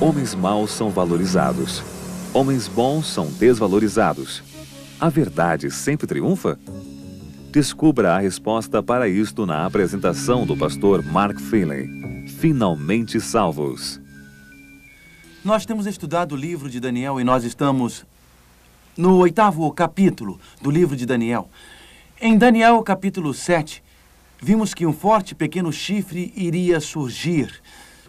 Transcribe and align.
Homens 0.00 0.34
maus 0.34 0.70
são 0.70 0.88
valorizados. 0.88 1.82
Homens 2.32 2.66
bons 2.66 3.06
são 3.06 3.26
desvalorizados. 3.26 4.42
A 5.00 5.08
verdade 5.08 5.70
sempre 5.70 6.08
triunfa? 6.08 6.58
Descubra 7.52 8.16
a 8.16 8.18
resposta 8.18 8.82
para 8.82 9.08
isto 9.08 9.46
na 9.46 9.64
apresentação 9.64 10.44
do 10.44 10.56
pastor 10.56 11.04
Mark 11.04 11.38
Finley. 11.38 12.26
Finalmente 12.26 13.20
salvos. 13.20 14.00
Nós 15.44 15.64
temos 15.64 15.86
estudado 15.86 16.32
o 16.32 16.36
livro 16.36 16.68
de 16.68 16.80
Daniel 16.80 17.20
e 17.20 17.24
nós 17.24 17.44
estamos 17.44 18.04
no 18.96 19.18
oitavo 19.18 19.70
capítulo 19.72 20.40
do 20.60 20.68
livro 20.68 20.96
de 20.96 21.06
Daniel. 21.06 21.48
Em 22.20 22.36
Daniel, 22.36 22.82
capítulo 22.82 23.32
7, 23.32 23.84
vimos 24.42 24.74
que 24.74 24.84
um 24.84 24.92
forte 24.92 25.32
pequeno 25.32 25.72
chifre 25.72 26.32
iria 26.34 26.80
surgir 26.80 27.62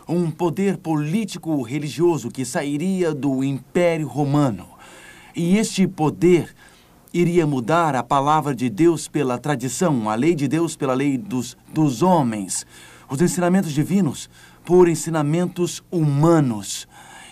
um 0.07 0.31
poder 0.31 0.77
político-religioso 0.77 2.31
que 2.31 2.43
sairia 2.43 3.13
do 3.13 3.43
Império 3.43 4.07
Romano. 4.07 4.67
E 5.35 5.55
este 5.55 5.87
poder 5.87 6.55
iria 7.13 7.45
mudar 7.47 7.95
a 7.95 8.03
palavra 8.03 8.53
de 8.53 8.69
Deus 8.69 9.07
pela 9.07 9.37
tradição, 9.37 10.09
a 10.09 10.15
lei 10.15 10.35
de 10.35 10.47
Deus 10.47 10.75
pela 10.75 10.93
lei 10.93 11.17
dos, 11.17 11.57
dos 11.73 12.01
homens, 12.01 12.65
os 13.09 13.21
ensinamentos 13.21 13.73
divinos 13.73 14.29
por 14.63 14.87
ensinamentos 14.87 15.83
humanos. 15.91 16.87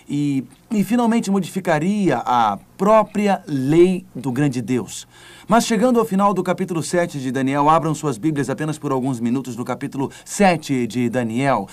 E, 0.09 0.45
e 0.71 0.85
finalmente 0.85 1.29
modificaria 1.29 2.17
a 2.19 2.57
própria 2.77 3.43
lei 3.45 4.05
do 4.15 4.31
grande 4.31 4.61
Deus. 4.61 5.05
Mas 5.47 5.65
chegando 5.65 5.99
ao 5.99 6.05
final 6.05 6.33
do 6.33 6.41
capítulo 6.41 6.81
7 6.81 7.19
de 7.19 7.29
Daniel, 7.29 7.69
abram 7.69 7.93
suas 7.93 8.17
Bíblias 8.17 8.49
apenas 8.49 8.79
por 8.79 8.93
alguns 8.93 9.19
minutos 9.19 9.57
no 9.57 9.65
capítulo 9.65 10.09
7 10.23 10.87
de 10.87 11.09
Daniel. 11.09 11.67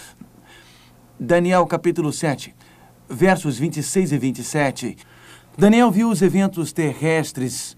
Daniel 1.19 1.65
capítulo 1.65 2.13
7, 2.13 2.53
versos 3.09 3.57
26 3.57 4.11
e 4.11 4.19
27. 4.19 4.97
Daniel 5.57 5.89
viu 5.89 6.11
os 6.11 6.21
eventos 6.21 6.73
terrestres. 6.73 7.77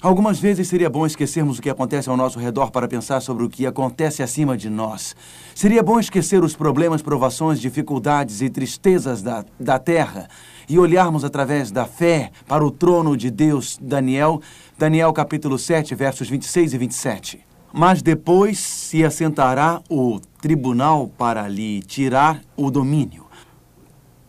Algumas 0.00 0.40
vezes 0.40 0.66
seria 0.66 0.90
bom 0.90 1.06
esquecermos 1.06 1.56
o 1.56 1.62
que 1.62 1.70
acontece 1.70 2.08
ao 2.08 2.16
nosso 2.16 2.36
redor 2.36 2.72
para 2.72 2.88
pensar 2.88 3.20
sobre 3.20 3.44
o 3.44 3.48
que 3.48 3.64
acontece 3.64 4.24
acima 4.24 4.56
de 4.56 4.68
nós. 4.68 5.14
Seria 5.54 5.84
bom 5.84 6.00
esquecer 6.00 6.42
os 6.42 6.56
problemas, 6.56 7.00
provações, 7.00 7.60
dificuldades 7.60 8.42
e 8.42 8.50
tristezas 8.50 9.22
da, 9.22 9.44
da 9.58 9.78
terra 9.78 10.28
e 10.68 10.80
olharmos 10.80 11.22
através 11.22 11.70
da 11.70 11.84
fé 11.84 12.32
para 12.48 12.66
o 12.66 12.72
trono 12.72 13.16
de 13.16 13.30
Deus. 13.30 13.78
Daniel, 13.80 14.42
Daniel 14.76 15.12
capítulo 15.12 15.56
7, 15.56 15.94
versos 15.94 16.28
26 16.28 16.74
e 16.74 16.78
27. 16.78 17.40
Mas 17.72 18.02
depois 18.02 18.58
se 18.58 19.04
assentará 19.04 19.80
o 19.88 20.20
tribunal 20.40 21.06
para 21.16 21.46
lhe 21.46 21.82
tirar 21.82 22.42
o 22.56 22.68
domínio, 22.68 23.21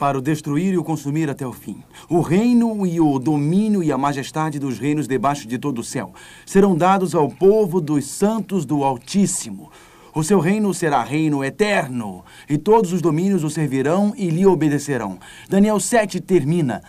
para 0.04 0.18
o 0.18 0.22
destruir 0.22 0.74
e 0.74 0.78
o 0.78 0.84
consumir 0.84 1.30
até 1.30 1.48
o 1.48 1.54
fim. 1.54 1.82
O 2.10 2.20
reino 2.20 2.86
e 2.86 3.00
o 3.00 3.18
domínio 3.18 3.82
e 3.82 3.90
a 3.90 3.98
majestade 3.98 4.60
dos 4.60 4.78
reinos 4.78 5.08
debaixo 5.08 5.48
de 5.48 5.58
todo 5.58 5.80
o 5.80 5.84
céu 5.84 6.12
serão 6.46 6.76
dados 6.76 7.16
ao 7.16 7.30
povo 7.30 7.80
dos 7.80 8.04
santos 8.06 8.66
do 8.66 8.84
Altíssimo. 8.84 9.72
O 10.14 10.22
seu 10.22 10.42
reino 10.42 10.74
será 10.74 11.02
reino 11.06 11.42
eterno, 11.42 12.26
e 12.50 12.58
todos 12.58 12.92
os 12.92 13.02
domínios 13.02 13.46
o 13.46 13.50
servirão 13.50 14.14
e 14.18 14.30
lhe 14.30 14.46
obedecerão. 14.46 15.20
Daniel 15.48 15.80
7 15.80 16.20
termina 16.20 16.84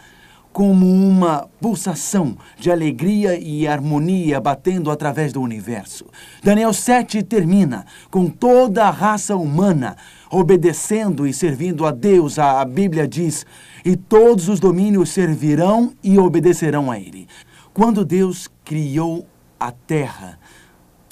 como 0.55 0.87
uma 0.87 1.49
pulsação 1.61 2.37
de 2.57 2.71
alegria 2.71 3.37
e 3.37 3.67
harmonia 3.67 4.41
batendo 4.41 4.89
através 4.89 5.33
do 5.33 5.41
universo. 5.41 6.07
Daniel 6.45 6.73
7 6.73 7.25
termina 7.25 7.85
com 8.09 8.29
toda 8.29 8.87
a 8.87 8.91
raça 8.91 9.35
humana 9.35 9.97
obedecendo 10.35 11.27
e 11.27 11.33
servindo 11.33 11.87
a 11.87 11.91
Deus. 11.91 12.39
A 12.39 12.65
Bíblia 12.65 13.07
diz: 13.07 13.47
e 13.85 13.97
todos 13.97 14.49
os 14.49 14.61
domínios 14.61 15.11
servirão 15.11 15.93
e 16.03 16.19
obedecerão 16.19 16.91
a 16.91 16.99
Ele. 16.99 17.29
Quando 17.73 18.05
Deus 18.05 18.49
criou 18.65 19.27
a 19.59 19.73
terra 19.73 20.39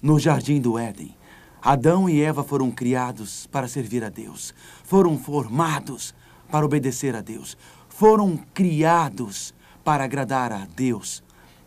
no 0.03 0.19
jardim 0.19 0.61
do 0.61 0.79
Éden, 0.79 1.15
Adão 1.61 2.09
e 2.09 2.21
Eva 2.21 2.43
foram 2.43 2.71
criados 2.71 3.47
para 3.47 3.69
servir 3.69 4.03
a 4.05 4.09
Deus, 4.09 4.53
foram 4.85 5.17
formados 5.17 6.15
para 6.51 6.67
obedecer 6.67 7.15
a 7.15 7.21
Deus 7.21 7.57
foram 7.93 8.37
criados 8.55 9.55
para 9.85 10.05
agradar 10.05 10.51
a 10.51 10.67
Deus. 10.75 11.23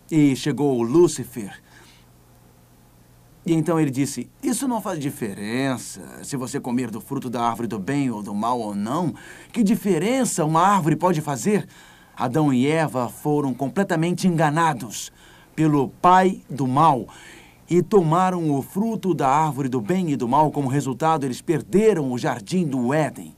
E 0.10 0.36
chegou 0.36 0.82
Lúcifer. 0.82 1.62
E 3.46 3.54
então 3.54 3.80
ele 3.80 3.92
disse: 3.92 4.28
Isso 4.42 4.68
não 4.68 4.82
faz 4.82 5.00
diferença 5.00 6.24
se 6.24 6.36
você 6.36 6.60
comer 6.60 6.90
do 6.90 7.00
fruto 7.00 7.30
da 7.30 7.44
árvore 7.44 7.68
do 7.68 7.78
bem 7.78 8.10
ou 8.10 8.24
do 8.24 8.34
mal 8.34 8.60
ou 8.60 8.74
não. 8.74 9.14
Que 9.52 9.64
diferença 9.64 10.44
uma 10.44 10.62
árvore 10.62 10.96
pode 10.96 11.22
fazer? 11.22 11.68
Adão 12.18 12.52
e 12.52 12.66
Eva 12.66 13.08
foram 13.08 13.54
completamente 13.54 14.28
enganados 14.28 15.12
pelo 15.56 15.90
pai 15.90 16.42
do 16.50 16.66
mal 16.66 17.08
e 17.70 17.82
tomaram 17.82 18.52
o 18.52 18.62
fruto 18.62 19.14
da 19.14 19.28
árvore 19.28 19.70
do 19.70 19.82
bem 19.82 20.12
e 20.12 20.16
do 20.16 20.28
mal. 20.28 20.52
Como 20.52 20.68
resultado, 20.68 21.26
eles 21.26 21.42
perderam 21.42 22.12
o 22.12 22.18
jardim 22.18 22.66
do 22.66 22.94
Éden. 22.94 23.36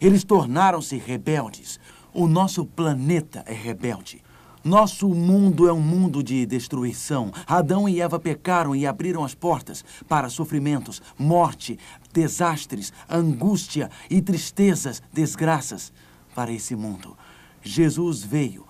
Eles 0.00 0.24
tornaram-se 0.24 0.96
rebeldes. 0.96 1.80
O 2.12 2.26
nosso 2.26 2.66
planeta 2.66 3.42
é 3.46 3.52
rebelde. 3.52 4.22
Nosso 4.68 5.08
mundo 5.08 5.66
é 5.66 5.72
um 5.72 5.80
mundo 5.80 6.22
de 6.22 6.44
destruição. 6.44 7.32
Adão 7.46 7.88
e 7.88 8.02
Eva 8.02 8.18
pecaram 8.18 8.76
e 8.76 8.86
abriram 8.86 9.24
as 9.24 9.34
portas 9.34 9.82
para 10.06 10.28
sofrimentos, 10.28 11.00
morte, 11.18 11.78
desastres, 12.12 12.92
angústia 13.08 13.90
e 14.10 14.20
tristezas, 14.20 15.02
desgraças 15.10 15.90
para 16.34 16.52
esse 16.52 16.76
mundo. 16.76 17.16
Jesus 17.62 18.22
veio. 18.22 18.66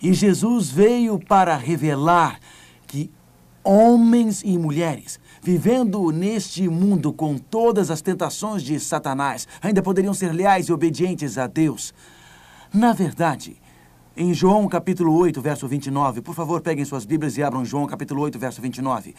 E 0.00 0.14
Jesus 0.14 0.70
veio 0.70 1.18
para 1.18 1.54
revelar 1.54 2.40
que 2.86 3.10
homens 3.62 4.40
e 4.42 4.56
mulheres 4.56 5.20
vivendo 5.42 6.10
neste 6.10 6.66
mundo 6.66 7.12
com 7.12 7.36
todas 7.36 7.90
as 7.90 8.00
tentações 8.00 8.62
de 8.62 8.80
Satanás 8.80 9.46
ainda 9.60 9.82
poderiam 9.82 10.14
ser 10.14 10.32
leais 10.32 10.68
e 10.68 10.72
obedientes 10.72 11.36
a 11.36 11.46
Deus. 11.46 11.92
Na 12.72 12.94
verdade, 12.94 13.60
em 14.16 14.34
João 14.34 14.68
capítulo 14.68 15.14
8, 15.14 15.40
verso 15.40 15.66
29, 15.66 16.20
por 16.20 16.34
favor, 16.34 16.60
peguem 16.60 16.84
suas 16.84 17.06
Bíblias 17.06 17.38
e 17.38 17.42
abram 17.42 17.64
João 17.64 17.86
capítulo 17.86 18.20
8, 18.22 18.38
verso 18.38 18.60
29. 18.60 19.14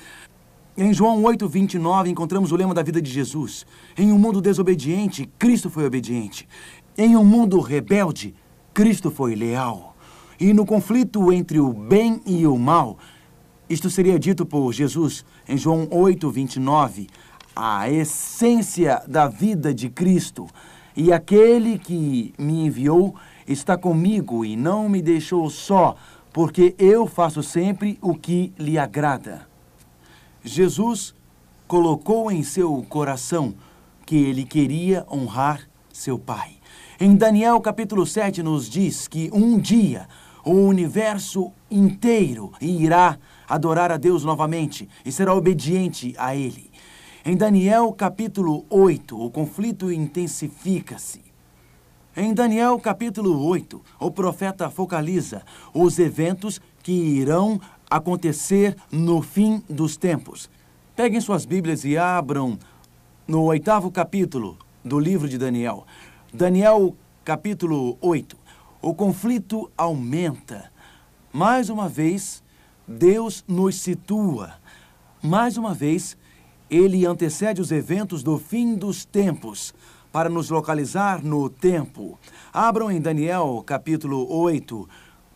Em 0.77 0.93
João 0.93 1.23
8, 1.23 1.47
29, 1.47 2.11
encontramos 2.11 2.51
o 2.51 2.55
lema 2.55 2.75
da 2.75 2.83
vida 2.83 3.01
de 3.01 3.09
Jesus. 3.09 3.65
Em 3.97 4.11
um 4.11 4.19
mundo 4.19 4.39
desobediente, 4.39 5.27
Cristo 5.39 5.69
foi 5.69 5.85
obediente. 5.85 6.47
Em 6.95 7.15
um 7.15 7.25
mundo 7.25 7.59
rebelde, 7.59 8.35
Cristo 8.71 9.09
foi 9.09 9.35
leal. 9.35 9.95
E 10.39 10.53
no 10.53 10.65
conflito 10.65 11.31
entre 11.33 11.59
o 11.59 11.73
bem 11.73 12.21
e 12.25 12.45
o 12.45 12.57
mal, 12.57 12.97
isto 13.67 13.89
seria 13.89 14.19
dito 14.19 14.45
por 14.45 14.71
Jesus 14.73 15.25
em 15.47 15.57
João 15.57 15.87
8, 15.89 16.29
29, 16.29 17.07
a 17.55 17.89
essência 17.89 19.01
da 19.07 19.27
vida 19.27 19.73
de 19.73 19.89
Cristo. 19.89 20.47
E 20.95 21.11
aquele 21.11 21.79
que 21.79 22.33
me 22.37 22.67
enviou 22.67 23.15
está 23.47 23.77
comigo 23.77 24.45
e 24.45 24.55
não 24.55 24.87
me 24.87 25.01
deixou 25.01 25.49
só, 25.49 25.95
porque 26.31 26.75
eu 26.77 27.05
faço 27.07 27.43
sempre 27.43 27.97
o 28.01 28.15
que 28.15 28.53
lhe 28.57 28.77
agrada. 28.77 29.47
Jesus 30.43 31.15
colocou 31.67 32.31
em 32.31 32.43
seu 32.43 32.83
coração 32.89 33.53
que 34.05 34.15
ele 34.15 34.43
queria 34.43 35.05
honrar 35.11 35.67
seu 35.91 36.19
Pai. 36.19 36.57
Em 36.99 37.15
Daniel 37.15 37.59
capítulo 37.61 38.05
7 38.05 38.43
nos 38.43 38.69
diz 38.69 39.07
que 39.07 39.29
um 39.33 39.57
dia 39.57 40.07
o 40.43 40.51
universo 40.51 41.51
inteiro 41.71 42.51
irá 42.59 43.17
adorar 43.47 43.91
a 43.91 43.97
Deus 43.97 44.23
novamente 44.23 44.89
e 45.05 45.11
será 45.11 45.33
obediente 45.33 46.13
a 46.17 46.35
ele. 46.35 46.69
Em 47.25 47.37
Daniel 47.37 47.91
capítulo 47.93 48.65
8, 48.69 49.17
o 49.17 49.31
conflito 49.31 49.91
intensifica-se. 49.91 51.32
Em 52.15 52.31
Daniel 52.31 52.79
capítulo 52.79 53.43
8, 53.43 53.81
o 53.99 54.11
profeta 54.11 54.69
focaliza 54.69 55.41
os 55.73 55.97
eventos 55.97 56.61
que 56.83 56.91
irão 56.91 57.59
acontecer 57.89 58.77
no 58.91 59.23
fim 59.23 59.63
dos 59.67 59.97
tempos. 59.97 60.47
Peguem 60.95 61.19
suas 61.19 61.43
Bíblias 61.43 61.83
e 61.83 61.97
abram 61.97 62.59
no 63.27 63.41
oitavo 63.45 63.89
capítulo 63.89 64.59
do 64.85 64.99
livro 64.99 65.27
de 65.27 65.39
Daniel. 65.39 65.87
Daniel 66.31 66.95
capítulo 67.25 67.97
8. 67.99 68.37
O 68.79 68.93
conflito 68.93 69.71
aumenta. 69.75 70.71
Mais 71.31 71.67
uma 71.67 71.89
vez, 71.89 72.43
Deus 72.87 73.43
nos 73.47 73.81
situa. 73.81 74.53
Mais 75.19 75.57
uma 75.57 75.73
vez, 75.73 76.15
ele 76.69 77.07
antecede 77.07 77.59
os 77.59 77.71
eventos 77.71 78.21
do 78.21 78.37
fim 78.37 78.75
dos 78.75 79.03
tempos 79.03 79.73
para 80.13 80.29
nos 80.29 80.51
localizar 80.51 81.25
no 81.25 81.49
tempo. 81.49 82.19
Abram 82.53 82.91
em 82.91 83.01
Daniel, 83.01 83.63
capítulo 83.65 84.31
8. 84.31 84.87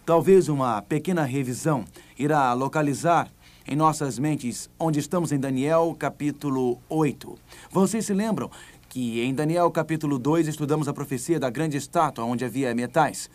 Talvez 0.05 0.47
uma 0.47 0.83
pequena 0.83 1.23
revisão 1.23 1.83
irá 2.17 2.53
localizar 2.53 3.27
em 3.67 3.75
nossas 3.75 4.19
mentes 4.19 4.69
onde 4.79 4.99
estamos 4.99 5.31
em 5.31 5.39
Daniel, 5.39 5.95
capítulo 5.97 6.77
8. 6.87 7.35
Vocês 7.71 8.05
se 8.05 8.13
lembram 8.13 8.51
que 8.87 9.19
em 9.21 9.33
Daniel, 9.33 9.71
capítulo 9.71 10.19
2, 10.19 10.47
estudamos 10.47 10.87
a 10.87 10.93
profecia 10.93 11.39
da 11.39 11.49
grande 11.49 11.75
estátua 11.75 12.23
onde 12.23 12.45
havia 12.45 12.73
metais. 12.75 13.31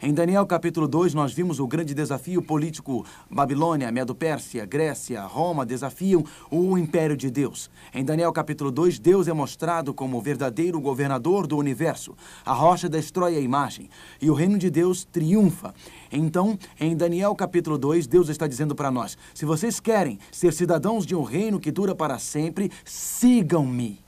Em 0.00 0.14
Daniel 0.14 0.46
capítulo 0.46 0.86
2, 0.86 1.12
nós 1.12 1.32
vimos 1.32 1.58
o 1.58 1.66
grande 1.66 1.92
desafio 1.92 2.40
político. 2.40 3.04
Babilônia, 3.28 3.90
Medo-Pérsia, 3.90 4.64
Grécia, 4.64 5.22
Roma 5.22 5.66
desafiam 5.66 6.24
o 6.52 6.78
império 6.78 7.16
de 7.16 7.28
Deus. 7.28 7.68
Em 7.92 8.04
Daniel 8.04 8.32
capítulo 8.32 8.70
2, 8.70 9.00
Deus 9.00 9.26
é 9.26 9.32
mostrado 9.32 9.92
como 9.92 10.16
o 10.16 10.20
verdadeiro 10.20 10.80
governador 10.80 11.48
do 11.48 11.56
universo. 11.56 12.14
A 12.46 12.52
rocha 12.52 12.88
destrói 12.88 13.34
a 13.34 13.40
imagem 13.40 13.90
e 14.22 14.30
o 14.30 14.34
reino 14.34 14.56
de 14.56 14.70
Deus 14.70 15.04
triunfa. 15.04 15.74
Então, 16.12 16.56
em 16.78 16.96
Daniel 16.96 17.34
capítulo 17.34 17.76
2, 17.76 18.06
Deus 18.06 18.28
está 18.28 18.46
dizendo 18.46 18.76
para 18.76 18.92
nós: 18.92 19.18
se 19.34 19.44
vocês 19.44 19.80
querem 19.80 20.20
ser 20.30 20.52
cidadãos 20.52 21.04
de 21.04 21.16
um 21.16 21.24
reino 21.24 21.58
que 21.58 21.72
dura 21.72 21.92
para 21.92 22.20
sempre, 22.20 22.70
sigam-me. 22.84 23.98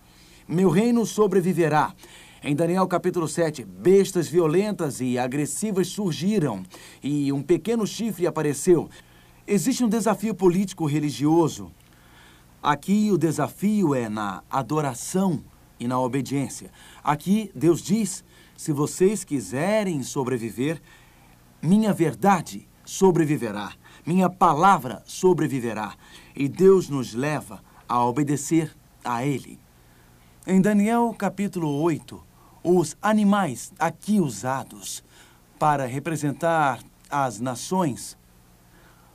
Meu 0.47 0.71
reino 0.71 1.05
sobreviverá. 1.05 1.93
Em 2.43 2.57
Daniel 2.57 2.89
capítulo 2.89 3.29
7, 3.29 3.67
bestas 3.67 4.27
violentas 4.27 4.99
e 5.03 5.19
agressivas 5.19 5.89
surgiram 5.89 6.63
e 7.03 7.31
um 7.31 7.43
pequeno 7.43 7.87
chifre 7.87 8.27
apareceu. 8.27 8.89
Existe 9.47 9.85
um 9.85 9.89
desafio 9.91 10.35
político-religioso. 10.35 11.71
Aqui 12.63 13.11
o 13.13 13.19
desafio 13.19 13.95
é 13.95 14.09
na 14.09 14.43
adoração 14.49 15.45
e 15.79 15.87
na 15.87 16.01
obediência. 16.01 16.71
Aqui 17.05 17.51
Deus 17.55 17.83
diz: 17.83 18.25
se 18.57 18.73
vocês 18.73 19.23
quiserem 19.23 20.03
sobreviver, 20.03 20.81
minha 21.61 21.93
verdade 21.93 22.67
sobreviverá, 22.87 23.75
minha 24.07 24.31
palavra 24.31 25.03
sobreviverá. 25.05 25.95
E 26.35 26.49
Deus 26.49 26.89
nos 26.89 27.13
leva 27.13 27.63
a 27.87 28.03
obedecer 28.03 28.75
a 29.05 29.27
Ele. 29.27 29.61
Em 30.47 30.59
Daniel 30.59 31.15
capítulo 31.19 31.69
8, 31.83 32.30
os 32.63 32.97
animais 33.01 33.73
aqui 33.79 34.21
usados 34.21 35.03
para 35.59 35.87
representar 35.87 36.81
as 37.09 37.41
nações 37.41 38.17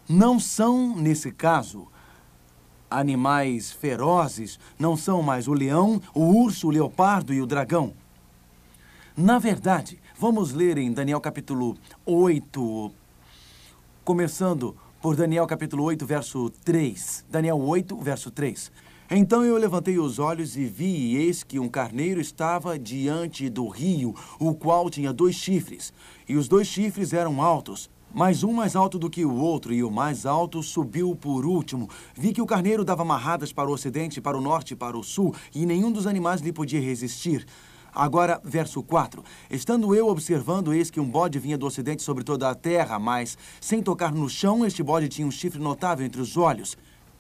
não 0.08 0.40
são, 0.40 0.96
nesse 0.96 1.32
caso, 1.32 1.88
animais 2.90 3.72
ferozes, 3.72 4.60
não 4.78 4.96
são 4.96 5.24
mais 5.24 5.48
o 5.48 5.54
leão, 5.54 6.02
o 6.14 6.44
urso, 6.44 6.68
o 6.68 6.72
leopardo 6.72 7.34
e 7.34 7.42
o 7.42 7.48
dragão. 7.48 7.94
Na 9.18 9.40
verdade, 9.40 10.00
vamos 10.20 10.52
ler 10.54 10.78
em 10.78 10.92
Daniel 10.92 11.20
capítulo 11.20 11.78
8, 12.06 12.92
começando 14.04 14.76
por 15.02 15.16
Daniel 15.16 15.48
capítulo 15.48 15.84
8, 15.84 16.06
verso 16.06 16.50
3. 16.64 17.26
Daniel 17.30 17.60
8, 17.60 17.98
verso 17.98 18.30
3. 18.30 18.72
Então 19.10 19.44
eu 19.44 19.56
levantei 19.56 20.00
os 20.00 20.18
olhos 20.18 20.58
e 20.58 20.66
vi, 20.66 20.86
e 20.86 21.18
eis 21.18 21.44
que 21.44 21.60
um 21.60 21.70
carneiro 21.70 22.20
estava 22.20 22.78
diante 22.80 23.48
do 23.52 23.68
rio, 23.68 24.16
o 24.40 24.56
qual 24.56 24.90
tinha 24.90 25.14
dois 25.14 25.36
chifres. 25.36 25.94
E 26.28 26.36
os 26.36 26.48
dois 26.48 26.68
chifres 26.68 27.14
eram 27.14 27.40
altos, 27.40 27.88
mas 28.12 28.44
um 28.44 28.52
mais 28.52 28.76
alto 28.76 28.98
do 28.98 29.08
que 29.08 29.24
o 29.24 29.36
outro, 29.36 29.72
e 29.72 29.84
o 29.84 29.92
mais 29.92 30.26
alto 30.26 30.64
subiu 30.64 31.16
por 31.16 31.46
último. 31.46 31.88
Vi 32.16 32.34
que 32.34 32.42
o 32.42 32.48
carneiro 32.48 32.84
dava 32.84 33.04
amarradas 33.04 33.54
para 33.54 33.70
o 33.70 33.74
ocidente, 33.74 34.20
para 34.20 34.40
o 34.40 34.42
norte 34.42 34.72
e 34.74 34.76
para 34.76 34.98
o 34.98 35.04
sul, 35.04 35.36
e 35.54 35.68
nenhum 35.68 35.92
dos 35.92 36.08
animais 36.08 36.42
lhe 36.42 36.52
podia 36.52 36.82
resistir. 36.82 37.46
Agora, 37.94 38.42
verso 38.44 38.82
4. 38.82 39.24
Estando 39.52 39.94
eu 39.94 40.08
observando, 40.08 40.74
eis 40.74 40.90
que 40.90 41.00
um 41.00 41.08
bode 41.08 41.38
vinha 41.38 41.60
do 41.60 41.68
ocidente 41.68 42.02
sobre 42.02 42.24
toda 42.24 42.50
a 42.50 42.56
terra, 42.56 42.98
mas, 42.98 43.38
sem 43.62 43.84
tocar 43.84 44.12
no 44.12 44.28
chão, 44.28 44.66
este 44.66 44.82
bode 44.82 45.08
tinha 45.10 45.28
um 45.28 45.32
chifre 45.32 45.62
notável 45.62 46.04
entre 46.04 46.20
os 46.20 46.36
olhos. 46.38 46.76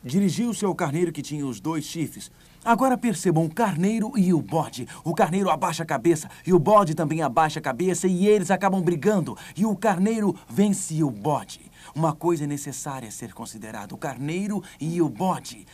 Dirigiu-se 0.06 0.64
ao 0.64 0.76
carneiro 0.76 1.12
que 1.12 1.24
tinha 1.24 1.44
os 1.44 1.60
dois 1.60 1.84
chifres. 1.84 2.30
Agora 2.64 2.96
percebam 2.96 3.44
o 3.44 3.52
carneiro 3.52 4.12
e 4.16 4.32
o 4.36 4.40
bode. 4.40 4.88
O 5.04 5.16
carneiro 5.16 5.50
abaixa 5.50 5.82
a 5.82 5.86
cabeça 5.86 6.30
e 6.46 6.54
o 6.54 6.60
bode 6.60 6.94
também 6.94 7.24
abaixa 7.24 7.58
a 7.58 7.62
cabeça 7.62 8.08
e 8.08 8.28
eles 8.28 8.52
acabam 8.52 8.84
brigando. 8.84 9.36
E 9.58 9.66
o 9.66 9.76
carneiro 9.76 10.36
vence 10.48 11.04
o 11.04 11.10
bode. 11.10 11.72
Uma 11.96 12.14
coisa 12.14 12.46
necessária 12.46 13.08
a 13.08 13.12
ser 13.12 13.34
considerada: 13.34 13.96
o 13.96 13.98
carneiro 13.98 14.62
e 14.80 15.02
o 15.02 15.10
bode 15.10 15.66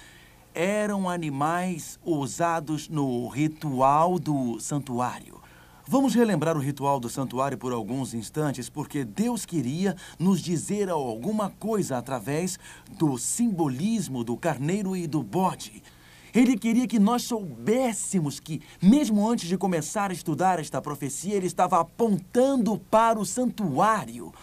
eram 0.53 1.09
animais 1.09 1.99
usados 2.01 2.87
no 2.87 3.27
ritual 3.27 4.17
do 4.17 4.57
santuário. 4.61 5.40
Vamos 5.91 6.15
relembrar 6.15 6.55
o 6.55 6.61
ritual 6.61 7.01
do 7.01 7.09
santuário 7.09 7.57
por 7.57 7.73
alguns 7.73 8.13
instantes, 8.13 8.69
porque 8.69 9.03
Deus 9.03 9.45
queria 9.45 9.93
nos 10.17 10.39
dizer 10.39 10.89
alguma 10.89 11.49
coisa 11.49 11.97
através 11.97 12.57
do 12.97 13.17
simbolismo 13.17 14.23
do 14.23 14.37
carneiro 14.37 14.95
e 14.95 15.05
do 15.05 15.21
bode. 15.21 15.83
Ele 16.33 16.57
queria 16.57 16.87
que 16.87 16.97
nós 16.97 17.23
soubéssemos 17.23 18.39
que, 18.39 18.61
mesmo 18.81 19.29
antes 19.29 19.49
de 19.49 19.57
começar 19.57 20.11
a 20.11 20.13
estudar 20.13 20.61
esta 20.61 20.81
profecia, 20.81 21.35
ele 21.35 21.47
estava 21.47 21.81
apontando 21.81 22.77
para 22.89 23.19
o 23.19 23.25
santuário. 23.25 24.33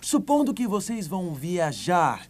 Supondo 0.00 0.54
que 0.54 0.68
vocês 0.68 1.08
vão 1.08 1.34
viajar 1.34 2.24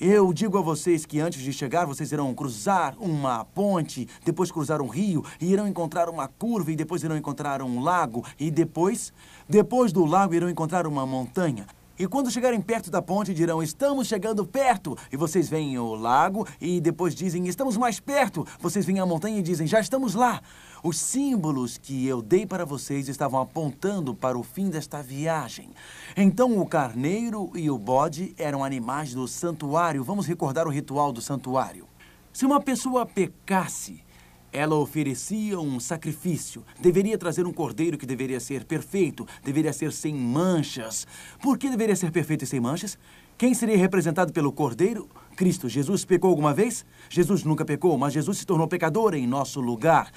eu 0.00 0.32
digo 0.32 0.58
a 0.58 0.62
vocês 0.62 1.06
que 1.06 1.20
antes 1.20 1.40
de 1.40 1.52
chegar, 1.52 1.86
vocês 1.86 2.10
irão 2.10 2.34
cruzar 2.34 2.96
uma 2.98 3.44
ponte, 3.44 4.08
depois 4.24 4.50
cruzar 4.50 4.82
um 4.82 4.88
rio, 4.88 5.24
e 5.40 5.52
irão 5.52 5.68
encontrar 5.68 6.08
uma 6.08 6.26
curva, 6.26 6.72
e 6.72 6.76
depois 6.76 7.02
irão 7.02 7.16
encontrar 7.16 7.62
um 7.62 7.80
lago, 7.80 8.24
e 8.38 8.50
depois, 8.50 9.12
depois 9.48 9.92
do 9.92 10.04
lago, 10.04 10.34
irão 10.34 10.50
encontrar 10.50 10.86
uma 10.86 11.06
montanha. 11.06 11.66
E 11.96 12.08
quando 12.08 12.30
chegarem 12.30 12.60
perto 12.60 12.90
da 12.90 13.00
ponte, 13.00 13.32
dirão: 13.32 13.62
Estamos 13.62 14.08
chegando 14.08 14.44
perto. 14.44 14.98
E 15.12 15.16
vocês 15.16 15.48
veem 15.48 15.78
o 15.78 15.94
lago 15.94 16.46
e 16.60 16.80
depois 16.80 17.14
dizem: 17.14 17.46
Estamos 17.46 17.76
mais 17.76 18.00
perto. 18.00 18.44
Vocês 18.58 18.84
veem 18.84 18.98
a 18.98 19.06
montanha 19.06 19.38
e 19.38 19.42
dizem: 19.42 19.66
Já 19.66 19.78
estamos 19.78 20.14
lá. 20.14 20.42
Os 20.86 20.98
símbolos 20.98 21.78
que 21.78 22.06
eu 22.06 22.20
dei 22.20 22.44
para 22.44 22.66
vocês 22.66 23.08
estavam 23.08 23.40
apontando 23.40 24.14
para 24.14 24.38
o 24.38 24.42
fim 24.42 24.68
desta 24.68 25.02
viagem. 25.02 25.70
Então 26.14 26.58
o 26.58 26.66
carneiro 26.66 27.50
e 27.54 27.70
o 27.70 27.78
bode 27.78 28.34
eram 28.36 28.62
animais 28.62 29.14
do 29.14 29.26
santuário. 29.26 30.04
Vamos 30.04 30.26
recordar 30.26 30.66
o 30.66 30.70
ritual 30.70 31.10
do 31.10 31.22
santuário. 31.22 31.86
Se 32.34 32.44
uma 32.44 32.60
pessoa 32.60 33.06
pecasse, 33.06 34.04
ela 34.52 34.74
oferecia 34.74 35.58
um 35.58 35.80
sacrifício. 35.80 36.62
Deveria 36.78 37.16
trazer 37.16 37.46
um 37.46 37.52
cordeiro 37.52 37.96
que 37.96 38.04
deveria 38.04 38.38
ser 38.38 38.66
perfeito, 38.66 39.26
deveria 39.42 39.72
ser 39.72 39.90
sem 39.90 40.14
manchas. 40.14 41.06
Por 41.40 41.56
que 41.56 41.70
deveria 41.70 41.96
ser 41.96 42.12
perfeito 42.12 42.44
e 42.44 42.46
sem 42.46 42.60
manchas? 42.60 42.98
Quem 43.38 43.54
seria 43.54 43.78
representado 43.78 44.34
pelo 44.34 44.52
cordeiro? 44.52 45.08
Cristo. 45.34 45.66
Jesus 45.66 46.04
pecou 46.04 46.28
alguma 46.28 46.52
vez? 46.52 46.84
Jesus 47.08 47.42
nunca 47.42 47.64
pecou, 47.64 47.96
mas 47.96 48.12
Jesus 48.12 48.36
se 48.36 48.44
tornou 48.44 48.68
pecador 48.68 49.14
em 49.14 49.26
nosso 49.26 49.62
lugar. 49.62 50.12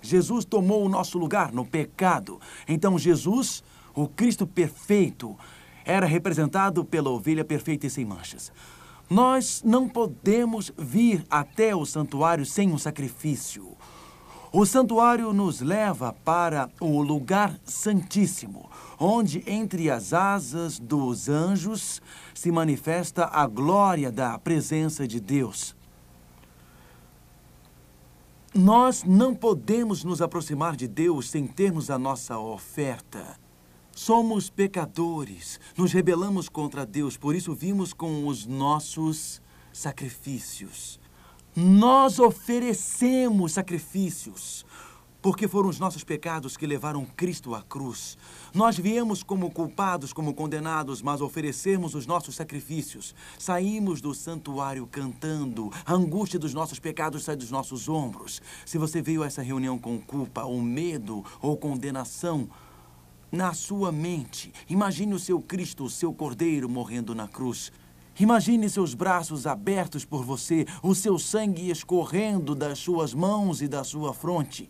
Jesus 0.00 0.44
tomou 0.44 0.84
o 0.84 0.88
nosso 0.88 1.18
lugar 1.18 1.52
no 1.52 1.64
pecado. 1.64 2.40
Então, 2.66 2.98
Jesus, 2.98 3.62
o 3.94 4.08
Cristo 4.08 4.46
perfeito, 4.46 5.36
era 5.84 6.06
representado 6.06 6.84
pela 6.84 7.10
ovelha 7.10 7.44
perfeita 7.44 7.86
e 7.86 7.90
sem 7.90 8.04
manchas. 8.04 8.52
Nós 9.08 9.62
não 9.64 9.88
podemos 9.88 10.70
vir 10.76 11.24
até 11.30 11.74
o 11.74 11.86
santuário 11.86 12.44
sem 12.44 12.70
um 12.70 12.76
sacrifício. 12.76 13.74
O 14.52 14.66
santuário 14.66 15.32
nos 15.32 15.60
leva 15.60 16.12
para 16.24 16.70
o 16.80 17.02
lugar 17.02 17.58
santíssimo, 17.64 18.70
onde 18.98 19.42
entre 19.46 19.90
as 19.90 20.12
asas 20.12 20.78
dos 20.78 21.28
anjos 21.28 22.02
se 22.34 22.50
manifesta 22.50 23.28
a 23.30 23.46
glória 23.46 24.10
da 24.12 24.38
presença 24.38 25.06
de 25.06 25.20
Deus. 25.20 25.77
Nós 28.54 29.04
não 29.04 29.34
podemos 29.34 30.02
nos 30.04 30.22
aproximar 30.22 30.74
de 30.74 30.88
Deus 30.88 31.28
sem 31.28 31.46
termos 31.46 31.90
a 31.90 31.98
nossa 31.98 32.38
oferta. 32.38 33.38
Somos 33.92 34.48
pecadores, 34.48 35.60
nos 35.76 35.92
rebelamos 35.92 36.48
contra 36.48 36.86
Deus, 36.86 37.16
por 37.16 37.34
isso 37.34 37.54
vimos 37.54 37.92
com 37.92 38.26
os 38.26 38.46
nossos 38.46 39.42
sacrifícios. 39.72 40.98
Nós 41.54 42.18
oferecemos 42.18 43.52
sacrifícios, 43.52 44.64
porque 45.20 45.48
foram 45.48 45.68
os 45.68 45.78
nossos 45.78 46.04
pecados 46.04 46.56
que 46.56 46.66
levaram 46.66 47.04
Cristo 47.04 47.54
à 47.54 47.62
cruz. 47.62 48.16
Nós 48.54 48.78
viemos 48.78 49.22
como 49.22 49.50
culpados, 49.50 50.12
como 50.12 50.32
condenados, 50.32 51.02
mas 51.02 51.20
oferecemos 51.20 51.94
os 51.94 52.06
nossos 52.06 52.36
sacrifícios. 52.36 53.14
Saímos 53.38 54.00
do 54.00 54.14
santuário 54.14 54.86
cantando. 54.86 55.72
A 55.84 55.92
angústia 55.92 56.38
dos 56.38 56.54
nossos 56.54 56.78
pecados 56.78 57.24
sai 57.24 57.36
dos 57.36 57.50
nossos 57.50 57.88
ombros. 57.88 58.40
Se 58.64 58.78
você 58.78 59.02
veio 59.02 59.22
a 59.22 59.26
essa 59.26 59.42
reunião 59.42 59.78
com 59.78 59.98
culpa, 60.00 60.44
ou 60.44 60.62
medo, 60.62 61.24
ou 61.42 61.56
condenação, 61.56 62.48
na 63.30 63.52
sua 63.52 63.92
mente, 63.92 64.52
imagine 64.70 65.12
o 65.12 65.18
seu 65.18 65.40
Cristo, 65.40 65.84
o 65.84 65.90
seu 65.90 66.14
Cordeiro, 66.14 66.68
morrendo 66.68 67.14
na 67.14 67.28
cruz. 67.28 67.70
Imagine 68.20 68.68
seus 68.68 68.94
braços 68.94 69.46
abertos 69.46 70.04
por 70.04 70.24
você, 70.24 70.66
o 70.82 70.92
seu 70.92 71.20
sangue 71.20 71.70
escorrendo 71.70 72.52
das 72.52 72.80
suas 72.80 73.14
mãos 73.14 73.62
e 73.62 73.68
da 73.68 73.84
sua 73.84 74.12
fronte. 74.12 74.68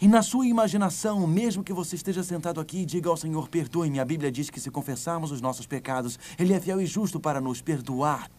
E 0.00 0.08
na 0.08 0.22
sua 0.22 0.46
imaginação, 0.46 1.26
mesmo 1.26 1.62
que 1.62 1.74
você 1.74 1.94
esteja 1.94 2.22
sentado 2.22 2.58
aqui, 2.58 2.86
diga 2.86 3.10
ao 3.10 3.18
Senhor: 3.18 3.48
perdoe-me. 3.50 4.00
A 4.00 4.04
Bíblia 4.04 4.32
diz 4.32 4.48
que 4.48 4.58
se 4.58 4.70
confessarmos 4.70 5.30
os 5.30 5.42
nossos 5.42 5.66
pecados, 5.66 6.18
Ele 6.38 6.54
é 6.54 6.60
fiel 6.60 6.80
e 6.80 6.86
justo 6.86 7.20
para 7.20 7.38
nos 7.38 7.60
perdoar. 7.60 8.30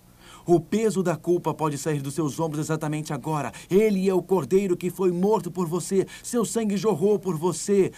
O 0.43 0.59
peso 0.59 1.03
da 1.03 1.15
culpa 1.15 1.53
pode 1.53 1.77
sair 1.77 2.01
dos 2.01 2.15
seus 2.15 2.39
ombros 2.39 2.65
exatamente 2.65 3.13
agora. 3.13 3.51
Ele 3.69 4.09
é 4.09 4.13
o 4.13 4.23
cordeiro 4.23 4.75
que 4.75 4.89
foi 4.89 5.11
morto 5.11 5.51
por 5.51 5.67
você, 5.67 6.07
seu 6.23 6.43
sangue 6.43 6.77
jorrou 6.77 7.19
por 7.19 7.37
você. 7.37 7.91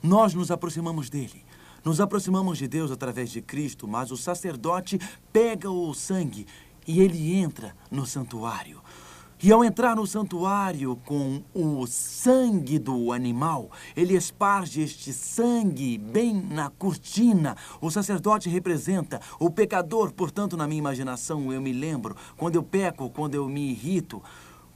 Nós 0.00 0.32
nos 0.32 0.52
aproximamos 0.52 1.10
dele. 1.10 1.44
Nos 1.84 2.00
aproximamos 2.00 2.58
de 2.58 2.68
Deus 2.68 2.92
através 2.92 3.30
de 3.30 3.42
Cristo, 3.42 3.88
mas 3.88 4.12
o 4.12 4.16
sacerdote 4.16 5.00
pega 5.32 5.68
o 5.68 5.92
sangue 5.92 6.46
e 6.86 7.00
ele 7.00 7.34
entra 7.34 7.74
no 7.90 8.06
santuário. 8.06 8.80
E 9.44 9.50
ao 9.50 9.64
entrar 9.64 9.96
no 9.96 10.06
santuário 10.06 10.94
com 11.04 11.42
o 11.52 11.84
sangue 11.88 12.78
do 12.78 13.10
animal, 13.10 13.72
ele 13.96 14.14
esparge 14.14 14.82
este 14.82 15.12
sangue 15.12 15.98
bem 15.98 16.32
na 16.32 16.70
cortina. 16.70 17.56
O 17.80 17.90
sacerdote 17.90 18.48
representa 18.48 19.20
o 19.40 19.50
pecador, 19.50 20.12
portanto, 20.12 20.56
na 20.56 20.68
minha 20.68 20.78
imaginação, 20.78 21.52
eu 21.52 21.60
me 21.60 21.72
lembro, 21.72 22.14
quando 22.36 22.54
eu 22.54 22.62
peco, 22.62 23.10
quando 23.10 23.34
eu 23.34 23.48
me 23.48 23.70
irrito, 23.70 24.22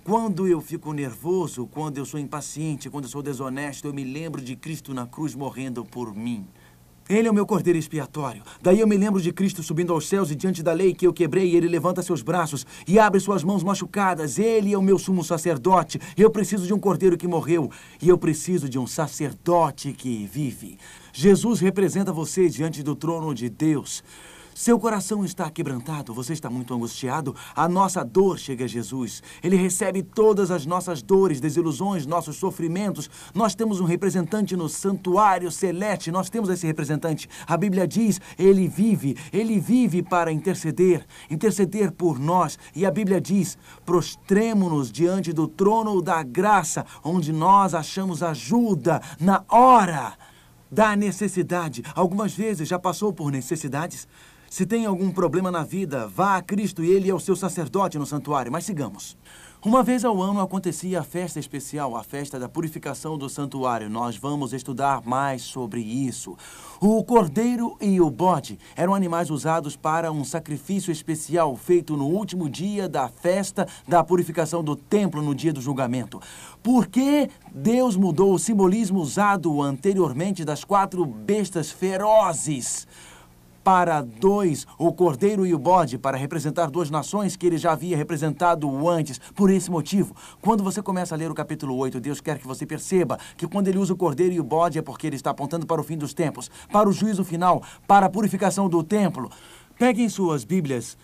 quando 0.02 0.48
eu 0.48 0.60
fico 0.60 0.92
nervoso, 0.92 1.68
quando 1.68 1.98
eu 1.98 2.04
sou 2.04 2.18
impaciente, 2.18 2.90
quando 2.90 3.04
eu 3.04 3.10
sou 3.10 3.22
desonesto, 3.22 3.86
eu 3.86 3.94
me 3.94 4.02
lembro 4.02 4.42
de 4.42 4.56
Cristo 4.56 4.92
na 4.92 5.06
cruz 5.06 5.32
morrendo 5.36 5.84
por 5.84 6.12
mim. 6.12 6.44
Ele 7.08 7.28
é 7.28 7.30
o 7.30 7.34
meu 7.34 7.46
cordeiro 7.46 7.78
expiatório. 7.78 8.42
Daí 8.60 8.80
eu 8.80 8.86
me 8.86 8.96
lembro 8.96 9.20
de 9.20 9.32
Cristo 9.32 9.62
subindo 9.62 9.92
aos 9.92 10.08
céus 10.08 10.30
e 10.30 10.34
diante 10.34 10.60
da 10.60 10.72
lei 10.72 10.92
que 10.92 11.06
eu 11.06 11.12
quebrei, 11.12 11.54
ele 11.54 11.68
levanta 11.68 12.02
seus 12.02 12.20
braços 12.20 12.66
e 12.86 12.98
abre 12.98 13.20
suas 13.20 13.44
mãos 13.44 13.62
machucadas. 13.62 14.40
Ele 14.40 14.72
é 14.72 14.78
o 14.78 14.82
meu 14.82 14.98
sumo 14.98 15.22
sacerdote. 15.22 16.00
Eu 16.16 16.30
preciso 16.30 16.66
de 16.66 16.74
um 16.74 16.80
cordeiro 16.80 17.16
que 17.16 17.28
morreu 17.28 17.70
e 18.02 18.08
eu 18.08 18.18
preciso 18.18 18.68
de 18.68 18.76
um 18.76 18.88
sacerdote 18.88 19.92
que 19.92 20.28
vive. 20.32 20.78
Jesus 21.12 21.60
representa 21.60 22.12
você 22.12 22.48
diante 22.48 22.82
do 22.82 22.96
trono 22.96 23.32
de 23.32 23.48
Deus. 23.48 24.02
Seu 24.56 24.80
coração 24.80 25.22
está 25.22 25.50
quebrantado, 25.50 26.14
você 26.14 26.32
está 26.32 26.48
muito 26.48 26.72
angustiado. 26.72 27.36
A 27.54 27.68
nossa 27.68 28.02
dor 28.02 28.38
chega 28.38 28.64
a 28.64 28.66
Jesus. 28.66 29.22
Ele 29.44 29.54
recebe 29.54 30.02
todas 30.02 30.50
as 30.50 30.64
nossas 30.64 31.02
dores, 31.02 31.42
desilusões, 31.42 32.06
nossos 32.06 32.36
sofrimentos. 32.36 33.10
Nós 33.34 33.54
temos 33.54 33.80
um 33.80 33.84
representante 33.84 34.56
no 34.56 34.66
santuário 34.66 35.50
celeste, 35.50 36.10
nós 36.10 36.30
temos 36.30 36.48
esse 36.48 36.66
representante. 36.66 37.28
A 37.46 37.54
Bíblia 37.54 37.86
diz: 37.86 38.18
ele 38.38 38.66
vive, 38.66 39.14
ele 39.30 39.60
vive 39.60 40.02
para 40.02 40.32
interceder, 40.32 41.06
interceder 41.30 41.92
por 41.92 42.18
nós. 42.18 42.58
E 42.74 42.86
a 42.86 42.90
Bíblia 42.90 43.20
diz: 43.20 43.58
prostremo-nos 43.84 44.90
diante 44.90 45.34
do 45.34 45.46
trono 45.46 46.00
da 46.00 46.22
graça, 46.22 46.86
onde 47.04 47.30
nós 47.30 47.74
achamos 47.74 48.22
ajuda 48.22 49.02
na 49.20 49.44
hora 49.50 50.16
da 50.70 50.96
necessidade. 50.96 51.82
Algumas 51.94 52.34
vezes 52.34 52.68
já 52.68 52.78
passou 52.78 53.12
por 53.12 53.30
necessidades. 53.30 54.08
Se 54.48 54.64
tem 54.64 54.86
algum 54.86 55.10
problema 55.10 55.50
na 55.50 55.64
vida, 55.64 56.06
vá 56.06 56.36
a 56.36 56.42
Cristo 56.42 56.84
e 56.84 56.90
Ele 56.90 57.10
é 57.10 57.14
o 57.14 57.20
seu 57.20 57.34
sacerdote 57.34 57.98
no 57.98 58.06
santuário. 58.06 58.52
Mas 58.52 58.64
sigamos. 58.64 59.16
Uma 59.64 59.82
vez 59.82 60.04
ao 60.04 60.22
ano 60.22 60.40
acontecia 60.40 61.00
a 61.00 61.02
festa 61.02 61.40
especial, 61.40 61.96
a 61.96 62.04
festa 62.04 62.38
da 62.38 62.48
purificação 62.48 63.18
do 63.18 63.28
santuário. 63.28 63.90
Nós 63.90 64.16
vamos 64.16 64.52
estudar 64.52 65.02
mais 65.04 65.42
sobre 65.42 65.80
isso. 65.80 66.36
O 66.80 67.02
cordeiro 67.02 67.76
e 67.80 68.00
o 68.00 68.08
bode 68.08 68.60
eram 68.76 68.94
animais 68.94 69.28
usados 69.28 69.74
para 69.74 70.12
um 70.12 70.22
sacrifício 70.22 70.92
especial 70.92 71.56
feito 71.56 71.96
no 71.96 72.06
último 72.06 72.48
dia 72.48 72.88
da 72.88 73.08
festa 73.08 73.66
da 73.88 74.04
purificação 74.04 74.62
do 74.62 74.76
templo 74.76 75.20
no 75.20 75.34
dia 75.34 75.52
do 75.52 75.60
julgamento. 75.60 76.20
Por 76.62 76.86
que 76.86 77.28
Deus 77.52 77.96
mudou 77.96 78.34
o 78.34 78.38
simbolismo 78.38 79.00
usado 79.00 79.60
anteriormente 79.60 80.44
das 80.44 80.62
quatro 80.62 81.04
bestas 81.04 81.72
ferozes? 81.72 82.86
Para 83.66 84.00
dois, 84.00 84.64
o 84.78 84.92
cordeiro 84.92 85.44
e 85.44 85.52
o 85.52 85.58
bode, 85.58 85.98
para 85.98 86.16
representar 86.16 86.70
duas 86.70 86.88
nações 86.88 87.34
que 87.34 87.44
ele 87.44 87.58
já 87.58 87.72
havia 87.72 87.96
representado 87.96 88.88
antes. 88.88 89.18
Por 89.34 89.50
esse 89.50 89.68
motivo, 89.68 90.14
quando 90.40 90.62
você 90.62 90.80
começa 90.80 91.16
a 91.16 91.18
ler 91.18 91.32
o 91.32 91.34
capítulo 91.34 91.76
8, 91.76 91.98
Deus 91.98 92.20
quer 92.20 92.38
que 92.38 92.46
você 92.46 92.64
perceba 92.64 93.18
que 93.36 93.44
quando 93.44 93.66
ele 93.66 93.78
usa 93.78 93.92
o 93.92 93.96
cordeiro 93.96 94.32
e 94.32 94.38
o 94.38 94.44
bode 94.44 94.78
é 94.78 94.82
porque 94.82 95.08
ele 95.08 95.16
está 95.16 95.30
apontando 95.30 95.66
para 95.66 95.80
o 95.80 95.84
fim 95.84 95.98
dos 95.98 96.14
tempos, 96.14 96.48
para 96.70 96.88
o 96.88 96.92
juízo 96.92 97.24
final, 97.24 97.60
para 97.88 98.06
a 98.06 98.08
purificação 98.08 98.68
do 98.68 98.84
templo. 98.84 99.32
Peguem 99.76 100.08
suas 100.08 100.44
Bíblias 100.44 100.96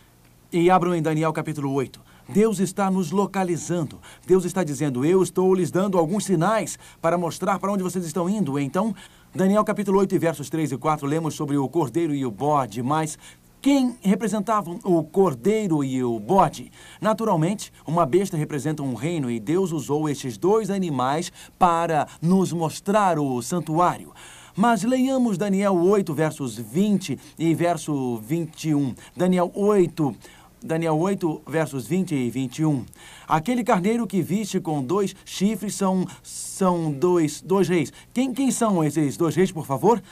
e 0.53 0.71
abram 0.71 0.95
em 0.95 1.03
Daniel 1.03 1.33
capítulo 1.33 1.73
8. 1.73 2.01
Deus 2.29 2.61
está 2.61 2.89
nos 2.91 3.11
localizando. 3.11 4.01
Deus 4.25 4.45
está 4.45 4.63
dizendo: 4.63 5.05
Eu 5.05 5.21
estou 5.21 5.53
lhes 5.53 5.73
dando 5.73 5.99
alguns 5.99 6.25
sinais 6.25 6.79
para 7.01 7.19
mostrar 7.19 7.59
para 7.59 7.73
onde 7.73 7.83
vocês 7.83 8.05
estão 8.05 8.29
indo. 8.29 8.57
Então, 8.59 8.95
Daniel 9.35 9.65
capítulo 9.65 9.99
8, 10.01 10.19
versos 10.19 10.51
3 10.51 10.73
e 10.73 10.77
4, 10.77 11.07
lemos 11.07 11.33
sobre 11.33 11.57
o 11.57 11.67
cordeiro 11.67 12.15
e 12.15 12.23
o 12.23 12.31
bode, 12.31 12.83
mas 12.83 13.19
quem 13.63 13.97
representavam 14.03 14.79
o 14.85 15.03
cordeiro 15.03 15.83
e 15.83 16.05
o 16.05 16.21
bode? 16.21 16.71
Naturalmente, 17.01 17.73
uma 17.87 18.05
besta 18.05 18.37
representa 18.37 18.83
um 18.83 18.93
reino 18.93 19.31
e 19.31 19.41
Deus 19.41 19.73
usou 19.73 20.07
estes 20.07 20.37
dois 20.37 20.69
animais 20.69 21.33
para 21.59 22.07
nos 22.21 22.53
mostrar 22.53 23.19
o 23.19 23.41
santuário. 23.41 24.13
Mas 24.55 24.83
leiamos 24.83 25.39
Daniel 25.39 25.77
8, 25.77 26.13
versos 26.13 26.59
20 26.59 27.19
e 27.39 27.55
verso 27.55 28.19
21. 28.19 28.95
Daniel 29.17 29.51
8, 29.55 30.15
Daniel 30.65 30.97
8, 30.99 31.43
versos 31.47 31.87
20 31.87 32.15
e 32.15 32.31
21. 32.31 32.85
Aquele 33.27 33.65
carneiro 33.65 34.07
que 34.07 34.23
viste 34.23 34.61
com 34.61 34.83
dois 34.83 35.15
chifres 35.25 35.75
são, 35.75 36.07
são 36.23 36.93
dois, 36.93 37.41
dois 37.41 37.69
reis. 37.69 37.93
Quem, 38.15 38.33
quem 38.33 38.51
são 38.51 38.85
esses 38.85 39.17
dois 39.17 39.35
reis, 39.35 39.51
por 39.51 39.67
favor? 39.67 40.03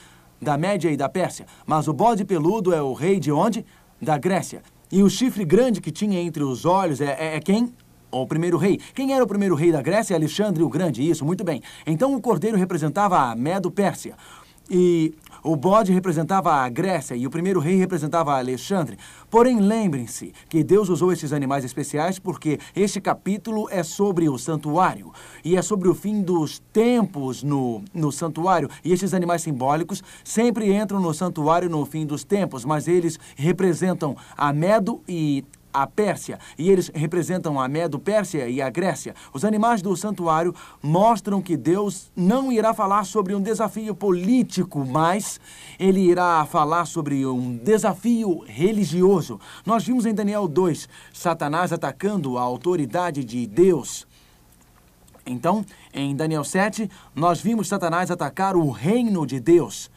Da 0.41 0.59
Média 0.59 0.91
e 0.91 0.97
da 0.97 1.09
Pérsia. 1.09 1.47
Mas 1.67 1.87
o 1.87 1.93
bode 1.93 2.25
peludo 2.25 2.75
é 2.75 2.83
o 2.83 2.93
rei 2.93 3.21
de 3.21 3.31
onde? 3.31 3.65
Da 4.01 4.19
Grécia. 4.19 4.63
E 4.91 5.03
o 5.03 5.11
chifre 5.11 5.45
grande 5.45 5.81
que 5.81 5.93
tinha 5.93 6.21
entre 6.21 6.43
os 6.43 6.65
olhos 6.65 7.01
é, 7.01 7.17
é, 7.19 7.37
é 7.37 7.41
quem? 7.41 7.73
O 8.11 8.27
primeiro 8.27 8.57
rei. 8.57 8.81
Quem 8.93 9.13
era 9.15 9.23
o 9.23 9.27
primeiro 9.27 9.55
rei 9.55 9.71
da 9.71 9.81
Grécia? 9.81 10.17
Alexandre 10.17 10.65
o 10.65 10.69
Grande. 10.69 11.09
Isso, 11.09 11.25
muito 11.25 11.45
bem. 11.45 11.63
Então 11.87 12.13
o 12.15 12.21
cordeiro 12.21 12.57
representava 12.57 13.19
a 13.19 13.37
Medo-Pérsia. 13.37 14.17
E 14.69 15.15
o 15.43 15.57
bode 15.57 15.93
representava 15.93 16.53
a 16.53 16.69
Grécia 16.69 17.15
e 17.15 17.27
o 17.27 17.31
primeiro 17.31 17.61
rei 17.61 17.77
representava 17.77 18.37
Alexandre. 18.37 18.99
Porém, 19.31 19.61
lembrem-se 19.61 20.33
que 20.49 20.63
Deus 20.63 20.89
usou 20.89 21.13
esses 21.13 21.33
animais 21.33 21.65
especiais 21.65 22.19
porque 22.19 22.59
este 22.75 23.01
capítulo 23.01 23.69
é 23.71 23.83
sobre 23.83 24.29
o 24.29 24.39
santuário 24.39 25.13
e 25.45 25.57
é 25.57 25.63
sobre 25.63 25.89
o 25.89 25.95
fim 25.95 26.23
dos 26.23 26.59
tempos 26.73 27.43
no, 27.43 27.83
no 27.95 28.13
santuário. 28.13 28.69
E 28.85 28.93
esses 28.93 29.15
animais 29.15 29.43
simbólicos 29.43 30.03
sempre 30.25 30.73
entram 30.73 31.01
no 31.01 31.15
santuário 31.15 31.69
no 31.69 31.85
fim 31.87 32.07
dos 32.07 32.25
tempos, 32.25 32.65
mas 32.65 32.89
eles 32.89 33.19
representam 33.37 34.17
a 34.37 34.53
Medo 34.53 35.01
e 35.09 35.45
a 35.73 35.87
Pérsia, 35.87 36.39
e 36.59 36.71
eles 36.71 36.91
representam 36.95 37.61
a 37.61 37.69
Medo-Pérsia 37.69 38.49
e 38.49 38.61
a 38.61 38.69
Grécia. 38.71 39.15
Os 39.33 39.45
animais 39.45 39.83
do 39.83 39.97
santuário 39.97 40.55
mostram 40.83 41.41
que 41.41 41.57
Deus 41.57 42.11
não 42.15 42.53
irá 42.53 42.75
falar 42.75 43.05
sobre 43.05 43.35
um 43.35 43.41
desafio 43.41 43.95
político, 43.95 44.85
mas 44.85 45.41
ele 45.79 46.01
irá 46.01 46.45
falar 46.47 46.85
sobre 46.87 47.25
um 47.27 47.57
desafio 47.57 48.45
religioso. 48.47 49.41
Nós 49.65 49.85
vimos 49.85 50.07
em 50.07 50.15
Daniel 50.15 50.49
2 50.49 50.89
Satanás 51.13 51.73
atacando 51.73 52.37
a 52.39 52.43
autoridade 52.43 53.25
de 53.25 53.47
Deus. 53.47 54.07
Então, 55.25 55.65
em 55.93 56.17
Daniel 56.17 56.43
7, 56.43 56.91
nós 57.15 57.41
vimos 57.41 57.69
Satanás 57.69 58.11
atacar 58.11 58.57
o 58.57 58.71
reino 58.71 59.27
de 59.27 59.39
Deus. 59.39 59.91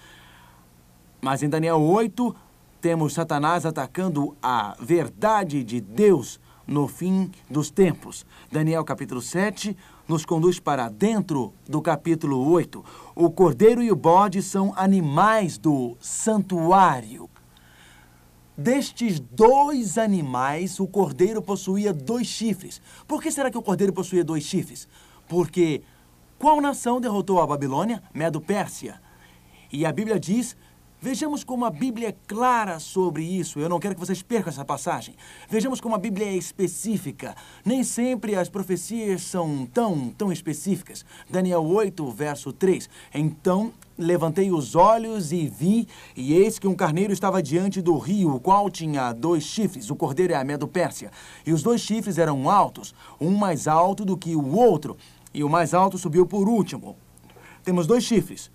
Mas 1.21 1.41
em 1.41 1.49
Daniel 1.49 1.81
8, 1.81 2.35
temos 2.83 3.13
Satanás 3.13 3.65
atacando 3.65 4.35
a 4.43 4.75
verdade 4.77 5.63
de 5.63 5.79
Deus 5.79 6.37
no 6.67 6.85
fim 6.85 7.31
dos 7.49 7.71
tempos. 7.71 8.25
Daniel 8.51 8.83
capítulo 8.83 9.21
7 9.21 9.77
nos 10.05 10.25
conduz 10.25 10.59
para 10.59 10.89
dentro 10.89 11.53
do 11.65 11.81
capítulo 11.81 12.45
8. 12.51 12.83
O 13.15 13.31
cordeiro 13.31 13.81
e 13.81 13.89
o 13.89 13.95
bode 13.95 14.41
são 14.41 14.73
animais 14.75 15.57
do 15.57 15.95
santuário. 16.01 17.29
Destes 18.57 19.17
dois 19.17 19.97
animais, 19.97 20.77
o 20.77 20.85
cordeiro 20.85 21.41
possuía 21.41 21.93
dois 21.93 22.27
chifres. 22.27 22.81
Por 23.07 23.23
que 23.23 23.31
será 23.31 23.49
que 23.49 23.57
o 23.57 23.63
cordeiro 23.63 23.93
possuía 23.93 24.25
dois 24.25 24.43
chifres? 24.43 24.89
Porque 25.25 25.83
qual 26.37 26.59
nação 26.59 26.99
derrotou 26.99 27.39
a 27.39 27.47
Babilônia? 27.47 28.03
Medo-Pérsia. 28.13 29.01
E 29.71 29.85
a 29.85 29.91
Bíblia 29.93 30.19
diz 30.19 30.57
Vejamos 31.03 31.43
como 31.43 31.65
a 31.65 31.69
Bíblia 31.69 32.07
é 32.07 32.15
clara 32.25 32.79
sobre 32.79 33.25
isso. 33.25 33.59
Eu 33.59 33.67
não 33.67 33.77
quero 33.77 33.93
que 33.93 33.99
vocês 33.99 34.23
percam 34.23 34.49
essa 34.49 34.63
passagem. 34.63 35.15
Vejamos 35.49 35.81
como 35.81 35.95
a 35.95 35.97
Bíblia 35.97 36.27
é 36.27 36.33
específica. 36.33 37.35
Nem 37.65 37.83
sempre 37.83 38.37
as 38.37 38.47
profecias 38.47 39.21
são 39.23 39.65
tão, 39.65 40.07
tão 40.17 40.31
específicas. 40.31 41.05
Daniel 41.29 41.65
8, 41.65 42.09
verso 42.09 42.53
3. 42.53 42.89
Então 43.13 43.73
levantei 43.97 44.49
os 44.49 44.77
olhos 44.77 45.33
e 45.33 45.45
vi, 45.45 45.89
e 46.15 46.35
eis 46.35 46.57
que 46.57 46.69
um 46.69 46.73
carneiro 46.73 47.11
estava 47.11 47.43
diante 47.43 47.81
do 47.81 47.97
rio, 47.97 48.35
o 48.35 48.39
qual 48.39 48.69
tinha 48.69 49.11
dois 49.11 49.43
chifres. 49.43 49.89
O 49.89 49.97
cordeiro 49.97 50.31
é 50.31 50.37
a 50.37 50.43
Medo-Pérsia. 50.45 51.11
E 51.45 51.51
os 51.51 51.61
dois 51.61 51.81
chifres 51.81 52.17
eram 52.17 52.49
altos, 52.49 52.95
um 53.19 53.31
mais 53.31 53.67
alto 53.67 54.05
do 54.05 54.15
que 54.15 54.37
o 54.37 54.55
outro, 54.55 54.95
e 55.33 55.43
o 55.43 55.49
mais 55.49 55.73
alto 55.73 55.97
subiu 55.97 56.25
por 56.25 56.47
último. 56.47 56.95
Temos 57.61 57.85
dois 57.85 58.05
chifres. 58.05 58.49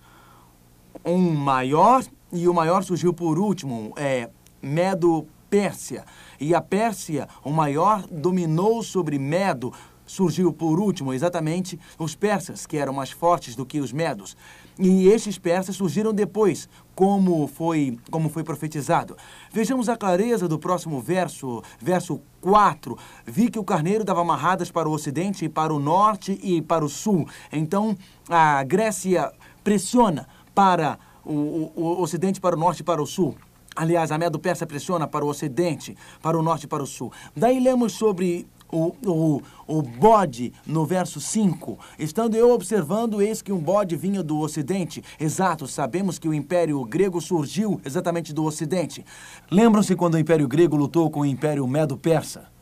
Um 1.05 1.29
maior 1.29 2.03
e 2.31 2.47
o 2.47 2.53
maior 2.53 2.83
surgiu 2.83 3.13
por 3.13 3.39
último, 3.39 3.93
é 3.95 4.29
Medo 4.61 5.25
Pérsia. 5.49 6.05
E 6.39 6.53
a 6.53 6.61
Pérsia, 6.61 7.27
o 7.43 7.51
maior, 7.51 8.05
dominou 8.09 8.83
sobre 8.83 9.17
Medo, 9.17 9.73
surgiu 10.09 10.51
por 10.51 10.79
último 10.79 11.13
exatamente 11.13 11.79
os 11.97 12.15
persas, 12.15 12.65
que 12.65 12.77
eram 12.77 12.93
mais 12.93 13.11
fortes 13.11 13.55
do 13.55 13.65
que 13.65 13.79
os 13.79 13.93
medos. 13.93 14.35
E 14.77 15.07
estes 15.07 15.37
persas 15.37 15.75
surgiram 15.75 16.11
depois, 16.11 16.67
como 16.95 17.47
foi, 17.47 17.99
como 18.09 18.27
foi 18.27 18.43
profetizado. 18.43 19.15
Vejamos 19.51 19.87
a 19.87 19.95
clareza 19.95 20.47
do 20.47 20.57
próximo 20.57 20.99
verso, 20.99 21.61
verso 21.79 22.19
4. 22.41 22.97
Vi 23.25 23.51
que 23.51 23.59
o 23.59 23.63
carneiro 23.63 24.03
dava 24.03 24.21
amarradas 24.21 24.71
para 24.71 24.89
o 24.89 24.93
ocidente, 24.93 25.47
para 25.47 25.73
o 25.73 25.79
norte 25.79 26.39
e 26.41 26.59
para 26.59 26.83
o 26.83 26.89
sul. 26.89 27.27
Então, 27.51 27.95
a 28.27 28.63
Grécia 28.63 29.31
pressiona 29.63 30.27
para 30.55 30.97
o, 31.29 31.71
o, 31.75 31.81
o 31.81 32.01
ocidente 32.01 32.41
para 32.41 32.55
o 32.55 32.59
norte 32.59 32.79
e 32.79 32.83
para 32.83 33.01
o 33.01 33.05
sul. 33.05 33.35
Aliás, 33.75 34.11
a 34.11 34.17
Medo 34.17 34.39
Persa 34.39 34.65
pressiona 34.65 35.07
para 35.07 35.23
o 35.23 35.29
ocidente, 35.29 35.95
para 36.21 36.37
o 36.37 36.41
norte 36.41 36.63
e 36.63 36.67
para 36.67 36.83
o 36.83 36.87
sul. 36.87 37.11
Daí 37.35 37.59
lemos 37.59 37.93
sobre 37.93 38.47
o, 38.71 38.93
o, 39.05 39.41
o 39.67 39.81
bode 39.81 40.51
no 40.65 40.85
verso 40.85 41.21
5. 41.21 41.77
Estando 41.97 42.35
eu 42.35 42.51
observando, 42.51 43.21
eis 43.21 43.41
que 43.41 43.51
um 43.51 43.59
bode 43.59 43.95
vinha 43.95 44.23
do 44.23 44.39
ocidente. 44.39 45.03
Exato, 45.19 45.67
sabemos 45.67 46.19
que 46.19 46.27
o 46.27 46.33
Império 46.33 46.83
Grego 46.83 47.21
surgiu 47.21 47.79
exatamente 47.85 48.33
do 48.33 48.43
ocidente. 48.43 49.05
Lembram-se 49.49 49.95
quando 49.95 50.15
o 50.15 50.19
Império 50.19 50.47
Grego 50.47 50.75
lutou 50.75 51.09
com 51.09 51.21
o 51.21 51.25
Império 51.25 51.65
Medo-Persa? 51.67 52.58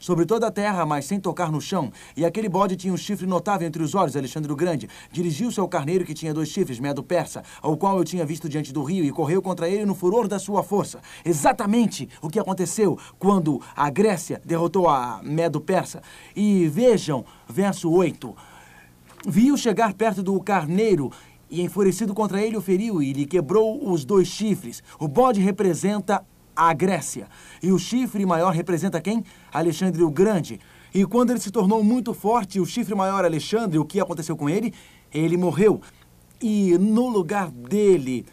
Sobre 0.00 0.26
toda 0.26 0.48
a 0.48 0.50
terra, 0.50 0.84
mas 0.84 1.04
sem 1.04 1.20
tocar 1.20 1.52
no 1.52 1.60
chão. 1.60 1.92
E 2.16 2.24
aquele 2.24 2.48
bode 2.48 2.74
tinha 2.74 2.92
um 2.92 2.96
chifre 2.96 3.26
notável 3.26 3.68
entre 3.68 3.82
os 3.82 3.94
olhos, 3.94 4.16
Alexandre 4.16 4.50
o 4.50 4.56
Grande. 4.56 4.88
Dirigiu-se 5.12 5.60
ao 5.60 5.68
carneiro 5.68 6.04
que 6.04 6.14
tinha 6.14 6.34
dois 6.34 6.48
chifres, 6.48 6.80
medo 6.80 7.02
persa, 7.02 7.44
ao 7.62 7.76
qual 7.76 7.98
eu 7.98 8.04
tinha 8.04 8.26
visto 8.26 8.48
diante 8.48 8.72
do 8.72 8.82
rio, 8.82 9.04
e 9.04 9.12
correu 9.12 9.40
contra 9.40 9.68
ele 9.68 9.84
no 9.84 9.94
furor 9.94 10.26
da 10.26 10.38
sua 10.38 10.62
força. 10.64 11.00
Exatamente 11.24 12.08
o 12.20 12.28
que 12.28 12.40
aconteceu 12.40 12.98
quando 13.18 13.60
a 13.76 13.88
Grécia 13.90 14.40
derrotou 14.44 14.88
a 14.88 15.20
medo 15.22 15.60
persa. 15.60 16.02
E 16.34 16.66
vejam, 16.66 17.24
verso 17.46 17.90
8. 17.90 18.34
Viu 19.26 19.56
chegar 19.56 19.92
perto 19.92 20.22
do 20.22 20.40
carneiro 20.40 21.12
e, 21.50 21.60
enfurecido 21.62 22.14
contra 22.14 22.40
ele, 22.40 22.56
o 22.56 22.60
feriu 22.62 23.02
e 23.02 23.12
lhe 23.12 23.26
quebrou 23.26 23.90
os 23.90 24.04
dois 24.04 24.28
chifres. 24.28 24.82
O 24.98 25.08
bode 25.08 25.40
representa 25.40 26.24
a 26.60 26.74
Grécia. 26.74 27.26
E 27.62 27.72
o 27.72 27.78
chifre 27.78 28.26
maior 28.26 28.52
representa 28.52 29.00
quem? 29.00 29.24
Alexandre 29.50 30.02
o 30.02 30.10
Grande. 30.10 30.60
E 30.92 31.06
quando 31.06 31.30
ele 31.30 31.40
se 31.40 31.50
tornou 31.50 31.82
muito 31.82 32.12
forte, 32.12 32.60
o 32.60 32.66
chifre 32.66 32.94
maior 32.94 33.24
Alexandre, 33.24 33.78
o 33.78 33.84
que 33.84 33.98
aconteceu 33.98 34.36
com 34.36 34.50
ele? 34.50 34.74
Ele 35.10 35.38
morreu. 35.38 35.80
E 36.38 36.76
no 36.76 37.08
lugar 37.08 37.50
dele. 37.50 38.26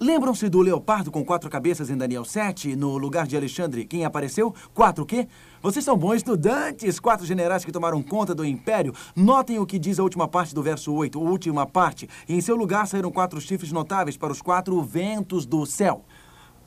Lembram-se 0.00 0.48
do 0.48 0.60
leopardo 0.60 1.10
com 1.10 1.24
quatro 1.24 1.48
cabeças 1.48 1.88
em 1.88 1.96
Daniel 1.96 2.24
7? 2.24 2.74
No 2.74 2.96
lugar 2.98 3.26
de 3.26 3.36
Alexandre, 3.36 3.84
quem 3.84 4.04
apareceu? 4.04 4.54
Quatro 4.74 5.04
o 5.04 5.06
quê? 5.06 5.28
Vocês 5.60 5.84
são 5.84 5.96
bons 5.96 6.16
estudantes, 6.16 6.98
quatro 7.00 7.26
generais 7.26 7.64
que 7.64 7.72
tomaram 7.72 8.02
conta 8.02 8.34
do 8.34 8.44
império. 8.44 8.94
Notem 9.14 9.58
o 9.58 9.66
que 9.66 9.78
diz 9.78 9.98
a 9.98 10.02
última 10.04 10.26
parte 10.26 10.54
do 10.54 10.62
verso 10.62 10.92
8, 10.92 11.18
a 11.18 11.22
última 11.22 11.66
parte. 11.66 12.08
Em 12.28 12.40
seu 12.40 12.56
lugar 12.56 12.86
saíram 12.86 13.10
quatro 13.10 13.40
chifres 13.40 13.72
notáveis 13.72 14.16
para 14.16 14.32
os 14.32 14.40
quatro 14.42 14.80
ventos 14.82 15.46
do 15.46 15.64
céu. 15.66 16.04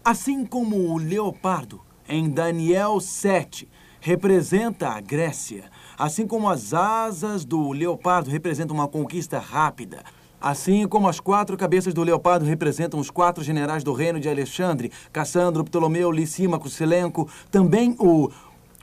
Assim 0.04 0.44
como 0.46 0.76
o 0.78 0.98
leopardo, 0.98 1.80
em 2.10 2.28
Daniel 2.28 3.00
7, 3.00 3.70
representa 4.00 4.90
a 4.90 5.00
Grécia, 5.00 5.66
assim 5.96 6.26
como 6.26 6.50
as 6.50 6.74
asas 6.74 7.46
do 7.46 7.72
leopardo 7.72 8.32
representam 8.32 8.76
uma 8.76 8.88
conquista 8.88 9.38
rápida, 9.38 10.04
assim 10.42 10.88
como 10.88 11.08
as 11.08 11.20
quatro 11.20 11.56
cabeças 11.56 11.94
do 11.94 12.04
leopardo 12.04 12.46
representam 12.46 13.00
os 13.00 13.12
quatro 13.12 13.44
generais 13.44 13.84
do 13.84 13.94
reino 13.94 14.20
de 14.20 14.28
Alexandre, 14.28 14.92
Cassandro, 15.14 15.64
Ptolomeu, 15.64 16.12
Licímaco, 16.12 16.68
Selenco, 16.68 17.30
também 17.52 17.96
o, 18.00 18.32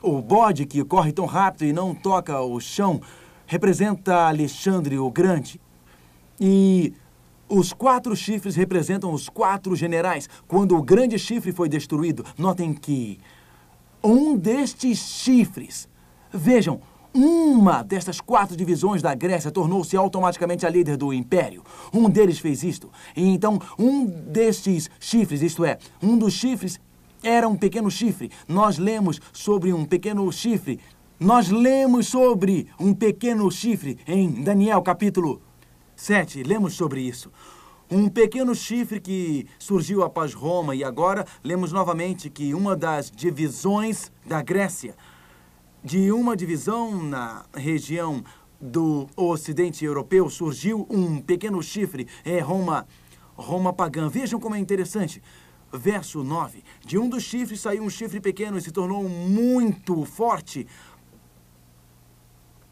o 0.01 0.21
bode 0.21 0.65
que 0.65 0.81
corre 0.85 1.11
tão 1.11 1.25
rápido 1.25 1.65
e 1.65 1.73
não 1.73 1.93
toca 1.93 2.39
o 2.39 2.61
chão 2.61 3.01
representa 3.45 4.27
Alexandre 4.27 4.97
o 4.99 5.09
Grande. 5.09 5.59
E 6.39 6.93
os 7.49 7.73
quatro 7.73 8.15
chifres 8.15 8.55
representam 8.55 9.11
os 9.11 9.27
quatro 9.27 9.75
generais. 9.75 10.29
Quando 10.47 10.77
o 10.77 10.83
grande 10.83 11.17
chifre 11.17 11.51
foi 11.51 11.67
destruído, 11.67 12.23
notem 12.37 12.73
que 12.73 13.19
um 14.03 14.37
destes 14.37 14.99
chifres, 14.99 15.89
vejam, 16.31 16.79
uma 17.13 17.81
destas 17.81 18.21
quatro 18.21 18.55
divisões 18.55 19.01
da 19.01 19.15
Grécia 19.15 19.49
tornou-se 19.49 19.97
automaticamente 19.97 20.65
a 20.65 20.69
líder 20.69 20.95
do 20.95 21.11
império. 21.11 21.63
Um 21.91 22.07
deles 22.07 22.37
fez 22.37 22.63
isto. 22.63 22.89
E 23.15 23.27
então, 23.27 23.59
um 23.77 24.05
destes 24.05 24.89
chifres, 24.99 25.41
isto 25.41 25.65
é, 25.65 25.79
um 26.01 26.17
dos 26.17 26.33
chifres 26.33 26.79
era 27.23 27.47
um 27.47 27.57
pequeno 27.57 27.89
chifre. 27.89 28.31
Nós 28.47 28.77
lemos 28.77 29.19
sobre 29.33 29.73
um 29.73 29.83
pequeno 29.85 30.31
chifre. 30.31 30.79
Nós 31.19 31.49
lemos 31.49 32.07
sobre 32.07 32.67
um 32.79 32.93
pequeno 32.93 33.51
chifre 33.51 33.97
em 34.07 34.29
Daniel 34.43 34.81
capítulo 34.81 35.41
7. 35.99 36.43
Lemos 36.43 36.75
sobre 36.75 37.01
isso. 37.01 37.29
Um 37.91 38.07
pequeno 38.07 38.55
chifre 38.55 39.01
que 39.01 39.47
surgiu 39.57 40.01
após 40.01 40.33
Roma 40.33 40.73
e 40.73 40.83
agora 40.83 41.25
lemos 41.43 41.73
novamente 41.73 42.29
que 42.29 42.53
uma 42.53 42.75
das 42.75 43.11
divisões 43.11 44.11
da 44.25 44.41
Grécia, 44.41 44.95
de 45.83 46.11
uma 46.11 46.37
divisão 46.37 47.03
na 47.03 47.45
região 47.53 48.23
do 48.61 49.07
ocidente 49.15 49.83
europeu, 49.83 50.29
surgiu 50.29 50.87
um 50.89 51.19
pequeno 51.19 51.61
chifre, 51.61 52.07
é 52.23 52.39
Roma, 52.39 52.87
Roma 53.35 53.73
pagã. 53.73 54.07
Vejam 54.07 54.39
como 54.39 54.55
é 54.55 54.59
interessante. 54.59 55.21
Verso 55.71 56.23
9. 56.23 56.63
De 56.85 56.97
um 56.97 57.09
dos 57.09 57.23
chifres 57.23 57.59
saiu 57.59 57.83
um 57.83 57.89
chifre 57.89 58.21
pequeno 58.21 58.57
e 58.57 58.61
se 58.61 58.71
tornou 58.71 59.03
muito 59.07 60.05
forte 60.05 60.65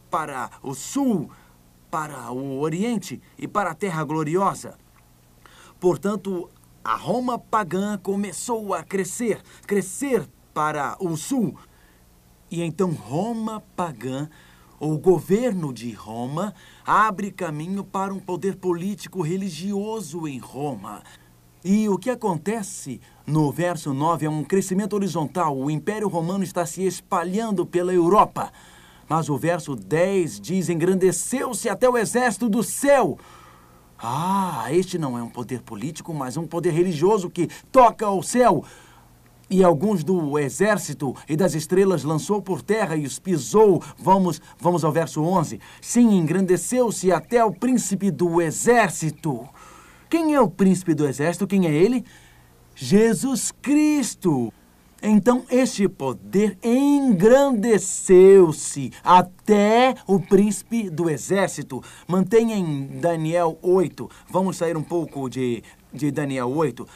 para 0.10 0.50
o 0.64 0.74
sul 0.74 1.30
para 1.90 2.32
o 2.32 2.60
Oriente 2.60 3.22
e 3.38 3.48
para 3.48 3.72
a 3.72 3.76
Terra 3.76 4.04
Gloriosa. 4.04 4.78
Portanto, 5.80 6.50
a 6.84 6.96
Roma 6.96 7.38
pagã 7.38 7.98
começou 7.98 8.74
a 8.74 8.84
crescer, 8.84 9.42
crescer 9.66 10.28
para 10.54 10.98
o 11.00 11.16
sul. 11.18 11.58
E 12.50 12.64
então 12.64 12.92
Roma 12.92 13.62
pagã, 13.76 14.30
o 14.80 14.98
governo 14.98 15.74
de 15.74 15.92
Roma, 15.92 16.54
abre 16.86 17.32
caminho 17.32 17.84
para 17.84 18.14
um 18.14 18.20
poder 18.20 18.56
político 18.56 19.22
religioso 19.22 20.28
em 20.28 20.40
Roma. 20.40 21.04
E 21.64 21.90
o 21.90 21.98
que 21.98 22.10
acontece 22.10 23.02
no 23.26 23.52
verso 23.52 23.94
9 23.94 24.26
é 24.26 24.30
um 24.30 24.44
crescimento 24.44 24.94
horizontal. 24.94 25.58
O 25.58 25.70
Império 25.70 26.08
Romano 26.08 26.44
está 26.44 26.66
se 26.66 26.84
espalhando 26.84 27.66
pela 27.66 27.94
Europa. 27.94 28.52
Mas 29.08 29.30
o 29.30 29.38
verso 29.38 29.76
10 29.76 30.40
diz: 30.40 30.70
engrandeceu-se 30.70 31.70
até 31.70 31.90
o 31.90 31.98
exército 31.98 32.50
do 32.50 32.64
céu. 32.64 33.18
Ah, 33.98 34.68
este 34.70 34.98
não 34.98 35.18
é 35.18 35.24
um 35.24 35.30
poder 35.30 35.62
político, 35.62 36.14
mas 36.14 36.38
um 36.38 36.46
poder 36.46 36.72
religioso 36.72 37.30
que 37.30 37.48
toca 37.72 38.10
o 38.10 38.22
céu. 38.22 38.64
E 39.50 39.64
alguns 39.64 40.04
do 40.04 40.38
exército 40.38 41.16
e 41.28 41.36
das 41.36 41.56
estrelas 41.56 42.04
lançou 42.04 42.42
por 42.42 42.62
terra 42.62 42.98
e 42.98 43.06
os 43.06 43.18
pisou. 43.18 43.82
Vamos, 43.98 44.42
vamos 44.60 44.84
ao 44.84 44.92
verso 44.92 45.24
11. 45.24 45.60
Sim, 45.82 46.18
engrandeceu-se 46.18 47.12
até 47.12 47.44
o 47.44 47.52
príncipe 47.52 48.12
do 48.12 48.42
exército. 48.42 49.48
Quem 50.10 50.36
é 50.36 50.42
o 50.42 50.50
príncipe 50.50 50.94
do 50.94 51.08
exército? 51.08 51.48
Quem 51.48 51.66
é 51.66 51.74
ele? 51.74 52.04
Jesus 52.76 53.52
Cristo. 53.62 54.54
Então 55.02 55.44
este 55.50 55.88
poder 55.88 56.58
engrandeceu-se 56.64 58.92
até 59.04 59.96
o 60.08 60.20
príncipe 60.20 60.90
do 60.90 61.08
exército. 61.10 61.84
Mantenha 62.08 62.56
em 62.56 62.88
Daniel 63.00 63.60
8. 63.62 64.10
Vamos 64.30 64.58
sair 64.58 64.76
um 64.76 64.84
pouco 64.84 65.30
de, 65.30 65.64
de 65.94 66.10
Daniel 66.10 66.50
8. 66.50 66.88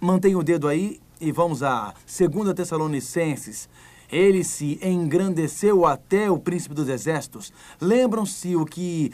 Mantenha 0.00 0.38
o 0.38 0.42
dedo 0.42 0.66
aí 0.66 0.98
e 1.20 1.30
vamos 1.30 1.62
a 1.62 1.92
2 2.06 2.54
Tessalonicenses. 2.54 3.68
Ele 4.10 4.42
se 4.42 4.80
engrandeceu 4.82 5.84
até 5.86 6.30
o 6.30 6.38
príncipe 6.38 6.74
dos 6.74 6.88
exércitos. 6.88 7.52
Lembram-se 7.80 8.56
o 8.56 8.64
que 8.64 9.12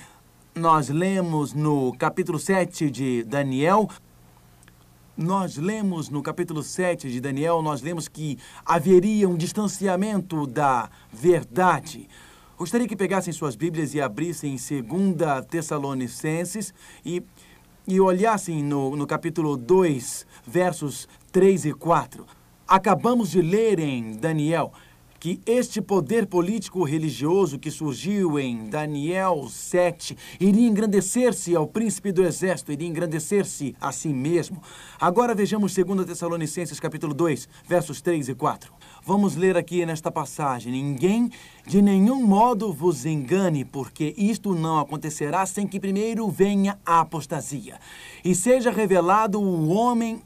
nós 0.55 0.89
lemos 0.89 1.53
no 1.53 1.93
capítulo 1.99 2.39
7 2.39 2.89
de 2.89 3.25
Daniel? 3.25 3.91
Nós 5.17 5.57
lemos 5.57 6.11
no 6.11 6.23
capítulo 6.23 6.63
7 6.63 7.11
de 7.11 7.21
Daniel, 7.21 7.63
nós 7.63 7.81
lemos 7.81 8.07
que 8.07 8.39
haveria 8.65 9.29
um 9.29 9.37
distanciamento 9.37 10.47
da 10.47 10.91
verdade. 11.11 12.07
Gostaria 12.59 12.87
que 12.87 12.97
pegassem 12.97 13.33
suas 13.33 13.57
Bíblias 13.57 13.95
e 13.95 14.01
abrissem 14.01 14.55
em 14.55 14.83
2 14.83 15.47
Tessalonicenses 15.49 16.75
e, 17.05 17.23
e 17.87 17.99
olhassem 18.01 18.63
no, 18.63 18.95
no 18.95 19.07
capítulo 19.07 19.57
2, 19.57 20.27
versos 20.47 21.09
3 21.33 21.67
e 21.67 21.73
4. 21.73 22.27
Acabamos 22.69 23.31
de 23.31 23.41
ler 23.41 23.79
em 23.79 24.13
Daniel 24.13 24.73
que 25.19 25.41
este 25.47 25.81
poder 25.81 26.27
político 26.27 26.85
religioso 26.85 27.59
que 27.59 27.71
surgiu 27.71 28.39
em 28.39 28.69
Daniel 28.69 29.49
7 29.49 30.17
iria 30.41 30.69
engrandecer-se 30.69 31.55
ao 31.55 31.67
príncipe 31.67 32.13
do 32.13 32.25
exército, 32.25 32.73
iria 32.73 32.89
engrandecer-se 32.89 33.75
a 33.81 33.93
si 33.93 34.09
mesmo. 34.09 34.63
Agora 35.01 35.35
vejamos 35.35 35.75
2 35.75 36.07
Tessalonicenses 36.07 36.81
capítulo 36.81 37.15
2, 37.15 37.49
versos 37.67 38.01
3 38.01 38.29
e 38.29 38.35
4. 38.35 38.73
Vamos 39.05 39.37
ler 39.37 39.57
aqui 39.57 39.85
nesta 39.87 40.11
passagem: 40.11 40.73
Ninguém 40.73 41.31
de 41.67 41.81
nenhum 41.81 42.25
modo 42.27 42.73
vos 42.73 43.07
engane, 43.07 43.65
porque 43.65 44.15
isto 44.17 44.55
não 44.55 44.79
acontecerá 44.79 45.45
sem 45.47 45.67
que 45.67 45.81
primeiro 45.81 46.29
venha 46.29 46.79
a 46.85 47.01
apostasia 47.01 47.79
e 48.25 48.35
seja 48.35 48.71
revelado 48.71 49.41
o 49.41 49.69
homem 49.69 50.23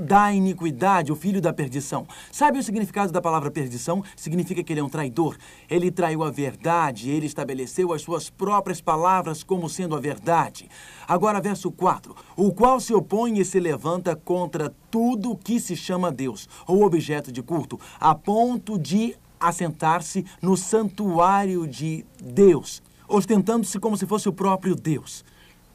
da 0.00 0.32
iniquidade, 0.32 1.12
o 1.12 1.16
filho 1.16 1.40
da 1.40 1.52
perdição. 1.52 2.06
Sabe 2.32 2.58
o 2.58 2.62
significado 2.62 3.12
da 3.12 3.20
palavra 3.20 3.50
perdição? 3.50 4.02
Significa 4.16 4.62
que 4.62 4.72
ele 4.72 4.80
é 4.80 4.84
um 4.84 4.88
traidor. 4.88 5.36
Ele 5.68 5.90
traiu 5.90 6.24
a 6.24 6.30
verdade, 6.30 7.10
ele 7.10 7.26
estabeleceu 7.26 7.92
as 7.92 8.02
suas 8.02 8.30
próprias 8.30 8.80
palavras 8.80 9.42
como 9.42 9.68
sendo 9.68 9.94
a 9.94 10.00
verdade. 10.00 10.68
Agora, 11.06 11.40
verso 11.40 11.70
4: 11.70 12.16
O 12.36 12.52
qual 12.52 12.80
se 12.80 12.94
opõe 12.94 13.38
e 13.38 13.44
se 13.44 13.60
levanta 13.60 14.16
contra 14.16 14.74
tudo 14.90 15.36
que 15.36 15.60
se 15.60 15.76
chama 15.76 16.10
Deus, 16.10 16.48
ou 16.66 16.82
objeto 16.82 17.30
de 17.30 17.42
culto, 17.42 17.78
a 18.00 18.14
ponto 18.14 18.78
de 18.78 19.14
assentar-se 19.38 20.24
no 20.42 20.56
santuário 20.56 21.66
de 21.66 22.04
Deus, 22.22 22.82
ostentando-se 23.08 23.78
como 23.78 23.96
se 23.96 24.06
fosse 24.06 24.28
o 24.28 24.32
próprio 24.32 24.74
Deus. 24.74 25.24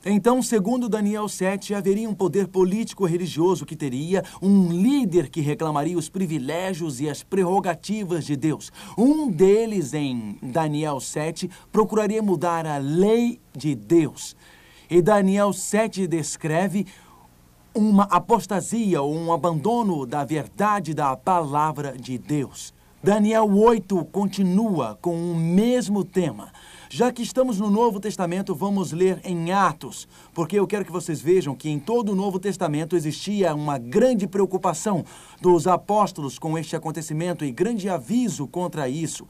Então, 0.08 0.40
segundo 0.40 0.88
Daniel 0.88 1.28
7, 1.28 1.74
haveria 1.74 2.08
um 2.08 2.14
poder 2.14 2.48
político-religioso 2.48 3.66
que 3.66 3.76
teria 3.76 4.24
um 4.40 4.72
líder 4.72 5.30
que 5.30 5.42
reclamaria 5.42 5.98
os 5.98 6.10
privilégios 6.10 7.02
e 7.02 7.10
as 7.10 7.24
prerrogativas 7.24 8.24
de 8.24 8.36
Deus. 8.36 8.72
Um 8.96 9.32
deles, 9.32 9.96
em 9.96 10.38
Daniel 10.44 11.00
7, 11.00 11.50
procuraria 11.72 12.22
mudar 12.22 12.68
a 12.68 12.78
lei 12.78 13.40
de 13.52 13.74
Deus. 13.74 14.36
E 14.92 15.02
Daniel 15.02 15.52
7 15.52 16.06
descreve 16.06 16.86
uma 17.74 18.04
apostasia 18.04 19.02
ou 19.02 19.12
um 19.12 19.34
abandono 19.34 20.06
da 20.06 20.24
verdade 20.24 20.94
da 20.94 21.18
palavra 21.18 21.98
de 21.98 22.20
Deus. 22.20 22.76
Daniel 23.04 23.52
8 23.52 24.06
continua 24.06 25.00
com 25.02 25.32
o 25.32 25.36
mesmo 25.36 26.04
tema. 26.04 26.52
Já 26.90 27.12
que 27.12 27.24
estamos 27.24 27.60
no 27.60 27.70
Novo 27.70 28.00
Testamento, 28.00 28.54
vamos 28.54 28.92
ler 28.92 29.20
em 29.24 29.52
Atos, 29.52 30.08
porque 30.34 30.60
eu 30.60 30.68
quero 30.68 30.86
que 30.86 30.92
vocês 30.92 31.20
vejam 31.20 31.56
que 31.56 31.70
em 31.70 31.80
todo 31.80 32.12
o 32.12 32.16
Novo 32.16 32.40
Testamento 32.40 32.96
existia 32.96 33.56
uma 33.56 33.78
grande 33.78 34.28
preocupação 34.28 35.04
dos 35.42 35.66
apóstolos 35.66 36.38
com 36.38 36.58
este 36.58 36.76
acontecimento 36.76 37.44
e 37.44 37.52
grande 37.52 37.90
aviso 37.90 38.48
contra 38.48 38.88
isso. 38.88 39.28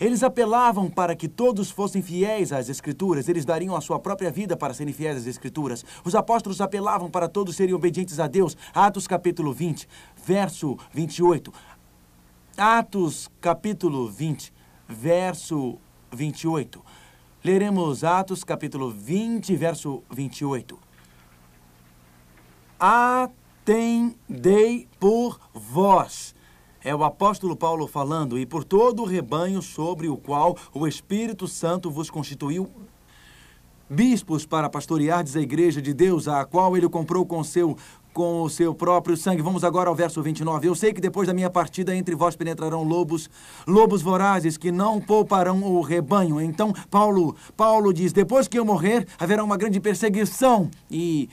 Eles 0.00 0.22
apelavam 0.22 0.90
para 0.90 1.14
que 1.14 1.28
todos 1.28 1.70
fossem 1.70 2.02
fiéis 2.02 2.52
às 2.52 2.68
Escrituras, 2.68 3.28
eles 3.28 3.44
dariam 3.44 3.76
a 3.76 3.80
sua 3.80 3.98
própria 3.98 4.30
vida 4.30 4.56
para 4.56 4.74
serem 4.74 4.92
fiéis 4.92 5.18
às 5.18 5.26
Escrituras. 5.26 5.84
Os 6.04 6.14
apóstolos 6.14 6.60
apelavam 6.60 7.10
para 7.10 7.28
todos 7.28 7.56
serem 7.56 7.74
obedientes 7.74 8.18
a 8.18 8.26
Deus. 8.26 8.56
Atos 8.74 9.06
capítulo 9.06 9.52
20, 9.52 9.88
verso 10.24 10.76
28. 10.92 11.52
Atos 12.56 13.30
capítulo 13.40 14.08
20, 14.08 14.52
verso 14.88 15.78
28. 16.12 16.87
Leremos 17.44 18.02
Atos 18.02 18.42
capítulo 18.42 18.90
20, 18.90 19.54
verso 19.54 20.02
28. 20.10 20.76
Atendei 22.80 24.08
por 24.98 25.38
vós. 25.54 26.34
É 26.82 26.92
o 26.92 27.04
apóstolo 27.04 27.54
Paulo 27.54 27.86
falando, 27.86 28.36
e 28.36 28.44
por 28.44 28.64
todo 28.64 29.02
o 29.02 29.06
rebanho 29.06 29.62
sobre 29.62 30.08
o 30.08 30.16
qual 30.16 30.56
o 30.74 30.84
Espírito 30.84 31.46
Santo 31.46 31.92
vos 31.92 32.10
constituiu 32.10 32.68
bispos 33.88 34.44
para 34.44 34.68
pastoreardes 34.68 35.36
a 35.36 35.40
igreja 35.40 35.80
de 35.80 35.94
Deus, 35.94 36.26
a 36.26 36.44
qual 36.44 36.76
ele 36.76 36.88
comprou 36.88 37.24
com 37.24 37.44
seu 37.44 37.76
com 38.12 38.42
o 38.42 38.50
seu 38.50 38.74
próprio 38.74 39.16
sangue. 39.16 39.42
Vamos 39.42 39.64
agora 39.64 39.88
ao 39.88 39.94
verso 39.94 40.22
29. 40.22 40.68
Eu 40.68 40.74
sei 40.74 40.92
que 40.92 41.00
depois 41.00 41.26
da 41.26 41.34
minha 41.34 41.50
partida 41.50 41.94
entre 41.94 42.14
vós 42.14 42.36
penetrarão 42.36 42.82
lobos, 42.82 43.30
lobos 43.66 44.02
vorazes 44.02 44.56
que 44.56 44.72
não 44.72 45.00
pouparão 45.00 45.62
o 45.62 45.80
rebanho. 45.80 46.40
Então, 46.40 46.72
Paulo, 46.90 47.36
Paulo 47.56 47.92
diz: 47.92 48.12
depois 48.12 48.48
que 48.48 48.58
eu 48.58 48.64
morrer, 48.64 49.06
haverá 49.18 49.44
uma 49.44 49.56
grande 49.56 49.80
perseguição. 49.80 50.70
E 50.90 51.28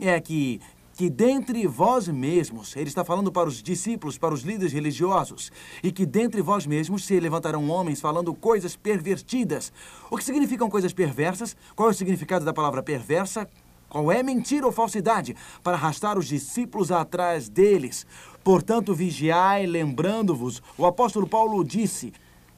é 0.00 0.20
que 0.20 0.60
que 0.96 1.10
dentre 1.10 1.66
vós 1.66 2.08
mesmos, 2.08 2.74
ele 2.74 2.88
está 2.88 3.04
falando 3.04 3.30
para 3.30 3.46
os 3.46 3.62
discípulos, 3.62 4.16
para 4.16 4.32
os 4.32 4.40
líderes 4.40 4.72
religiosos, 4.72 5.52
e 5.82 5.92
que 5.92 6.06
dentre 6.06 6.40
vós 6.40 6.66
mesmos 6.66 7.04
se 7.04 7.20
levantarão 7.20 7.68
homens 7.68 8.00
falando 8.00 8.32
coisas 8.34 8.74
pervertidas. 8.74 9.70
O 10.10 10.16
que 10.16 10.24
significam 10.24 10.70
coisas 10.70 10.94
perversas? 10.94 11.54
Qual 11.74 11.90
é 11.90 11.92
o 11.92 11.94
significado 11.94 12.46
da 12.46 12.52
palavra 12.52 12.82
perversa? 12.82 13.46
Qual 13.96 14.12
é 14.12 14.22
mentira 14.22 14.66
ou 14.66 14.72
falsidade? 14.72 15.34
Para 15.62 15.72
arrastar 15.72 16.18
os 16.18 16.26
discípulos 16.26 16.92
atrás 16.92 17.48
deles. 17.48 18.06
Portanto, 18.44 18.94
vigiai, 18.94 19.64
lembrando-vos, 19.64 20.62
o 20.76 20.84
apóstolo 20.84 21.26
Paulo 21.26 21.64
disse 21.64 22.12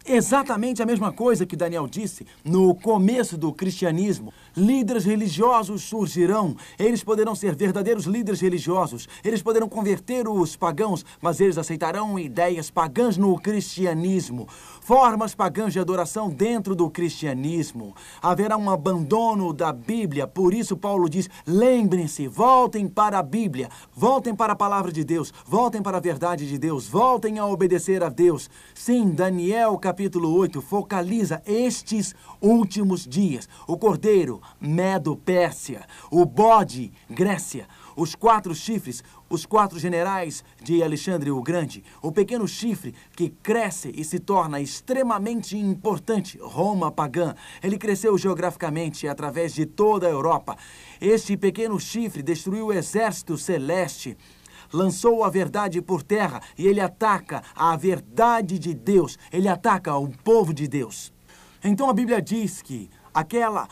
exatamente 0.05 0.83
a 0.83 0.87
mesma 0.87 1.13
coisa 1.13 1.47
que 1.47 1.55
Daniel 1.55 1.87
disse 1.87 2.27
no 2.45 2.75
começo 2.75 3.39
do 3.39 3.53
cristianismo. 3.53 4.33
Líderes 4.57 5.05
religiosos 5.05 5.83
surgirão, 5.83 6.57
eles 6.79 7.05
poderão 7.05 7.35
ser 7.35 7.55
verdadeiros 7.55 8.05
líderes 8.05 8.41
religiosos, 8.41 9.09
eles 9.25 9.43
poderão 9.43 9.69
converter 9.69 10.27
os 10.29 10.57
pagãos, 10.57 11.05
mas 11.21 11.41
eles 11.41 11.59
aceitarão 11.59 12.19
ideias 12.19 12.71
pagãs 12.71 13.17
no 13.17 13.39
cristianismo. 13.39 14.49
Formas 14.81 15.35
pagãs 15.35 15.73
de 15.73 15.79
adoração 15.79 16.31
dentro 16.31 16.75
do 16.75 16.91
cristianismo. 16.91 17.95
Haverá 18.23 18.57
um 18.57 18.71
abandono 18.71 19.53
da 19.53 19.73
Bíblia, 19.73 20.27
por 20.27 20.55
isso 20.55 20.77
Paulo 20.77 21.09
diz: 21.09 21.29
lembrem-se, 21.47 22.27
voltem 22.27 22.89
para 22.89 23.19
a 23.19 23.23
Bíblia, 23.23 23.69
voltem 23.95 24.35
para 24.35 24.55
a 24.55 24.57
palavra 24.57 24.91
de 24.91 25.05
Deus, 25.05 25.33
voltem 25.47 25.83
para 25.83 25.99
a 25.99 26.01
verdade 26.01 26.49
de 26.49 26.59
Deus, 26.59 26.89
voltem 26.89 27.39
a 27.39 27.47
obedecer 27.47 28.03
a 28.03 28.09
Deus. 28.09 28.49
Sim, 28.75 29.11
Daniel 29.11 29.77
capítulo 29.79 30.35
8 30.35 30.63
focaliza 30.63 31.43
estes 31.47 32.15
últimos 32.41 33.07
dias: 33.07 33.49
o 33.67 33.77
cordeiro, 33.77 34.38
Medo, 34.61 35.17
Pérsia, 35.17 35.87
o 36.11 36.25
bode, 36.25 36.93
Grécia, 37.09 37.67
os 37.97 38.15
quatro 38.15 38.55
chifres, 38.55 39.03
os 39.29 39.45
quatro 39.45 39.79
generais 39.79 40.45
de 40.63 40.83
Alexandre 40.83 41.31
o 41.31 41.43
Grande, 41.43 41.83
o 42.01 42.13
pequeno 42.13 42.47
chifre 42.47 42.95
que 43.17 43.29
cresce 43.29 43.93
e 43.95 44.05
se 44.05 44.19
torna 44.19 44.61
extremamente 44.61 45.57
importante, 45.57 46.39
Roma 46.41 46.91
pagã. 46.91 47.35
Ele 47.63 47.77
cresceu 47.77 48.17
geograficamente 48.17 49.09
através 49.09 49.53
de 49.53 49.67
toda 49.67 50.07
a 50.07 50.11
Europa. 50.11 50.57
Este 51.01 51.37
pequeno 51.37 51.79
chifre 51.81 52.23
destruiu 52.23 52.67
o 52.67 52.73
exército 52.73 53.37
celeste 53.37 54.17
lançou 54.73 55.25
a 55.25 55.31
verdade 55.31 55.81
por 55.81 56.03
terra 56.03 56.41
e 56.57 56.67
ele 56.67 56.81
ataca 56.81 57.43
a 57.55 57.77
verdade 57.77 58.59
de 58.59 58.75
Deus, 58.75 59.19
ele 59.33 59.49
ataca 59.49 59.97
o 59.97 60.09
povo 60.09 60.53
de 60.53 60.69
Deus. 60.69 61.13
Então 61.63 61.89
a 61.89 61.93
Bíblia 61.93 62.21
diz 62.21 62.63
que 62.63 62.91
aquela 63.13 63.69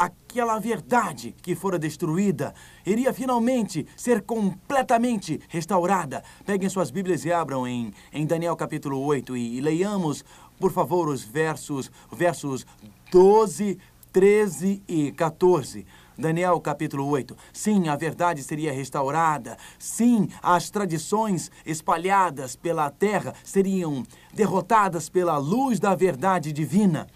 aquela 0.00 0.58
verdade 0.58 1.34
que 1.42 1.54
fora 1.54 1.78
destruída 1.78 2.54
iria 2.86 3.12
finalmente 3.12 3.86
ser 3.94 4.22
completamente 4.22 5.38
restaurada. 5.46 6.24
Peguem 6.46 6.70
suas 6.70 6.90
Bíblias 6.90 7.26
e 7.26 7.30
abram 7.30 7.68
em, 7.68 7.92
em 8.10 8.24
Daniel 8.24 8.56
capítulo 8.56 8.98
8 8.98 9.36
e, 9.36 9.58
e 9.58 9.60
leiamos, 9.60 10.24
por 10.58 10.72
favor, 10.72 11.06
os 11.06 11.22
versos, 11.22 11.92
versos 12.10 12.64
12, 13.12 13.78
13 14.10 14.82
e 14.88 15.12
14. 15.12 15.86
Daniel 16.16 16.58
capítulo 16.60 17.06
8. 17.06 17.36
Sim, 17.52 17.88
a 17.88 17.96
verdade 17.96 18.42
seria 18.42 18.72
restaurada. 18.72 19.58
Sim, 19.78 20.28
as 20.42 20.70
tradições 20.70 21.50
espalhadas 21.64 22.56
pela 22.56 22.90
terra 22.90 23.34
seriam 23.44 24.02
derrotadas 24.32 25.08
pela 25.10 25.36
luz 25.36 25.78
da 25.78 25.94
verdade 25.94 26.52
divina. 26.52 27.06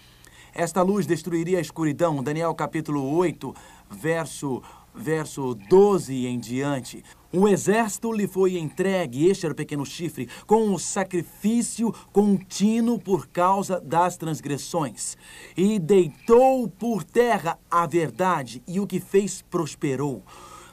Esta 0.57 0.81
luz 0.81 1.05
destruiria 1.05 1.57
a 1.57 1.61
escuridão. 1.61 2.23
Daniel 2.23 2.55
capítulo 2.55 3.13
8, 3.17 3.53
verso, 3.89 4.63
verso 4.95 5.53
12 5.53 6.25
em 6.25 6.39
diante. 6.39 7.03
O 7.29 7.45
exército 7.45 8.13
lhe 8.13 8.25
foi 8.25 8.57
entregue, 8.57 9.27
este 9.27 9.45
era 9.45 9.51
o 9.51 9.55
pequeno 9.55 9.85
chifre, 9.85 10.29
com 10.47 10.73
o 10.73 10.79
sacrifício 10.79 11.93
contínuo 12.13 12.97
por 12.97 13.27
causa 13.27 13.81
das 13.81 14.15
transgressões. 14.15 15.17
E 15.57 15.77
deitou 15.77 16.69
por 16.69 17.03
terra 17.03 17.59
a 17.69 17.85
verdade, 17.85 18.63
e 18.65 18.79
o 18.79 18.87
que 18.87 19.01
fez 19.01 19.41
prosperou. 19.41 20.23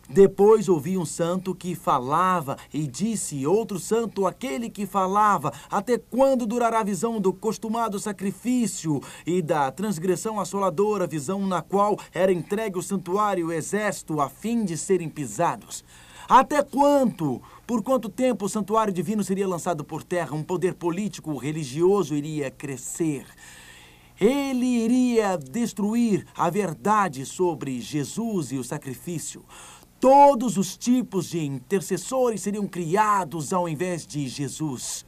Depois 0.08 0.68
ouvi 0.68 0.98
um 0.98 1.04
santo 1.04 1.54
que 1.54 1.74
falava 1.74 2.56
e 2.72 2.86
disse: 2.86 3.46
Outro 3.46 3.78
santo, 3.78 4.26
aquele 4.26 4.68
que 4.68 4.86
falava, 4.86 5.52
até 5.70 5.96
quando 5.96 6.46
durará 6.46 6.80
a 6.80 6.84
visão 6.84 7.20
do 7.20 7.32
costumado 7.32 7.98
sacrifício 7.98 9.00
e 9.26 9.40
da 9.40 9.70
transgressão 9.70 10.40
assoladora, 10.40 11.06
visão 11.06 11.46
na 11.46 11.62
qual 11.62 11.98
era 12.12 12.32
entregue 12.32 12.78
o 12.78 12.82
santuário 12.82 13.42
e 13.42 13.44
o 13.44 13.52
exército 13.52 14.20
a 14.20 14.28
fim 14.28 14.64
de 14.64 14.76
serem 14.76 15.08
pisados? 15.08 15.84
Até 16.28 16.62
quanto? 16.62 17.42
Por 17.66 17.82
quanto 17.82 18.08
tempo 18.08 18.46
o 18.46 18.48
santuário 18.48 18.92
divino 18.92 19.24
seria 19.24 19.46
lançado 19.46 19.84
por 19.84 20.02
terra? 20.02 20.34
Um 20.34 20.42
poder 20.42 20.74
político, 20.74 21.36
religioso 21.36 22.14
iria 22.14 22.50
crescer. 22.50 23.26
Ele 24.20 24.66
iria 24.66 25.36
destruir 25.36 26.26
a 26.36 26.48
verdade 26.48 27.26
sobre 27.26 27.80
Jesus 27.80 28.52
e 28.52 28.56
o 28.56 28.64
sacrifício. 28.64 29.44
Todos 30.02 30.58
os 30.58 30.76
tipos 30.76 31.30
de 31.30 31.44
intercessores 31.44 32.40
seriam 32.40 32.66
criados 32.66 33.52
ao 33.52 33.68
invés 33.68 34.04
de 34.04 34.26
Jesus. 34.26 35.06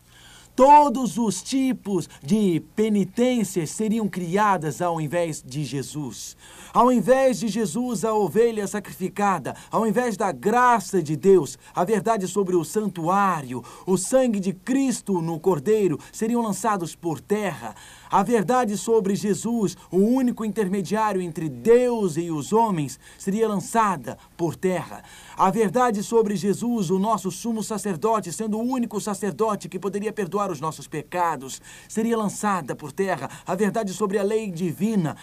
Todos 0.54 1.18
os 1.18 1.42
tipos 1.42 2.08
de 2.22 2.62
penitências 2.76 3.70
seriam 3.70 4.08
criadas 4.08 4.80
ao 4.80 5.00
invés 5.00 5.42
de 5.44 5.64
Jesus. 5.64 6.36
Ao 6.74 6.90
invés 6.90 7.38
de 7.38 7.46
Jesus, 7.46 8.04
a 8.04 8.12
ovelha 8.12 8.66
sacrificada, 8.66 9.54
ao 9.70 9.86
invés 9.86 10.16
da 10.16 10.32
graça 10.32 11.00
de 11.00 11.14
Deus, 11.14 11.56
a 11.72 11.84
verdade 11.84 12.26
sobre 12.26 12.56
o 12.56 12.64
santuário, 12.64 13.62
o 13.86 13.96
sangue 13.96 14.40
de 14.40 14.52
Cristo 14.52 15.22
no 15.22 15.38
cordeiro 15.38 16.00
seriam 16.12 16.42
lançados 16.42 16.96
por 16.96 17.20
terra. 17.20 17.76
A 18.10 18.24
verdade 18.24 18.76
sobre 18.76 19.14
Jesus, 19.14 19.76
o 19.88 19.98
único 19.98 20.44
intermediário 20.44 21.22
entre 21.22 21.48
Deus 21.48 22.16
e 22.16 22.28
os 22.28 22.52
homens, 22.52 22.98
seria 23.18 23.46
lançada 23.46 24.18
por 24.36 24.56
terra. 24.56 25.04
A 25.36 25.52
verdade 25.52 26.02
sobre 26.02 26.34
Jesus, 26.34 26.90
o 26.90 26.98
nosso 26.98 27.30
sumo 27.30 27.62
sacerdote, 27.62 28.32
sendo 28.32 28.58
o 28.58 28.62
único 28.62 29.00
sacerdote 29.00 29.68
que 29.68 29.78
poderia 29.78 30.12
perdoar 30.12 30.50
os 30.50 30.60
nossos 30.60 30.88
pecados, 30.88 31.62
seria 31.88 32.18
lançada 32.18 32.74
por 32.74 32.90
terra. 32.90 33.30
A 33.46 33.54
verdade 33.54 33.92
sobre 33.92 34.18
a 34.18 34.24
lei 34.24 34.50
divina, 34.50 35.16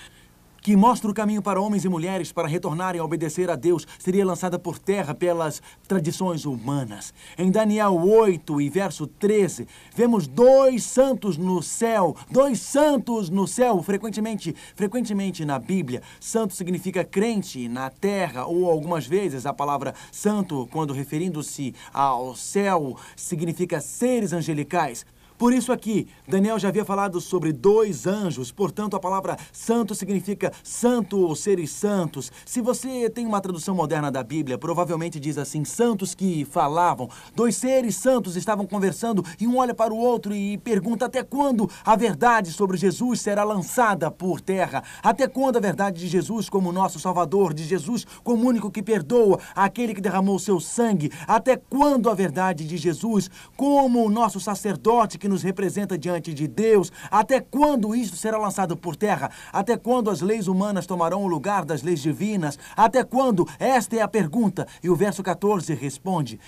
que 0.61 0.75
mostra 0.75 1.09
o 1.09 1.13
caminho 1.13 1.41
para 1.41 1.59
homens 1.59 1.83
e 1.83 1.89
mulheres 1.89 2.31
para 2.31 2.47
retornarem 2.47 3.01
a 3.01 3.03
obedecer 3.03 3.49
a 3.49 3.55
Deus, 3.55 3.87
seria 3.97 4.25
lançada 4.25 4.59
por 4.59 4.77
terra 4.77 5.15
pelas 5.15 5.61
tradições 5.87 6.45
humanas. 6.45 7.13
Em 7.37 7.49
Daniel 7.49 7.95
8 7.95 8.61
e 8.61 8.69
verso 8.69 9.07
13, 9.07 9.67
vemos 9.95 10.27
dois 10.27 10.83
santos 10.83 11.37
no 11.37 11.63
céu, 11.63 12.15
dois 12.29 12.59
santos 12.59 13.29
no 13.29 13.47
céu, 13.47 13.81
frequentemente, 13.81 14.55
frequentemente 14.75 15.43
na 15.43 15.57
Bíblia. 15.57 16.01
Santo 16.19 16.53
significa 16.53 17.03
crente 17.03 17.67
na 17.67 17.89
terra, 17.89 18.45
ou 18.45 18.69
algumas 18.69 19.07
vezes 19.07 19.45
a 19.45 19.53
palavra 19.53 19.95
santo, 20.11 20.67
quando 20.71 20.93
referindo-se 20.93 21.73
ao 21.91 22.35
céu, 22.35 22.95
significa 23.15 23.81
seres 23.81 24.31
angelicais. 24.31 25.05
Por 25.41 25.53
isso 25.53 25.71
aqui, 25.71 26.07
Daniel 26.27 26.59
já 26.59 26.67
havia 26.67 26.85
falado 26.85 27.19
sobre 27.19 27.51
dois 27.51 28.05
anjos, 28.05 28.51
portanto 28.51 28.95
a 28.95 28.99
palavra 28.99 29.35
santo 29.51 29.95
significa 29.95 30.53
santo 30.63 31.17
ou 31.17 31.35
seres 31.35 31.71
santos. 31.71 32.31
Se 32.45 32.61
você 32.61 33.09
tem 33.09 33.25
uma 33.25 33.41
tradução 33.41 33.73
moderna 33.73 34.11
da 34.11 34.21
Bíblia, 34.21 34.55
provavelmente 34.59 35.19
diz 35.19 35.39
assim: 35.39 35.65
santos 35.65 36.13
que 36.13 36.45
falavam. 36.45 37.09
Dois 37.35 37.55
seres 37.55 37.95
santos 37.95 38.35
estavam 38.35 38.67
conversando 38.67 39.25
e 39.39 39.47
um 39.47 39.57
olha 39.57 39.73
para 39.73 39.91
o 39.91 39.97
outro 39.97 40.31
e 40.31 40.59
pergunta 40.59 41.07
até 41.07 41.23
quando 41.23 41.67
a 41.83 41.95
verdade 41.95 42.51
sobre 42.51 42.77
Jesus 42.77 43.19
será 43.19 43.43
lançada 43.43 44.11
por 44.11 44.39
terra? 44.41 44.83
Até 45.01 45.27
quando 45.27 45.57
a 45.57 45.59
verdade 45.59 46.01
de 46.01 46.07
Jesus 46.07 46.49
como 46.49 46.71
nosso 46.71 46.99
Salvador, 46.99 47.51
de 47.51 47.63
Jesus 47.63 48.05
como 48.23 48.47
único 48.47 48.69
que 48.69 48.83
perdoa, 48.83 49.39
aquele 49.55 49.95
que 49.95 50.01
derramou 50.01 50.37
seu 50.37 50.59
sangue? 50.59 51.11
Até 51.27 51.57
quando 51.57 52.11
a 52.11 52.13
verdade 52.13 52.63
de 52.63 52.77
Jesus 52.77 53.27
como 53.57 54.05
o 54.05 54.09
nosso 54.11 54.39
sacerdote 54.39 55.17
que 55.17 55.30
nos 55.31 55.41
representa 55.41 55.97
diante 55.97 56.33
de 56.33 56.47
Deus? 56.47 56.91
Até 57.09 57.39
quando 57.39 57.95
isso 57.95 58.15
será 58.15 58.37
lançado 58.37 58.77
por 58.77 58.95
terra? 58.95 59.31
Até 59.51 59.75
quando 59.75 60.09
as 60.09 60.21
leis 60.21 60.47
humanas 60.47 60.85
tomarão 60.85 61.23
o 61.23 61.27
lugar 61.27 61.65
das 61.65 61.81
leis 61.81 62.01
divinas? 62.01 62.59
Até 62.75 63.03
quando? 63.03 63.47
Esta 63.57 63.95
é 63.95 64.01
a 64.01 64.07
pergunta. 64.07 64.67
E 64.83 64.89
o 64.89 64.95
verso 64.95 65.23
14 65.23 65.73
responde. 65.73 66.39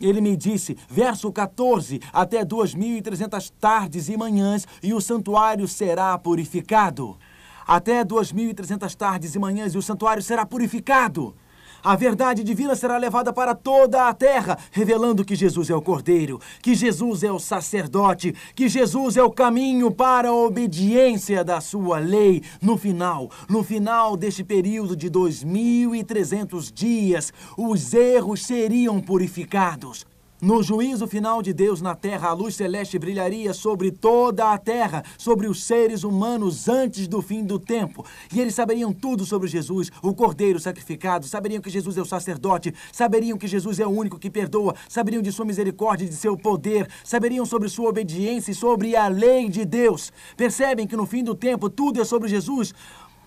Ele 0.00 0.22
me 0.22 0.34
disse, 0.34 0.78
verso 0.88 1.30
14, 1.30 2.00
até 2.10 2.42
2.300 2.42 3.52
tardes 3.60 4.08
e 4.08 4.16
manhãs, 4.16 4.66
e 4.82 4.94
o 4.94 5.00
santuário 5.00 5.68
será 5.68 6.16
purificado. 6.16 7.18
Até 7.66 8.02
2.300 8.02 8.94
tardes 8.94 9.34
e 9.34 9.38
manhãs, 9.38 9.74
e 9.74 9.78
o 9.78 9.82
santuário 9.82 10.22
será 10.22 10.46
purificado. 10.46 11.36
A 11.82 11.96
verdade 11.96 12.44
divina 12.44 12.74
será 12.74 12.98
levada 12.98 13.32
para 13.32 13.54
toda 13.54 14.06
a 14.08 14.12
terra, 14.12 14.58
revelando 14.70 15.24
que 15.24 15.34
Jesus 15.34 15.70
é 15.70 15.74
o 15.74 15.80
Cordeiro, 15.80 16.38
que 16.60 16.74
Jesus 16.74 17.22
é 17.22 17.32
o 17.32 17.38
sacerdote, 17.38 18.34
que 18.54 18.68
Jesus 18.68 19.16
é 19.16 19.22
o 19.22 19.30
caminho 19.30 19.90
para 19.90 20.28
a 20.28 20.34
obediência 20.34 21.42
da 21.42 21.60
sua 21.60 21.98
lei. 21.98 22.42
No 22.60 22.76
final, 22.76 23.30
no 23.48 23.62
final 23.62 24.16
deste 24.16 24.44
período 24.44 24.94
de 24.94 25.08
2300 25.08 26.70
dias, 26.70 27.32
os 27.56 27.94
erros 27.94 28.42
seriam 28.42 29.00
purificados. 29.00 30.09
No 30.40 30.62
juízo 30.62 31.06
final 31.06 31.42
de 31.42 31.52
Deus 31.52 31.82
na 31.82 31.94
terra, 31.94 32.30
a 32.30 32.32
luz 32.32 32.54
celeste 32.54 32.98
brilharia 32.98 33.52
sobre 33.52 33.90
toda 33.90 34.52
a 34.52 34.56
terra, 34.56 35.04
sobre 35.18 35.46
os 35.46 35.62
seres 35.62 36.02
humanos 36.02 36.66
antes 36.66 37.06
do 37.06 37.20
fim 37.20 37.44
do 37.44 37.58
tempo. 37.58 38.06
E 38.32 38.40
eles 38.40 38.54
saberiam 38.54 38.90
tudo 38.90 39.26
sobre 39.26 39.48
Jesus, 39.48 39.90
o 40.02 40.14
cordeiro 40.14 40.58
sacrificado, 40.58 41.26
saberiam 41.26 41.60
que 41.60 41.68
Jesus 41.68 41.98
é 41.98 42.00
o 42.00 42.06
sacerdote, 42.06 42.72
saberiam 42.90 43.36
que 43.36 43.46
Jesus 43.46 43.78
é 43.80 43.86
o 43.86 43.90
único 43.90 44.18
que 44.18 44.30
perdoa, 44.30 44.74
saberiam 44.88 45.20
de 45.20 45.30
sua 45.30 45.44
misericórdia 45.44 46.06
e 46.06 46.08
de 46.08 46.16
seu 46.16 46.38
poder, 46.38 46.88
saberiam 47.04 47.44
sobre 47.44 47.68
sua 47.68 47.90
obediência 47.90 48.52
e 48.52 48.54
sobre 48.54 48.96
a 48.96 49.08
lei 49.08 49.46
de 49.46 49.66
Deus. 49.66 50.10
Percebem 50.38 50.86
que 50.86 50.96
no 50.96 51.04
fim 51.04 51.22
do 51.22 51.34
tempo 51.34 51.68
tudo 51.68 52.00
é 52.00 52.04
sobre 52.04 52.30
Jesus, 52.30 52.72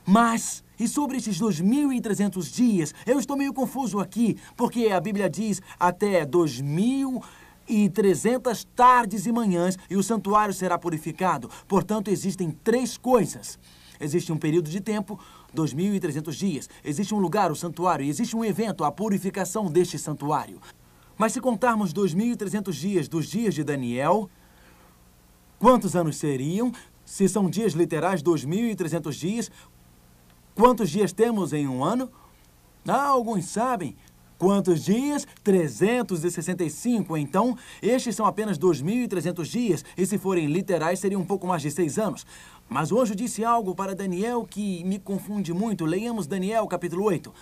mas 0.04 0.64
e 0.80 0.88
sobre 0.88 1.18
esses 1.18 1.40
2.300 1.40 2.52
dias, 2.54 2.94
eu 3.06 3.20
estou 3.20 3.38
meio 3.38 3.54
confuso 3.54 4.00
aqui, 4.00 4.38
porque 4.56 4.88
a 4.88 5.00
Bíblia 5.00 5.30
diz 5.30 5.62
até 5.80 6.26
2.300 6.26 8.66
tardes 8.76 9.26
e 9.26 9.32
manhãs 9.32 9.78
e 9.90 9.96
o 9.96 10.04
santuário 10.04 10.54
será 10.54 10.78
purificado. 10.78 11.50
Portanto, 11.68 12.10
existem 12.10 12.52
três 12.52 12.98
coisas. 12.98 13.58
Existe 14.00 14.32
um 14.32 14.38
período 14.38 14.70
de 14.70 14.82
tempo, 14.82 15.20
2.300 15.56 16.32
dias. 16.34 16.70
Existe 16.84 17.14
um 17.14 17.20
lugar, 17.20 17.52
o 17.52 17.56
santuário, 17.56 18.06
e 18.06 18.10
existe 18.10 18.36
um 18.36 18.44
evento, 18.44 18.84
a 18.84 18.92
purificação 18.92 19.72
deste 19.72 19.98
santuário. 19.98 20.60
Mas 21.18 21.34
se 21.34 21.40
contarmos 21.40 21.94
2.300 21.94 22.72
dias 22.72 23.08
dos 23.08 23.28
dias 23.28 23.54
de 23.54 23.64
Daniel, 23.64 24.30
quantos 25.60 25.96
anos 25.96 26.18
seriam? 26.18 26.72
Se 27.06 27.30
são 27.30 27.50
dias 27.50 27.74
literais, 27.74 28.24
2.300 28.24 29.12
dias, 29.12 29.52
Quantos 30.56 30.92
dias 30.92 31.12
temos 31.12 31.52
em 31.52 31.68
um 31.68 31.84
ano? 31.84 32.12
Ah, 32.88 33.08
alguns 33.08 33.46
sabem. 33.46 33.96
Quantos 34.38 34.84
dias? 34.84 35.26
365. 35.44 37.18
Então, 37.18 37.58
estes 37.82 38.16
são 38.16 38.26
apenas 38.26 38.60
2.300 38.60 39.44
dias, 39.46 39.86
e 39.98 40.06
se 40.06 40.18
forem 40.18 40.48
literais, 40.48 41.00
seriam 41.00 41.22
um 41.22 41.26
pouco 41.26 41.48
mais 41.48 41.62
de 41.62 41.72
seis 41.72 41.98
anos. 41.98 42.26
Mas 42.70 42.92
o 42.92 43.00
anjo 43.00 43.16
disse 43.16 43.44
algo 43.44 43.74
para 43.74 43.96
Daniel 43.96 44.46
que 44.48 44.84
me 44.84 45.00
confunde 45.00 45.54
muito. 45.54 45.86
Leiamos 45.86 46.28
Daniel, 46.28 46.68
capítulo 46.68 47.04
8 47.06 47.34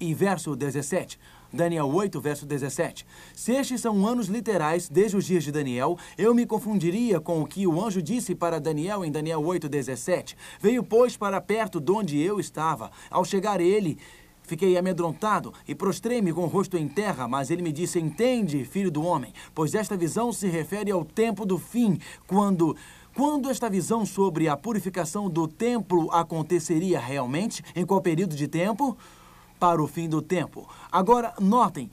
e 0.00 0.12
verso 0.12 0.56
17. 0.56 1.20
Daniel 1.52 1.88
8, 1.88 2.20
verso 2.20 2.46
17. 2.46 3.06
Se 3.34 3.52
estes 3.52 3.80
são 3.80 4.06
anos 4.06 4.28
literais, 4.28 4.88
desde 4.88 5.16
os 5.16 5.24
dias 5.24 5.42
de 5.42 5.50
Daniel, 5.52 5.98
eu 6.16 6.34
me 6.34 6.46
confundiria 6.46 7.20
com 7.20 7.40
o 7.42 7.46
que 7.46 7.66
o 7.66 7.84
anjo 7.84 8.00
disse 8.00 8.34
para 8.34 8.60
Daniel 8.60 9.04
em 9.04 9.10
Daniel 9.10 9.42
8, 9.44 9.68
17. 9.68 10.36
Veio, 10.60 10.82
pois, 10.84 11.16
para 11.16 11.40
perto 11.40 11.80
de 11.80 11.90
onde 11.90 12.20
eu 12.20 12.38
estava. 12.38 12.90
Ao 13.10 13.24
chegar 13.24 13.60
ele, 13.60 13.98
Fiquei 14.50 14.76
amedrontado 14.76 15.54
e 15.68 15.76
prostrei-me 15.76 16.32
com 16.32 16.42
o 16.42 16.48
rosto 16.48 16.76
em 16.76 16.88
terra, 16.88 17.28
mas 17.28 17.52
ele 17.52 17.62
me 17.62 17.70
disse: 17.70 18.00
Entende, 18.00 18.64
filho 18.64 18.90
do 18.90 19.00
homem, 19.00 19.32
pois 19.54 19.76
esta 19.76 19.96
visão 19.96 20.32
se 20.32 20.48
refere 20.48 20.90
ao 20.90 21.04
tempo 21.04 21.46
do 21.46 21.56
fim, 21.56 22.00
quando. 22.26 22.76
Quando 23.14 23.48
esta 23.48 23.70
visão 23.70 24.04
sobre 24.06 24.48
a 24.48 24.56
purificação 24.56 25.28
do 25.28 25.46
templo 25.46 26.10
aconteceria 26.12 26.98
realmente? 26.98 27.62
Em 27.76 27.84
qual 27.84 28.00
período 28.00 28.34
de 28.34 28.48
tempo? 28.48 28.96
Para 29.60 29.82
o 29.82 29.86
fim 29.86 30.08
do 30.08 30.22
tempo. 30.22 30.66
Agora, 30.90 31.34
notem 31.38 31.90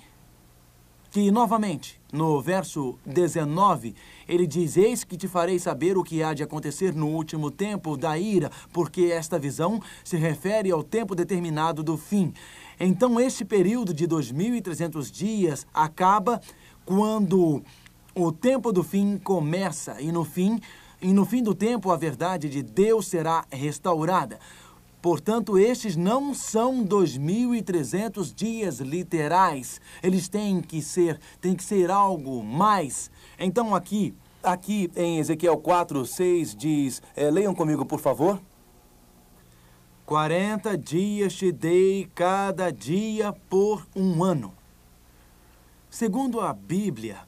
que, 1.11 1.29
novamente, 1.29 1.99
no 2.11 2.41
verso 2.41 2.97
19, 3.05 3.93
ele 4.27 4.47
diz: 4.47 4.77
Eis 4.77 5.03
que 5.03 5.17
te 5.17 5.27
farei 5.27 5.59
saber 5.59 5.97
o 5.97 6.03
que 6.03 6.23
há 6.23 6.33
de 6.33 6.43
acontecer 6.43 6.95
no 6.95 7.07
último 7.07 7.51
tempo 7.51 7.97
da 7.97 8.17
ira, 8.17 8.49
porque 8.71 9.03
esta 9.03 9.37
visão 9.37 9.81
se 10.03 10.15
refere 10.15 10.71
ao 10.71 10.81
tempo 10.81 11.13
determinado 11.13 11.83
do 11.83 11.97
fim. 11.97 12.33
Então, 12.79 13.19
este 13.19 13.43
período 13.43 13.93
de 13.93 14.07
2.300 14.07 15.11
dias 15.11 15.67
acaba 15.73 16.41
quando 16.85 17.61
o 18.15 18.31
tempo 18.31 18.71
do 18.71 18.83
fim 18.83 19.17
começa, 19.17 19.99
e 20.01 20.11
no 20.11 20.23
fim, 20.23 20.59
e 21.01 21.11
no 21.11 21.25
fim 21.25 21.43
do 21.43 21.53
tempo 21.53 21.91
a 21.91 21.97
verdade 21.97 22.49
de 22.49 22.63
Deus 22.63 23.07
será 23.07 23.45
restaurada. 23.51 24.39
Portanto, 25.01 25.57
estes 25.57 25.95
não 25.95 26.33
são 26.33 26.83
2.300 26.83 28.33
dias 28.33 28.79
literais. 28.79 29.79
Eles 30.01 30.27
têm 30.27 30.59
que 30.61 30.81
ser, 30.81 31.19
têm 31.39 31.55
que 31.55 31.63
ser 31.63 31.91
algo 31.91 32.43
mais. 32.43 33.11
Então 33.37 33.75
aqui, 33.75 34.13
aqui 34.41 34.89
em 34.95 35.19
Ezequiel 35.19 35.57
4, 35.57 36.05
6 36.05 36.55
diz, 36.55 37.01
é, 37.15 37.29
leiam 37.29 37.53
comigo, 37.53 37.85
por 37.85 37.99
favor. 37.99 38.41
40 40.05 40.77
dias 40.77 41.33
te 41.33 41.51
dei 41.51 42.09
cada 42.15 42.71
dia 42.71 43.33
por 43.49 43.85
um 43.95 44.23
ano. 44.23 44.53
Segundo 45.89 46.39
a 46.39 46.53
Bíblia, 46.53 47.19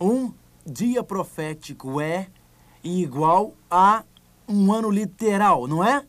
um 0.00 0.32
dia 0.64 1.02
profético 1.02 2.00
é 2.00 2.28
igual 2.82 3.54
a 3.70 4.04
um 4.48 4.72
ano 4.72 4.90
literal, 4.90 5.66
não 5.66 5.82
é? 5.82 6.04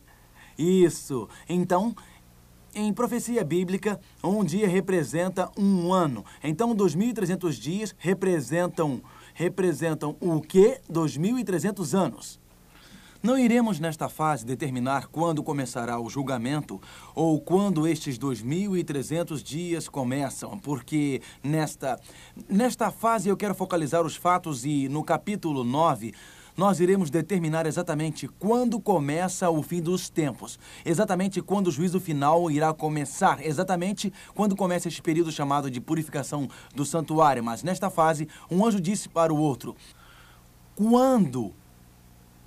Isso. 0.58 1.28
Então, 1.48 1.94
em 2.74 2.92
profecia 2.92 3.44
bíblica, 3.44 4.00
um 4.22 4.44
dia 4.44 4.68
representa 4.68 5.50
um 5.56 5.92
ano. 5.92 6.24
Então, 6.42 6.74
2.300 6.74 7.52
dias 7.52 7.94
representam 7.98 9.00
representam 9.38 10.16
o 10.20 10.40
quê? 10.40 10.80
2.300 10.90 11.96
anos. 11.96 12.40
Não 13.22 13.38
iremos 13.38 13.78
nesta 13.78 14.08
fase 14.08 14.44
determinar 14.44 15.06
quando 15.08 15.44
começará 15.44 16.00
o 16.00 16.08
julgamento 16.08 16.80
ou 17.14 17.40
quando 17.40 17.86
estes 17.86 18.18
2.300 18.18 19.42
dias 19.42 19.88
começam, 19.88 20.58
porque 20.58 21.20
nesta, 21.42 22.00
nesta 22.48 22.90
fase 22.90 23.28
eu 23.28 23.36
quero 23.36 23.54
focalizar 23.54 24.04
os 24.04 24.16
fatos 24.16 24.64
e 24.64 24.88
no 24.88 25.04
capítulo 25.04 25.62
9 25.62 26.14
nós 26.58 26.80
iremos 26.80 27.08
determinar 27.08 27.66
exatamente 27.66 28.26
quando 28.26 28.80
começa 28.80 29.48
o 29.48 29.62
fim 29.62 29.80
dos 29.80 30.08
tempos, 30.08 30.58
exatamente 30.84 31.40
quando 31.40 31.68
o 31.68 31.70
juízo 31.70 32.00
final 32.00 32.50
irá 32.50 32.74
começar, 32.74 33.40
exatamente 33.46 34.12
quando 34.34 34.56
começa 34.56 34.88
este 34.88 35.00
período 35.00 35.30
chamado 35.30 35.70
de 35.70 35.80
purificação 35.80 36.50
do 36.74 36.84
santuário. 36.84 37.44
Mas 37.44 37.62
nesta 37.62 37.88
fase, 37.88 38.28
um 38.50 38.66
anjo 38.66 38.80
disse 38.80 39.08
para 39.08 39.32
o 39.32 39.38
outro: 39.38 39.76
Quando 40.74 41.54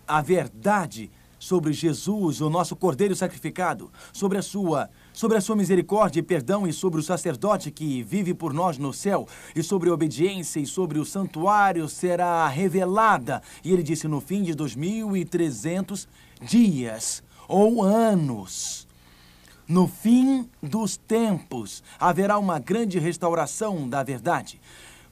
a 0.06 0.22
verdade 0.22 1.10
sobre 1.40 1.72
Jesus, 1.72 2.42
o 2.42 2.50
nosso 2.50 2.76
Cordeiro 2.76 3.16
sacrificado, 3.16 3.90
sobre 4.12 4.38
a 4.38 4.42
sua, 4.42 4.90
sobre 5.14 5.38
a 5.38 5.42
sua 5.42 5.56
misericórdia 5.56 6.20
e 6.20 6.24
perdão 6.24 6.68
e 6.68 6.74
sobre 6.74 7.00
o 7.00 7.04
sacerdote 7.04 7.72
que 7.72 8.04
vive 8.04 8.34
por 8.34 8.54
nós 8.54 8.78
no 8.78 8.94
céu 8.94 9.28
e 9.56 9.62
sobre 9.62 9.90
a 9.90 9.94
obediência 9.94 10.60
e 10.60 10.66
sobre 10.66 11.00
o 11.00 11.06
santuário 11.06 11.88
será 11.88 12.48
revelada. 12.48 13.42
E 13.64 13.72
ele 13.72 13.84
disse 13.84 14.08
no 14.08 14.22
fim 14.22 14.44
de 14.44 14.54
2300 14.54 16.08
dias 16.42 17.24
ou 17.48 17.84
anos. 17.84 18.88
No 19.68 19.88
fim 19.88 20.50
dos 20.62 20.98
tempos 20.98 21.84
haverá 22.00 22.38
uma 22.38 22.60
grande 22.60 23.00
restauração 23.00 23.88
da 23.88 24.04
verdade. 24.04 24.60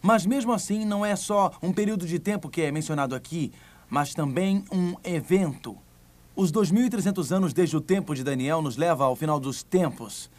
Mas 0.02 0.26
mesmo 0.26 0.54
assim, 0.54 0.86
não 0.86 1.06
é 1.06 1.16
só 1.16 1.52
um 1.62 1.74
período 1.74 2.06
de 2.06 2.20
tempo 2.20 2.50
que 2.50 2.62
é 2.62 2.72
mencionado 2.72 3.16
aqui, 3.16 3.52
mas 3.90 4.14
também 4.14 4.64
um 4.72 4.96
evento. 5.04 5.78
Os 6.36 6.52
2.300 6.52 7.36
anos 7.36 7.54
desde 7.54 7.76
o 7.76 7.82
tempo 7.82 8.16
de 8.16 8.24
Daniel 8.24 8.62
nos 8.62 8.78
leva 8.78 9.04
ao 9.04 9.16
final 9.16 9.40
dos 9.40 9.64
tempos. 9.64 10.30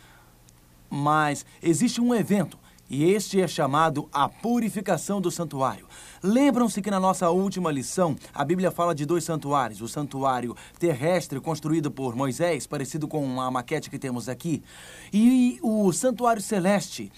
Mas 0.88 1.44
existe 1.62 2.00
um 2.00 2.14
evento, 2.14 2.58
e 2.88 3.04
este 3.04 3.40
é 3.40 3.46
chamado 3.46 4.08
a 4.12 4.28
purificação 4.28 5.20
do 5.20 5.30
santuário. 5.30 5.86
Lembram-se 6.22 6.82
que 6.82 6.90
na 6.90 6.98
nossa 6.98 7.30
última 7.30 7.70
lição, 7.70 8.16
a 8.34 8.44
Bíblia 8.44 8.70
fala 8.70 8.94
de 8.94 9.06
dois 9.06 9.22
santuários: 9.22 9.80
o 9.80 9.86
santuário 9.86 10.56
terrestre 10.78 11.38
construído 11.38 11.90
por 11.90 12.16
Moisés, 12.16 12.66
parecido 12.66 13.06
com 13.06 13.40
a 13.40 13.50
maquete 13.50 13.88
que 13.88 13.98
temos 13.98 14.28
aqui, 14.28 14.62
e 15.12 15.60
o 15.62 15.92
santuário 15.92 16.42
celeste, 16.42 17.12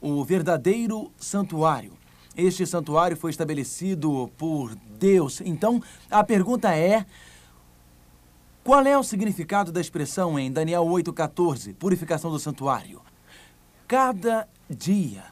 o 0.00 0.24
verdadeiro 0.24 1.12
santuário. 1.18 1.92
Este 2.36 2.64
santuário 2.64 3.16
foi 3.16 3.30
estabelecido 3.30 4.30
por 4.38 4.74
Deus. 4.98 5.40
Então, 5.40 5.82
a 6.10 6.22
pergunta 6.24 6.74
é: 6.74 7.04
qual 8.68 8.84
é 8.84 8.98
o 8.98 9.02
significado 9.02 9.72
da 9.72 9.80
expressão 9.80 10.38
em 10.38 10.52
Daniel 10.52 10.84
8,14, 10.84 11.74
purificação 11.74 12.30
do 12.30 12.38
santuário? 12.38 13.00
Cada 13.86 14.46
dia, 14.68 15.24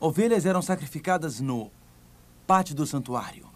ovelhas 0.00 0.46
eram 0.46 0.62
sacrificadas 0.62 1.38
no 1.38 1.70
pátio 2.46 2.74
do 2.74 2.86
santuário. 2.86 3.46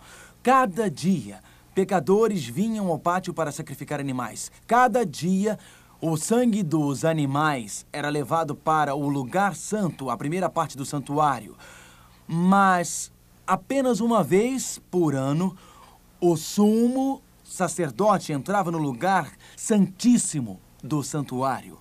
Cada 0.43 0.91
dia, 0.91 1.41
pecadores 1.75 2.45
vinham 2.45 2.89
ao 2.89 2.99
pátio 2.99 3.33
para 3.33 3.51
sacrificar 3.51 4.01
animais. 4.01 4.53
Cada 4.67 5.03
dia, 5.07 5.59
o 5.99 6.19
sangue 6.19 6.63
dos 6.63 7.03
animais 7.03 7.87
era 7.91 8.11
levado 8.11 8.55
para 8.55 8.95
o 8.95 9.09
lugar 9.09 9.55
santo, 9.55 10.11
a 10.11 10.17
primeira 10.19 10.51
parte 10.51 10.77
do 10.77 10.85
santuário 10.85 11.57
mas 12.29 13.13
apenas 13.47 14.01
uma 14.01 14.23
vez 14.23 14.79
por 14.91 15.15
ano 15.15 15.57
o 16.21 16.37
sumo 16.37 17.23
sacerdote 17.49 18.33
entrava 18.33 18.71
no 18.71 18.79
lugar 18.79 19.33
santíssimo 19.57 20.61
do 20.83 21.03
santuário. 21.03 21.79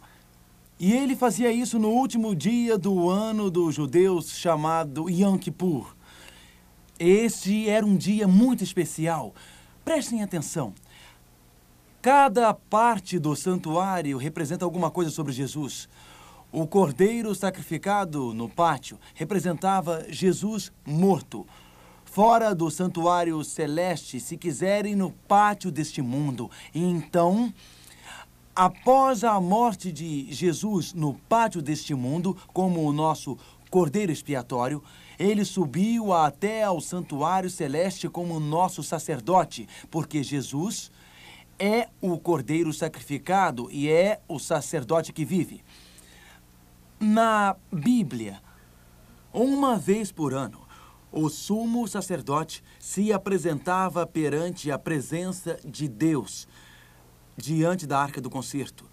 E 0.80 0.93
ele 0.93 1.15
fazia 1.15 1.51
isso 1.51 1.80
no 1.80 1.89
último 1.89 2.36
dia 2.36 2.78
do 2.78 3.10
ano 3.10 3.49
dos 3.49 3.75
judeus 3.75 4.30
chamado 4.32 5.10
Yom 5.10 5.38
Kippur. 5.38 5.95
Este 6.99 7.69
era 7.69 7.86
um 7.86 7.95
dia 7.95 8.28
muito 8.28 8.63
especial. 8.63 9.34
Prestem 9.84 10.21
atenção. 10.21 10.73
Cada 12.01 12.54
parte 12.54 13.17
do 13.17 13.36
santuário 13.36 14.17
representa 14.17 14.63
alguma 14.63 14.91
coisa 14.91 15.10
sobre 15.10 15.34
Jesus. 15.34 15.89
O 16.51 16.67
cordeiro 16.67 17.34
sacrificado 17.34 18.34
no 18.34 18.47
pátio 18.47 18.99
representava 19.13 20.06
Jesus 20.10 20.71
morto. 20.86 21.45
Fora 22.15 22.56
do 22.56 22.71
santuário 22.71 23.43
celeste, 23.43 24.21
se 24.21 24.38
quiserem, 24.38 24.95
no 24.95 25.12
pátio 25.12 25.69
deste 25.69 26.01
mundo. 26.01 26.49
E 26.73 26.82
então, 26.82 27.54
após 28.56 29.25
a 29.25 29.38
morte 29.41 29.91
de 29.91 30.32
Jesus 30.32 30.93
no 30.93 31.15
pátio 31.28 31.62
deste 31.62 31.93
mundo, 31.93 32.34
como 32.54 32.88
o 32.88 32.93
nosso 32.93 33.38
cordeiro 33.69 34.13
expiatório, 34.13 34.82
ele 35.19 35.43
subiu 35.43 36.13
até 36.13 36.63
ao 36.63 36.80
santuário 36.80 37.49
celeste 37.49 38.08
como 38.08 38.39
nosso 38.39 38.82
sacerdote, 38.82 39.67
porque 39.91 40.23
Jesus 40.23 40.89
é 41.60 41.89
o 41.99 42.17
cordeiro 42.17 42.71
sacrificado 42.71 43.67
e 43.69 43.89
é 43.89 44.21
o 44.25 44.39
sacerdote 44.39 45.12
que 45.12 45.25
vive. 45.25 45.62
Na 46.97 47.58
Bíblia, 47.69 48.41
uma 49.34 49.75
vez 49.75 50.13
por 50.13 50.34
ano, 50.34 50.64
o 51.15 51.30
sumo 51.30 51.88
sacerdote 51.88 52.62
se 52.78 53.13
apresentava 53.13 54.06
perante 54.06 54.69
a 54.69 54.78
presença 54.78 55.58
de 55.63 55.88
Deus, 55.88 56.45
diante 57.38 57.88
da 57.88 57.97
arca 57.99 58.19
do 58.19 58.30
concerto. 58.30 58.84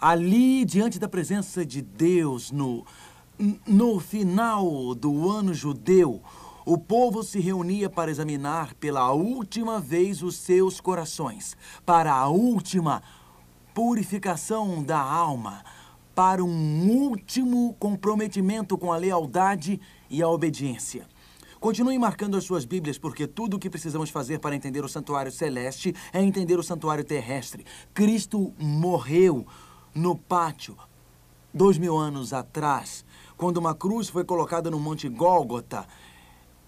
Ali, 0.00 0.64
diante 0.64 1.00
da 1.00 1.08
presença 1.08 1.66
de 1.66 1.82
Deus, 1.82 2.52
no, 2.52 2.86
no 3.66 3.98
final 3.98 4.94
do 4.94 5.28
ano 5.28 5.52
judeu, 5.52 6.22
o 6.64 6.78
povo 6.78 7.24
se 7.24 7.40
reunia 7.40 7.90
para 7.90 8.10
examinar 8.10 8.74
pela 8.74 9.12
última 9.12 9.80
vez 9.80 10.22
os 10.22 10.36
seus 10.36 10.80
corações, 10.80 11.56
para 11.84 12.14
a 12.14 12.28
última 12.28 13.02
purificação 13.74 14.80
da 14.80 15.00
alma 15.00 15.64
para 16.14 16.44
um 16.44 16.88
último 16.88 17.74
comprometimento 17.74 18.78
com 18.78 18.92
a 18.92 18.96
lealdade 18.96 19.80
e 20.08 20.22
a 20.22 20.28
obediência. 20.28 21.08
Continue 21.64 21.98
marcando 21.98 22.36
as 22.36 22.44
suas 22.44 22.66
Bíblias, 22.66 22.98
porque 22.98 23.26
tudo 23.26 23.56
o 23.56 23.58
que 23.58 23.70
precisamos 23.70 24.10
fazer 24.10 24.38
para 24.38 24.54
entender 24.54 24.84
o 24.84 24.88
santuário 24.88 25.32
celeste 25.32 25.94
é 26.12 26.22
entender 26.22 26.58
o 26.58 26.62
santuário 26.62 27.02
terrestre. 27.02 27.64
Cristo 27.94 28.52
morreu 28.58 29.46
no 29.94 30.14
pátio 30.14 30.76
dois 31.54 31.78
mil 31.78 31.96
anos 31.96 32.34
atrás, 32.34 33.02
quando 33.38 33.56
uma 33.56 33.74
cruz 33.74 34.10
foi 34.10 34.24
colocada 34.24 34.70
no 34.70 34.78
Monte 34.78 35.08
Gólgota. 35.08 35.88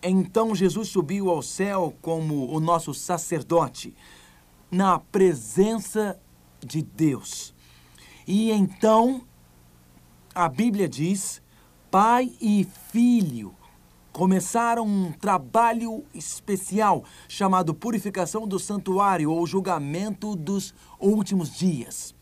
Então 0.02 0.54
Jesus 0.54 0.88
subiu 0.88 1.28
ao 1.28 1.42
céu 1.42 1.94
como 2.00 2.50
o 2.50 2.58
nosso 2.58 2.94
sacerdote, 2.94 3.94
na 4.70 4.98
presença 4.98 6.18
de 6.58 6.80
Deus. 6.80 7.54
E 8.26 8.50
então 8.50 9.26
a 10.34 10.48
Bíblia 10.48 10.88
diz: 10.88 11.42
pai 11.90 12.32
e 12.40 12.66
filho 12.90 13.55
começaram 14.16 14.86
um 14.86 15.12
trabalho 15.12 16.02
especial 16.14 17.04
chamado 17.28 17.74
Purificação 17.74 18.48
do 18.48 18.58
Santuário 18.58 19.30
ou 19.30 19.46
Julgamento 19.46 20.34
dos 20.34 20.74
Últimos 20.98 21.54
Dias. 21.54 22.14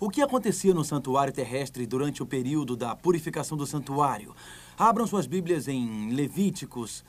O 0.00 0.08
que 0.08 0.22
acontecia 0.22 0.72
no 0.72 0.82
santuário 0.82 1.30
terrestre 1.30 1.86
durante 1.86 2.22
o 2.22 2.26
período 2.26 2.74
da 2.74 2.96
purificação 2.96 3.54
do 3.54 3.66
santuário? 3.66 4.34
Abram 4.78 5.06
suas 5.06 5.26
Bíblias 5.26 5.68
em 5.68 6.14
Levíticos. 6.14 7.04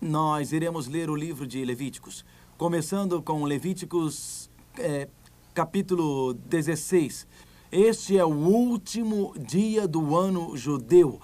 Nós 0.00 0.52
iremos 0.52 0.86
ler 0.86 1.10
o 1.10 1.16
livro 1.16 1.44
de 1.44 1.64
Levíticos, 1.64 2.24
começando 2.56 3.20
com 3.20 3.42
Levíticos 3.42 4.48
é, 4.78 5.08
capítulo 5.52 6.34
16. 6.34 7.26
Este 7.72 8.16
é 8.16 8.24
o 8.24 8.28
último 8.28 9.34
dia 9.36 9.88
do 9.88 10.14
ano 10.14 10.56
judeu, 10.56 11.20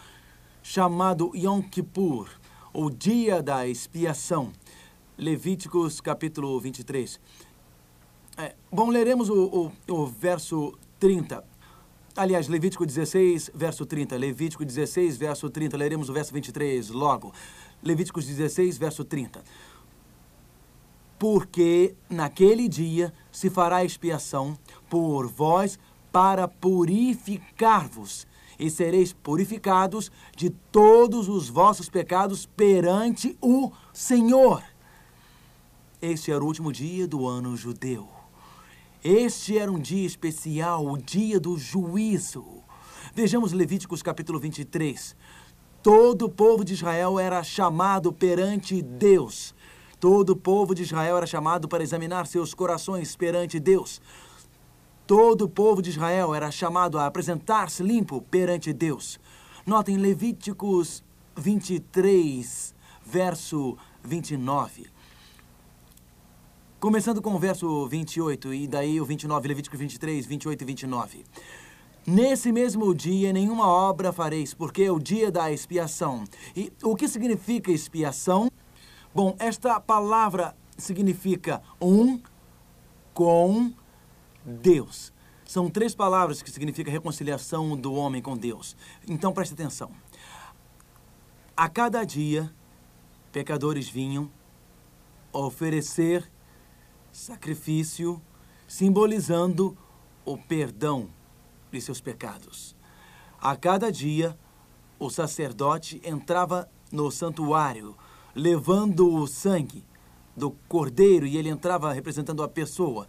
chamado 0.63 1.33
Yom 1.35 1.61
Kippur, 1.61 2.29
o 2.73 2.89
dia 2.89 3.43
da 3.43 3.67
expiação. 3.67 4.53
Levíticos 5.19 6.01
capítulo 6.01 6.59
23. 6.59 7.21
É, 8.39 8.55
bom, 8.71 8.89
leremos 8.89 9.29
o, 9.29 9.73
o, 9.89 9.93
o 9.93 10.07
verso 10.07 10.73
30. 10.99 11.45
Aliás, 12.17 12.49
Levítico 12.49 12.87
16, 12.87 13.51
verso 13.55 13.85
30. 13.85 14.17
Levítico 14.17 14.65
16, 14.65 15.17
verso 15.17 15.51
30. 15.51 15.77
Leremos 15.77 16.09
o 16.09 16.13
verso 16.13 16.33
23 16.33 16.91
logo. 16.91 17.33
Levíticos 17.83 18.27
16, 18.27 18.79
verso 18.79 19.05
30. 19.05 19.43
Porque 21.19 21.95
naquele 22.09 22.69
dia 22.69 23.13
se 23.31 23.51
fará 23.51 23.85
expiação 23.85 24.59
por 24.89 25.29
vós 25.29 25.79
para 26.11 26.47
purificar-vos, 26.47 28.27
e 28.63 28.71
sereis 28.71 29.13
purificados 29.13 30.13
de 30.37 30.49
todos 30.49 31.29
os 31.29 31.49
vossos 31.49 31.89
pecados 31.89 32.47
perante 32.47 33.37
o 33.41 33.73
Senhor. 33.93 34.63
Este 36.01 36.31
era 36.31 36.43
o 36.43 36.47
último 36.47 36.73
dia 36.73 37.09
do 37.09 37.27
ano 37.27 37.57
judeu. 37.57 38.09
Este 39.03 39.59
era 39.59 39.71
um 39.71 39.81
dia 39.81 40.07
especial, 40.07 40.87
o 40.87 40.97
dia 40.97 41.41
do 41.41 41.59
juízo. 41.59 42.63
Vejamos 43.13 43.51
Levíticos 43.53 44.01
capítulo 44.01 44.39
23. 44.39 45.17
Todo 45.83 46.27
o 46.27 46.31
povo 46.31 46.65
de 46.65 46.75
Israel 46.75 47.19
era 47.19 47.43
chamado 47.43 48.13
perante 48.13 48.81
Deus. 48.81 49.57
Todo 49.99 50.31
o 50.31 50.37
povo 50.37 50.73
de 50.73 50.83
Israel 50.83 51.17
era 51.17 51.27
chamado 51.27 51.67
para 51.67 51.83
examinar 51.83 52.29
seus 52.29 52.55
corações 52.55 53.17
perante 53.17 53.59
Deus. 53.59 54.01
Todo 55.15 55.43
o 55.43 55.49
povo 55.49 55.83
de 55.83 55.91
Israel 55.91 56.35
era 56.35 56.51
chamado 56.51 56.99
a 56.99 57.05
apresentar-se 57.05 57.83
limpo 57.83 58.23
perante 58.23 58.73
Deus. 58.73 59.21
Notem 59.67 59.99
Levíticos 59.99 61.05
23, 61.37 62.75
verso 63.05 63.77
29. 64.03 64.87
Começando 66.81 67.21
com 67.21 67.35
o 67.35 67.39
verso 67.39 67.87
28 67.89 68.55
e 68.55 68.67
daí 68.67 69.03
o 69.03 69.05
29, 69.05 69.49
Levítico 69.49 69.77
23, 69.77 70.25
28 70.25 70.63
e 70.63 70.65
29. 70.65 71.25
Nesse 72.07 72.51
mesmo 72.51 72.95
dia 72.95 73.35
nenhuma 73.35 73.69
obra 73.69 74.15
fareis, 74.15 74.55
porque 74.55 74.85
é 74.85 74.91
o 74.91 74.99
dia 74.99 75.31
da 75.31 75.53
expiação. 75.53 76.25
E 76.57 76.73
o 76.83 76.97
que 76.97 77.07
significa 77.07 77.71
expiação? 77.71 78.51
Bom, 79.15 79.37
esta 79.39 79.79
palavra 79.79 80.57
significa 80.79 81.61
um 81.79 82.19
com 83.13 83.75
Deus. 84.45 85.13
São 85.45 85.69
três 85.69 85.95
palavras 85.95 86.43
que 86.43 86.51
significam 86.51 86.93
reconciliação 86.93 87.77
do 87.77 87.93
homem 87.95 88.23
com 88.23 88.37
Deus. 88.37 88.77
Então 89.07 89.33
preste 89.33 89.55
atenção. 89.55 89.91
A 91.57 91.69
cada 91.69 92.05
dia, 92.05 92.51
pecadores 93.31 93.89
vinham 93.89 94.31
oferecer 95.33 96.31
sacrifício, 97.11 98.21
simbolizando 98.67 99.77
o 100.25 100.39
perdão 100.39 101.09
de 101.71 101.81
seus 101.81 102.01
pecados. 102.01 102.75
A 103.41 103.57
cada 103.57 103.91
dia, 103.91 104.39
o 104.99 105.11
sacerdote 105.11 106.01
entrava 106.05 106.71
no 106.91 107.11
santuário, 107.11 107.97
levando 108.35 109.13
o 109.13 109.27
sangue 109.27 109.85
do 110.37 110.53
cordeiro 110.69 111.27
e 111.27 111.37
ele 111.37 111.49
entrava 111.49 111.93
representando 111.93 112.43
a 112.43 112.49
pessoa. 112.49 113.07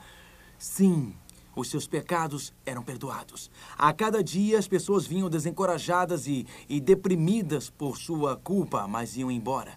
Sim, 0.58 1.16
os 1.56 1.70
seus 1.70 1.88
pecados 1.88 2.54
eram 2.66 2.84
perdoados. 2.84 3.50
A 3.78 3.94
cada 3.94 4.24
dia 4.24 4.60
as 4.60 4.68
pessoas 4.68 5.06
vinham 5.06 5.30
desencorajadas 5.30 6.28
e, 6.28 6.46
e 6.68 6.80
deprimidas 6.80 7.70
por 7.70 7.98
sua 7.98 8.36
culpa, 8.36 8.88
mas 8.88 9.16
iam 9.18 9.32
embora 9.32 9.74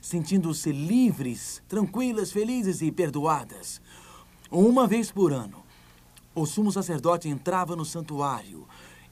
sentindo-se 0.00 0.72
livres, 0.72 1.62
tranquilas, 1.68 2.32
felizes 2.32 2.80
e 2.82 2.90
perdoadas. 2.90 3.80
Uma 4.50 4.86
vez 4.86 5.10
por 5.10 5.32
ano, 5.32 5.62
o 6.34 6.46
sumo 6.46 6.72
sacerdote 6.72 7.28
entrava 7.28 7.76
no 7.76 7.84
santuário 7.84 8.66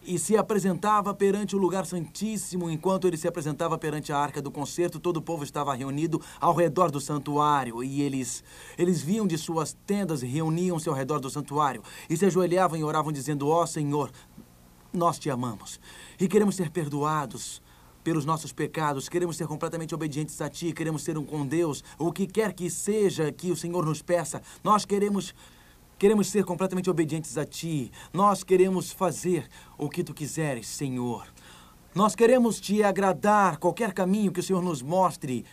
e 0.08 0.18
se 0.18 0.38
apresentava 0.38 1.12
perante 1.12 1.54
o 1.54 1.58
lugar 1.58 1.84
santíssimo. 1.84 2.70
Enquanto 2.70 3.06
ele 3.06 3.18
se 3.18 3.28
apresentava 3.28 3.76
perante 3.76 4.10
a 4.10 4.18
arca 4.18 4.40
do 4.40 4.50
concerto, 4.50 4.98
todo 4.98 5.18
o 5.18 5.22
povo 5.22 5.44
estava 5.44 5.74
reunido 5.74 6.20
ao 6.40 6.54
redor 6.54 6.90
do 6.90 6.98
santuário. 6.98 7.84
E 7.84 8.00
eles, 8.00 8.42
eles 8.78 9.02
viam 9.02 9.26
de 9.26 9.36
suas 9.36 9.76
tendas 9.86 10.22
e 10.22 10.26
reuniam-se 10.26 10.88
ao 10.88 10.94
redor 10.94 11.20
do 11.20 11.28
santuário. 11.28 11.82
E 12.08 12.16
se 12.16 12.24
ajoelhavam 12.24 12.78
e 12.78 12.82
oravam, 12.82 13.12
dizendo: 13.12 13.48
Ó 13.48 13.62
oh, 13.62 13.66
Senhor, 13.66 14.10
nós 14.92 15.18
te 15.18 15.28
amamos 15.28 15.78
e 16.18 16.26
queremos 16.26 16.56
ser 16.56 16.70
perdoados 16.70 17.60
pelos 18.02 18.24
nossos 18.24 18.52
pecados, 18.52 19.06
queremos 19.06 19.36
ser 19.36 19.46
completamente 19.46 19.94
obedientes 19.94 20.40
a 20.40 20.48
Ti, 20.48 20.72
queremos 20.72 21.02
ser 21.02 21.18
um 21.18 21.24
com 21.24 21.46
Deus, 21.46 21.84
o 21.98 22.10
que 22.10 22.26
quer 22.26 22.54
que 22.54 22.70
seja 22.70 23.30
que 23.30 23.50
o 23.50 23.56
Senhor 23.56 23.84
nos 23.84 24.00
peça, 24.00 24.40
nós 24.64 24.86
queremos 24.86 25.34
queremos 25.98 26.28
ser 26.28 26.44
completamente 26.44 26.88
obedientes 26.88 27.36
a 27.36 27.44
Ti, 27.44 27.90
nós 28.12 28.44
queremos 28.44 28.92
fazer 28.92 29.48
o 29.76 29.88
que 29.88 30.04
Tu 30.04 30.14
quiseres, 30.14 30.68
Senhor. 30.68 31.26
Nós 31.94 32.14
queremos 32.14 32.60
Te 32.60 32.82
agradar, 32.82 33.58
qualquer 33.58 33.92
caminho 33.92 34.30
que 34.30 34.40
o 34.40 34.42
Senhor 34.42 34.62
nos 34.62 34.80
mostre, 34.80 35.44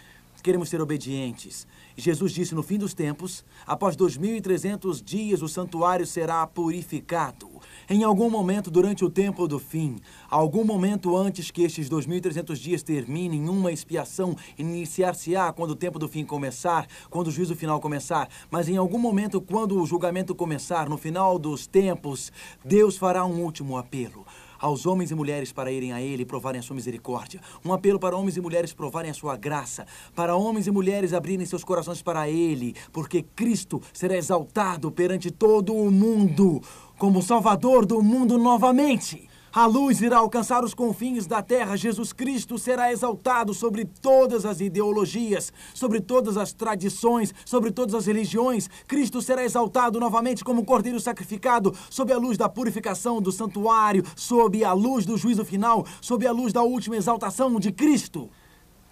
queremos 0.46 0.70
ser 0.70 0.80
obedientes. 0.80 1.66
Jesus 1.98 2.32
disse 2.32 2.54
no 2.54 2.62
fim 2.62 2.78
dos 2.78 2.94
tempos, 2.94 3.44
após 3.66 3.98
2.300 3.98 5.04
dias 5.04 5.42
o 5.42 5.48
santuário 5.48 6.06
será 6.06 6.46
purificado. 6.46 7.50
Em 7.90 8.04
algum 8.04 8.30
momento 8.30 8.70
durante 8.70 9.04
o 9.04 9.10
tempo 9.10 9.48
do 9.48 9.58
fim, 9.58 10.00
algum 10.30 10.64
momento 10.64 11.18
antes 11.18 11.50
que 11.50 11.64
estes 11.64 11.90
2.300 11.90 12.58
dias 12.58 12.84
terminem, 12.84 13.50
uma 13.50 13.72
expiação 13.72 14.36
iniciar-se-á 14.56 15.52
quando 15.52 15.72
o 15.72 15.76
tempo 15.76 15.98
do 15.98 16.08
fim 16.08 16.24
começar, 16.24 16.88
quando 17.10 17.30
o 17.30 17.32
juízo 17.32 17.56
final 17.56 17.80
começar. 17.80 18.30
Mas 18.52 18.70
em 18.70 18.78
algum 18.78 19.00
momento, 19.00 19.42
quando 19.42 19.82
o 19.82 19.86
julgamento 19.88 20.36
começar, 20.36 20.88
no 20.88 20.98
final 20.98 21.40
dos 21.40 21.66
tempos, 21.66 22.32
Deus 22.64 22.98
fará 22.98 23.26
um 23.26 23.42
último 23.42 23.78
apelo 23.78 24.24
aos 24.66 24.88
homens 24.88 25.12
e 25.12 25.16
mulheres 25.16 25.52
para 25.52 25.72
irem 25.72 25.94
a 25.94 26.02
Ele 26.02 26.24
e 26.24 26.26
provarem 26.26 26.60
a 26.60 26.64
sua 26.64 26.76
misericórdia. 26.76 27.40
Um 27.64 27.72
apelo 27.72 28.00
para 28.00 28.18
homens 28.18 28.36
e 28.36 28.42
mulheres 28.42 28.74
provarem 28.74 29.12
a 29.12 29.14
sua 29.14 29.38
graça. 29.38 29.86
Para 30.16 30.36
homens 30.36 30.66
e 30.66 30.72
mulheres 30.72 31.14
abrirem 31.14 31.46
seus 31.46 31.64
corações 31.64 32.02
para 32.02 32.28
Ele, 32.28 32.74
porque 32.92 33.22
Cristo 33.22 33.80
será 33.94 34.18
exaltado 34.18 34.92
perante 34.92 35.30
todo 35.30 35.72
o 35.72 35.92
mundo 35.92 36.64
como 36.98 37.22
Salvador 37.22 37.86
do 37.86 38.02
mundo 38.02 38.40
novamente. 38.40 39.30
A 39.56 39.66
luz 39.68 40.02
irá 40.02 40.18
alcançar 40.18 40.66
os 40.66 40.74
confins 40.74 41.26
da 41.26 41.42
terra. 41.42 41.78
Jesus 41.78 42.12
Cristo 42.12 42.58
será 42.58 42.92
exaltado 42.92 43.54
sobre 43.54 43.86
todas 43.86 44.46
as 44.46 44.60
ideologias, 44.60 45.54
sobre 45.74 46.02
todas 46.02 46.36
as 46.36 46.52
tradições, 46.52 47.34
sobre 47.46 47.72
todas 47.72 47.96
as 47.96 48.06
religiões. 48.06 48.70
Cristo 48.86 49.22
será 49.22 49.46
exaltado 49.46 49.98
novamente 49.98 50.44
como 50.44 50.66
cordeiro 50.66 51.00
sacrificado, 51.00 51.74
sob 51.90 52.12
a 52.12 52.18
luz 52.18 52.38
da 52.38 52.50
purificação 52.50 53.22
do 53.22 53.32
santuário, 53.32 54.04
sob 54.14 54.62
a 54.62 54.74
luz 54.74 55.06
do 55.06 55.16
juízo 55.16 55.46
final, 55.46 55.86
sob 56.02 56.28
a 56.28 56.34
luz 56.34 56.52
da 56.52 56.62
última 56.62 56.98
exaltação 56.98 57.58
de 57.58 57.72
Cristo. 57.72 58.30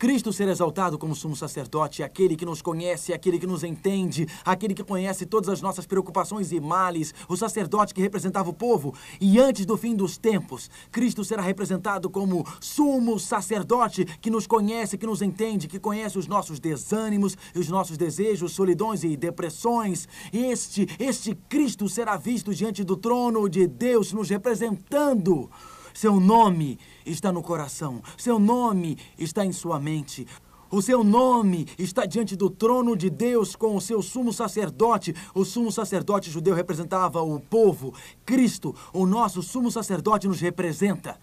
Cristo 0.03 0.33
ser 0.33 0.49
exaltado 0.49 0.97
como 0.97 1.15
sumo 1.15 1.33
sacerdote, 1.33 2.03
aquele 2.03 2.35
que 2.35 2.43
nos 2.43 2.61
conhece, 2.61 3.13
aquele 3.13 3.39
que 3.39 3.47
nos 3.47 3.63
entende, 3.63 4.27
aquele 4.43 4.73
que 4.73 4.83
conhece 4.83 5.25
todas 5.25 5.47
as 5.47 5.61
nossas 5.61 5.85
preocupações 5.85 6.51
e 6.51 6.59
males, 6.59 7.15
o 7.29 7.37
sacerdote 7.37 7.93
que 7.93 8.01
representava 8.01 8.49
o 8.49 8.53
povo. 8.53 8.93
E 9.21 9.39
antes 9.39 9.65
do 9.65 9.77
fim 9.77 9.95
dos 9.95 10.17
tempos, 10.17 10.69
Cristo 10.91 11.23
será 11.23 11.41
representado 11.41 12.09
como 12.09 12.45
sumo 12.59 13.17
sacerdote 13.17 14.03
que 14.19 14.29
nos 14.29 14.45
conhece, 14.45 14.97
que 14.97 15.07
nos 15.07 15.21
entende, 15.21 15.69
que 15.69 15.79
conhece 15.79 16.19
os 16.19 16.27
nossos 16.27 16.59
desânimos, 16.59 17.37
os 17.55 17.69
nossos 17.69 17.97
desejos, 17.97 18.51
solidões 18.51 19.05
e 19.05 19.15
depressões. 19.15 20.09
Este, 20.33 20.85
este 20.99 21.33
Cristo 21.47 21.87
será 21.87 22.17
visto 22.17 22.53
diante 22.53 22.83
do 22.83 22.97
trono 22.97 23.47
de 23.47 23.65
Deus, 23.67 24.11
nos 24.11 24.29
representando. 24.29 25.49
Seu 25.93 26.19
nome 26.19 26.79
está 27.05 27.31
no 27.31 27.43
coração. 27.43 28.01
Seu 28.17 28.39
nome 28.39 28.97
está 29.17 29.45
em 29.45 29.51
sua 29.51 29.79
mente. 29.79 30.27
O 30.71 30.81
seu 30.81 31.03
nome 31.03 31.67
está 31.77 32.03
diante 32.03 32.35
do 32.35 32.49
trono 32.49 32.97
de 32.97 33.07
Deus 33.07 33.55
com 33.55 33.75
o 33.75 33.81
seu 33.81 34.01
sumo 34.01 34.33
sacerdote. 34.33 35.13
O 35.35 35.45
sumo 35.45 35.71
sacerdote 35.71 36.31
judeu 36.31 36.55
representava 36.55 37.21
o 37.21 37.39
povo. 37.39 37.93
Cristo, 38.25 38.75
o 38.91 39.05
nosso 39.05 39.43
sumo 39.43 39.69
sacerdote, 39.69 40.27
nos 40.27 40.39
representa. 40.39 41.19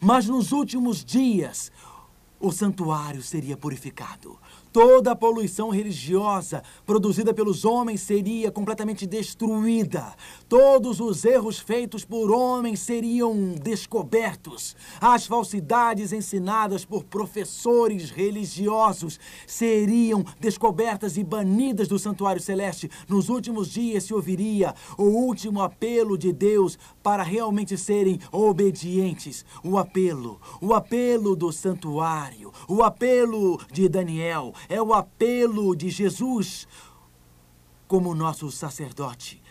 Mas 0.00 0.28
nos 0.28 0.52
últimos 0.52 1.04
dias, 1.04 1.72
o 2.38 2.52
santuário 2.52 3.22
seria 3.22 3.56
purificado. 3.56 4.38
Toda 4.72 5.12
a 5.12 5.16
poluição 5.16 5.70
religiosa 5.70 6.62
produzida 6.84 7.32
pelos 7.32 7.64
homens 7.64 8.02
seria 8.02 8.52
completamente 8.52 9.06
destruída. 9.06 10.14
Todos 10.48 11.00
os 11.00 11.24
erros 11.24 11.58
feitos 11.58 12.04
por 12.04 12.30
homens 12.30 12.80
seriam 12.80 13.54
descobertos. 13.54 14.76
As 15.00 15.26
falsidades 15.26 16.12
ensinadas 16.12 16.84
por 16.84 17.04
professores 17.04 18.10
religiosos 18.10 19.18
seriam 19.46 20.24
descobertas 20.38 21.16
e 21.16 21.24
banidas 21.24 21.88
do 21.88 21.98
santuário 21.98 22.42
celeste. 22.42 22.90
Nos 23.08 23.30
últimos 23.30 23.70
dias 23.70 24.04
se 24.04 24.12
ouviria 24.12 24.74
o 24.98 25.04
último 25.04 25.62
apelo 25.62 26.18
de 26.18 26.32
Deus 26.32 26.78
para 27.02 27.22
realmente 27.22 27.78
serem 27.78 28.20
obedientes. 28.30 29.46
O 29.62 29.78
apelo, 29.78 30.38
o 30.60 30.74
apelo 30.74 31.34
do 31.34 31.50
santuário, 31.52 32.52
o 32.68 32.82
apelo 32.82 33.58
de 33.72 33.88
Daniel 33.88 34.52
é 34.68 34.80
o 34.80 34.92
apelo 34.92 35.74
de 35.74 35.88
Jesus 35.88 36.68
como 37.88 38.14
nosso 38.14 38.50
sacerdote 38.50 39.43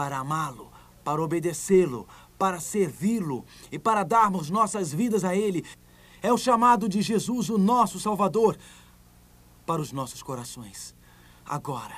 para 0.00 0.16
amá-lo, 0.16 0.72
para 1.04 1.22
obedecê-lo, 1.22 2.08
para 2.38 2.58
servi-lo 2.58 3.44
e 3.70 3.78
para 3.78 4.02
darmos 4.02 4.48
nossas 4.48 4.94
vidas 4.94 5.24
a 5.24 5.36
Ele. 5.36 5.62
É 6.22 6.32
o 6.32 6.38
chamado 6.38 6.88
de 6.88 7.02
Jesus, 7.02 7.50
o 7.50 7.58
nosso 7.58 8.00
Salvador, 8.00 8.56
para 9.66 9.82
os 9.82 9.92
nossos 9.92 10.22
corações. 10.22 10.96
Agora, 11.44 11.94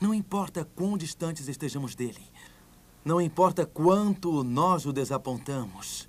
não 0.00 0.14
importa 0.14 0.66
quão 0.74 0.96
distantes 0.96 1.48
estejamos 1.48 1.94
dele, 1.94 2.24
não 3.04 3.20
importa 3.20 3.66
quanto 3.66 4.42
nós 4.42 4.86
o 4.86 4.92
desapontamos, 4.92 6.08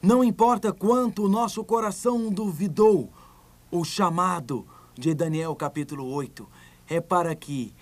não 0.00 0.24
importa 0.24 0.72
quanto 0.72 1.24
o 1.24 1.28
nosso 1.28 1.62
coração 1.64 2.30
duvidou 2.30 3.12
o 3.70 3.84
chamado 3.84 4.66
de 4.94 5.12
Daniel 5.12 5.54
capítulo 5.54 6.06
8 6.06 6.48
é 6.88 7.00
para 7.00 7.34
que 7.34 7.74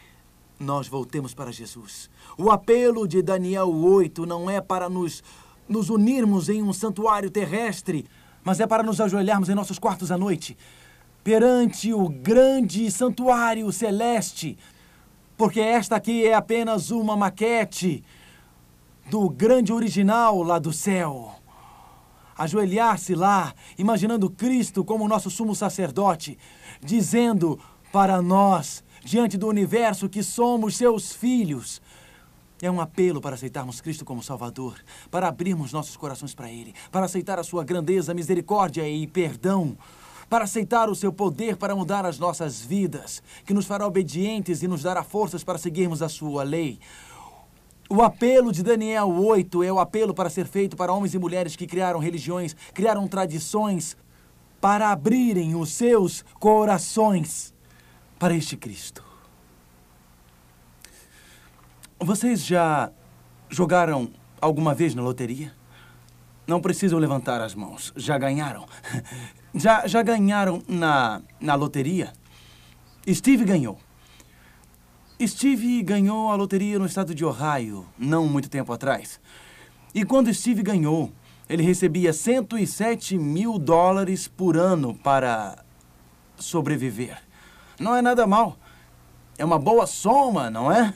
nós 0.59 0.89
voltemos 0.89 1.35
para 1.35 1.53
Jesus. 1.53 2.11
O 2.37 2.51
apelo 2.51 3.07
de 3.07 3.23
Daniel 3.23 3.69
8 3.69 4.25
não 4.27 4.51
é 4.51 4.61
para 4.61 4.89
nos, 4.89 5.23
nos 5.69 5.91
unirmos 5.91 6.49
em 6.49 6.63
um 6.63 6.73
santuário 6.73 7.31
terrestre, 7.31 8.07
mas 8.43 8.61
é 8.61 8.67
para 8.67 8.83
nos 8.83 9.01
ajoelharmos 9.01 9.49
em 9.49 9.55
nossos 9.55 9.79
quartos 9.79 10.11
à 10.11 10.17
noite, 10.17 10.57
perante 11.23 11.93
o 11.93 12.09
grande 12.09 12.91
santuário 12.91 13.71
celeste, 13.73 14.57
porque 15.37 15.61
esta 15.61 15.97
aqui 15.97 16.25
é 16.27 16.35
apenas 16.35 16.91
uma 16.91 17.17
maquete 17.17 18.03
do 19.11 19.29
grande 19.29 19.73
original 19.73 20.43
lá 20.43 20.59
do 20.59 20.73
céu 20.73 21.37
ajoelhar-se 22.37 23.15
lá, 23.15 23.55
imaginando 23.79 24.29
Cristo 24.29 24.85
como 24.85 25.09
nosso 25.09 25.31
sumo 25.31 25.55
sacerdote, 25.55 26.39
dizendo 26.83 27.59
para 27.91 28.21
nós, 28.21 28.85
diante 29.07 29.39
do 29.39 29.47
universo, 29.47 30.09
que 30.09 30.21
somos 30.21 30.77
seus 30.77 31.13
filhos. 31.13 31.81
É 32.61 32.69
um 32.69 32.81
apelo 32.81 33.21
para 33.21 33.37
aceitarmos 33.37 33.81
Cristo 33.81 34.05
como 34.05 34.21
Salvador, 34.21 34.75
para 35.13 35.29
abrirmos 35.29 35.73
nossos 35.73 35.97
corações 35.97 36.35
para 36.35 36.51
Ele, 36.51 36.75
para 36.91 37.07
aceitar 37.07 37.39
a 37.39 37.45
Sua 37.45 37.63
grandeza, 37.63 38.13
misericórdia 38.13 38.89
e 38.89 39.07
perdão, 39.07 39.79
para 40.29 40.43
aceitar 40.43 40.91
o 40.91 40.95
Seu 40.95 41.13
poder 41.13 41.57
para 41.57 41.77
mudar 41.77 42.05
as 42.05 42.19
nossas 42.19 42.61
vidas, 42.61 43.23
que 43.45 43.55
nos 43.55 43.65
fará 43.65 43.87
obedientes 43.87 44.65
e 44.65 44.69
nos 44.69 44.83
dará 44.83 45.05
forças 45.05 45.45
para 45.45 45.57
seguirmos 45.57 46.03
a 46.03 46.09
Sua 46.09 46.43
lei. 46.43 46.81
O 47.89 48.03
apelo 48.03 48.51
de 48.51 48.65
Daniel 48.65 49.09
8 49.09 49.63
é 49.63 49.73
o 49.73 49.79
apelo 49.79 50.13
para 50.13 50.29
ser 50.29 50.49
feito 50.49 50.77
para 50.77 50.93
homens 50.93 51.15
e 51.15 51.19
mulheres 51.19 51.55
que 51.55 51.69
criaram 51.69 52.01
religiões, 52.01 52.57
criaram 52.75 53.07
tradições, 53.07 53.97
para 54.61 54.91
abrirem 54.91 55.55
os 55.55 55.71
seus 55.73 56.25
corações 56.41 57.55
para 58.19 58.35
este 58.35 58.57
Cristo. 58.57 59.05
Vocês 61.99 62.45
já 62.45 62.91
jogaram 63.49 64.11
alguma 64.41 64.75
vez 64.75 64.95
na 64.95 65.03
loteria? 65.03 65.53
Não 66.47 66.61
precisam 66.61 66.99
levantar 66.99 67.41
as 67.41 67.55
mãos. 67.55 67.93
Já 67.97 68.19
ganharam? 68.19 68.67
Já, 69.59 69.87
já 69.87 70.03
ganharam 70.03 70.63
na, 70.69 71.23
na 71.41 71.55
loteria? 71.55 72.13
Steve 73.09 73.43
ganhou. 73.43 73.79
Steve 75.27 75.83
ganhou 75.83 76.31
a 76.31 76.35
loteria 76.35 76.79
no 76.79 76.85
estado 76.85 77.15
de 77.15 77.25
Ohio, 77.25 77.87
não 77.99 78.29
muito 78.29 78.51
tempo 78.51 78.71
atrás. 78.71 79.19
E 79.95 80.05
quando 80.05 80.33
Steve 80.35 80.63
ganhou, 80.63 81.11
ele 81.49 81.63
recebia 81.63 82.13
107 82.13 83.17
mil 83.17 83.59
dólares 83.59 84.29
por 84.29 84.59
ano 84.59 84.95
para 84.95 85.65
sobreviver. 86.37 87.26
Não 87.79 87.95
é 87.95 88.01
nada 88.01 88.27
mal. 88.27 88.57
É 89.39 89.45
uma 89.45 89.59
boa 89.59 89.87
soma, 89.87 90.51
não 90.51 90.73
é? 90.73 90.95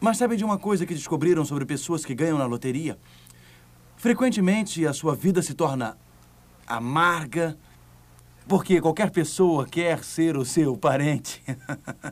Mas 0.00 0.16
sabe 0.16 0.36
de 0.36 0.44
uma 0.44 0.58
coisa 0.58 0.86
que 0.86 0.94
descobriram 0.94 1.44
sobre 1.44 1.64
pessoas 1.64 2.04
que 2.04 2.14
ganham 2.14 2.38
na 2.38 2.46
loteria? 2.46 2.98
Frequentemente 3.96 4.84
a 4.86 4.92
sua 4.92 5.14
vida 5.14 5.42
se 5.42 5.54
torna 5.54 5.96
amarga, 6.66 7.56
porque 8.48 8.80
qualquer 8.80 9.10
pessoa 9.10 9.66
quer 9.66 10.02
ser 10.02 10.36
o 10.36 10.44
seu 10.44 10.76
parente. 10.76 11.42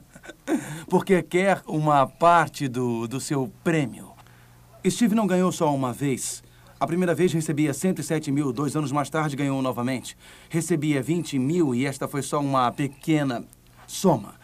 Porque 0.89 1.23
quer 1.23 1.63
uma 1.67 2.07
parte 2.07 2.69
do, 2.69 3.07
do 3.07 3.21
seu 3.21 3.51
prêmio. 3.63 4.11
Steve 4.89 5.15
não 5.15 5.27
ganhou 5.27 5.51
só 5.53 5.75
uma 5.75 5.93
vez. 5.93 6.43
A 6.81 6.87
primeira 6.87 7.15
vez 7.15 7.31
recebia 7.31 7.75
107 7.75 8.33
mil, 8.33 8.55
dois 8.55 8.75
anos 8.75 8.91
mais 8.91 9.11
tarde 9.11 9.37
ganhou 9.37 9.61
novamente. 9.61 10.17
Recebia 10.49 11.03
20 11.03 11.39
mil 11.39 11.75
e 11.75 11.85
esta 11.85 12.09
foi 12.09 12.23
só 12.23 12.41
uma 12.41 12.73
pequena 12.73 13.45
soma. 13.87 14.37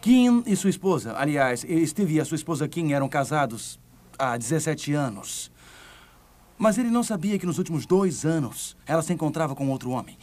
Kim 0.00 0.42
e 0.46 0.56
sua 0.56 0.70
esposa, 0.70 1.14
aliás, 1.18 1.66
Steve 1.84 2.14
e 2.14 2.20
a 2.20 2.24
sua 2.24 2.36
esposa 2.36 2.66
Kim 2.66 2.92
eram 2.92 3.06
casados 3.06 3.78
há 4.18 4.34
17 4.34 4.94
anos. 4.94 5.52
Mas 6.56 6.78
ele 6.78 6.88
não 6.88 7.02
sabia 7.02 7.38
que 7.38 7.44
nos 7.44 7.58
últimos 7.58 7.84
dois 7.84 8.24
anos 8.24 8.78
ela 8.86 9.02
se 9.02 9.12
encontrava 9.12 9.54
com 9.54 9.68
outro 9.68 9.90
homem. 9.90 10.16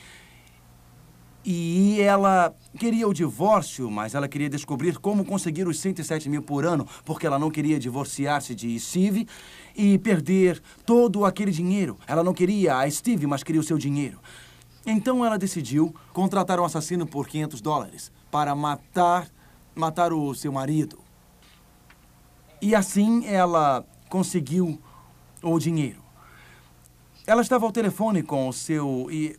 E 1.46 2.00
ela 2.00 2.56
queria 2.80 3.06
o 3.06 3.14
divórcio, 3.14 3.92
mas 3.92 4.16
ela 4.16 4.30
queria 4.30 4.50
descobrir 4.50 4.98
como 4.98 5.26
conseguir 5.26 5.68
os 5.68 5.78
107 5.78 6.30
mil 6.30 6.42
por 6.42 6.66
ano, 6.66 6.88
porque 7.04 7.28
ela 7.28 7.38
não 7.38 7.52
queria 7.52 7.78
divorciar-se 7.78 8.56
de 8.56 8.80
Steve 8.80 9.28
e 9.76 9.98
perder 9.98 10.62
todo 10.86 11.26
aquele 11.26 11.52
dinheiro. 11.52 11.98
Ela 12.08 12.24
não 12.24 12.34
queria 12.34 12.78
a 12.78 12.90
Steve, 12.90 13.26
mas 13.28 13.44
queria 13.44 13.62
o 13.62 13.64
seu 13.64 13.78
dinheiro. 13.78 14.20
Então 14.86 15.26
ela 15.26 15.38
decidiu 15.38 15.96
contratar 16.12 16.60
um 16.60 16.66
assassino 16.66 17.06
por 17.06 17.28
500 17.28 17.62
dólares 17.62 18.12
para 18.30 18.54
matar, 18.56 19.28
matar 19.76 20.12
o 20.12 20.34
seu 20.36 20.52
marido. 20.52 21.00
E 22.62 22.76
assim 22.76 23.26
ela 23.26 23.86
conseguiu 24.10 24.80
o 25.42 25.60
dinheiro. 25.60 26.02
Ela 27.26 27.42
estava 27.42 27.66
ao 27.66 27.72
telefone 27.72 28.22
com 28.22 28.50
o 28.50 28.54
seu, 28.54 29.08
e 29.10 29.38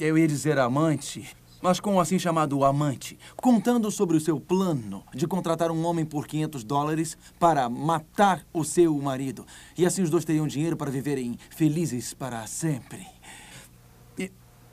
eu 0.00 0.16
ia 0.16 0.26
dizer 0.26 0.58
amante, 0.58 1.36
mas 1.66 1.80
com 1.80 1.96
o 1.96 2.00
assim 2.00 2.16
chamado 2.16 2.64
amante, 2.64 3.18
contando 3.34 3.90
sobre 3.90 4.16
o 4.16 4.20
seu 4.20 4.38
plano 4.38 5.02
de 5.12 5.26
contratar 5.26 5.68
um 5.72 5.84
homem 5.84 6.04
por 6.04 6.24
500 6.24 6.62
dólares 6.62 7.18
para 7.40 7.68
matar 7.68 8.46
o 8.52 8.62
seu 8.62 8.96
marido. 8.98 9.44
E 9.76 9.84
assim 9.84 10.00
os 10.00 10.08
dois 10.08 10.24
teriam 10.24 10.46
dinheiro 10.46 10.76
para 10.76 10.92
viverem 10.92 11.36
felizes 11.50 12.14
para 12.14 12.46
sempre. 12.46 13.04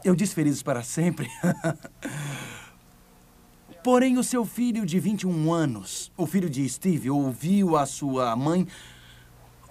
Eu 0.04 0.14
disse 0.16 0.36
felizes 0.36 0.62
para 0.62 0.84
sempre. 0.84 1.28
Porém, 3.84 4.20
o 4.20 4.24
seu 4.24 4.46
filho 4.46 4.86
de 4.86 5.00
21 5.00 5.52
anos, 5.52 6.12
o 6.16 6.28
filho 6.28 6.48
de 6.48 6.70
Steve, 6.70 7.10
ouviu 7.10 7.76
a 7.76 7.88
sua 7.88 8.36
mãe 8.36 8.68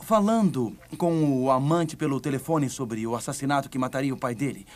falando 0.01 0.77
com 0.99 1.41
o 1.41 1.53
amante 1.53 1.97
pelo 1.97 2.21
telefone 2.21 2.69
sobre 2.69 3.07
o 3.07 3.15
assassinato 3.15 3.71
que 3.71 3.79
mataria 3.79 4.13
o 4.13 4.19
pai 4.19 4.35
dele. 4.35 4.67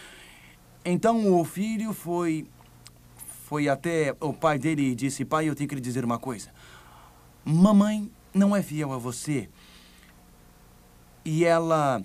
Então 0.89 1.35
o 1.35 1.45
filho 1.45 1.93
foi 1.93 2.49
foi 3.49 3.69
até 3.69 4.15
o 4.21 4.33
pai 4.33 4.57
dele 4.57 4.93
e 4.93 4.95
disse: 4.95 5.25
"Pai, 5.25 5.49
eu 5.49 5.55
tenho 5.57 5.69
que 5.69 5.75
lhe 5.75 5.81
dizer 5.81 6.05
uma 6.05 6.17
coisa. 6.17 6.53
Mamãe 7.45 8.09
não 8.33 8.55
é 8.55 8.63
fiel 8.63 8.93
a 8.93 8.97
você. 8.97 9.51
E 11.25 11.45
ela 11.45 12.01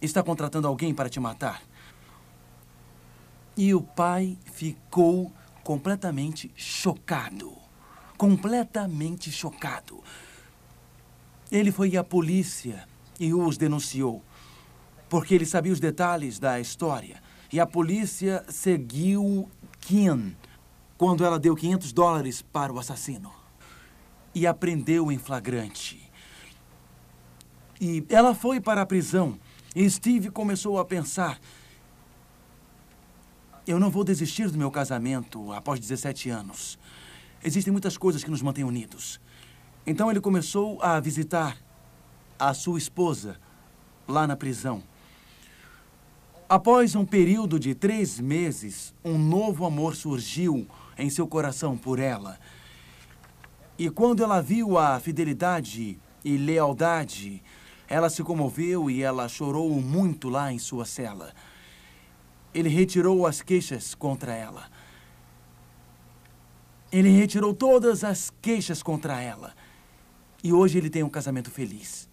está 0.00 0.22
contratando 0.22 0.66
alguém 0.66 0.94
para 0.94 1.10
te 1.10 1.20
matar." 1.20 1.62
E 3.54 3.74
o 3.74 3.82
pai 3.82 4.38
ficou 4.46 5.30
completamente 5.62 6.50
chocado. 6.56 7.52
Completamente 8.16 9.30
chocado. 9.30 10.02
Ele 11.52 11.70
foi 11.70 11.98
à 11.98 12.04
polícia 12.04 12.88
e 13.18 13.34
os 13.34 13.58
denunciou, 13.58 14.22
porque 15.06 15.34
ele 15.34 15.44
sabia 15.44 15.72
os 15.72 15.80
detalhes 15.80 16.38
da 16.38 16.58
história. 16.58 17.22
E 17.52 17.58
a 17.58 17.66
polícia 17.66 18.44
seguiu 18.48 19.50
Kim 19.80 20.36
quando 20.96 21.24
ela 21.24 21.38
deu 21.38 21.56
500 21.56 21.92
dólares 21.92 22.42
para 22.42 22.72
o 22.72 22.78
assassino. 22.78 23.32
E 24.34 24.46
a 24.46 24.54
prendeu 24.54 25.10
em 25.10 25.18
flagrante. 25.18 26.00
E 27.80 28.04
ela 28.08 28.34
foi 28.34 28.60
para 28.60 28.82
a 28.82 28.86
prisão. 28.86 29.38
E 29.74 29.88
Steve 29.88 30.30
começou 30.30 30.78
a 30.78 30.84
pensar: 30.84 31.40
eu 33.66 33.78
não 33.78 33.90
vou 33.90 34.04
desistir 34.04 34.50
do 34.50 34.58
meu 34.58 34.70
casamento 34.70 35.52
após 35.52 35.78
17 35.78 36.28
anos. 36.30 36.78
Existem 37.42 37.72
muitas 37.72 37.96
coisas 37.96 38.22
que 38.22 38.30
nos 38.30 38.42
mantêm 38.42 38.64
unidos. 38.64 39.20
Então 39.86 40.10
ele 40.10 40.20
começou 40.20 40.82
a 40.82 40.98
visitar 41.00 41.56
a 42.38 42.52
sua 42.52 42.78
esposa 42.78 43.38
lá 44.08 44.26
na 44.26 44.36
prisão. 44.36 44.82
Após 46.50 46.96
um 46.96 47.04
período 47.04 47.60
de 47.60 47.76
três 47.76 48.18
meses, 48.18 48.92
um 49.04 49.16
novo 49.16 49.64
amor 49.64 49.94
surgiu 49.94 50.66
em 50.98 51.08
seu 51.08 51.24
coração 51.24 51.78
por 51.78 52.00
ela. 52.00 52.40
E 53.78 53.88
quando 53.88 54.24
ela 54.24 54.42
viu 54.42 54.76
a 54.76 54.98
fidelidade 54.98 55.96
e 56.24 56.36
lealdade, 56.36 57.40
ela 57.86 58.10
se 58.10 58.24
comoveu 58.24 58.90
e 58.90 59.00
ela 59.00 59.28
chorou 59.28 59.80
muito 59.80 60.28
lá 60.28 60.52
em 60.52 60.58
sua 60.58 60.84
cela. 60.84 61.32
Ele 62.52 62.68
retirou 62.68 63.28
as 63.28 63.40
queixas 63.40 63.94
contra 63.94 64.34
ela. 64.34 64.68
Ele 66.90 67.10
retirou 67.10 67.54
todas 67.54 68.02
as 68.02 68.28
queixas 68.42 68.82
contra 68.82 69.22
ela. 69.22 69.54
E 70.42 70.52
hoje 70.52 70.78
ele 70.78 70.90
tem 70.90 71.04
um 71.04 71.08
casamento 71.08 71.48
feliz. 71.48 72.08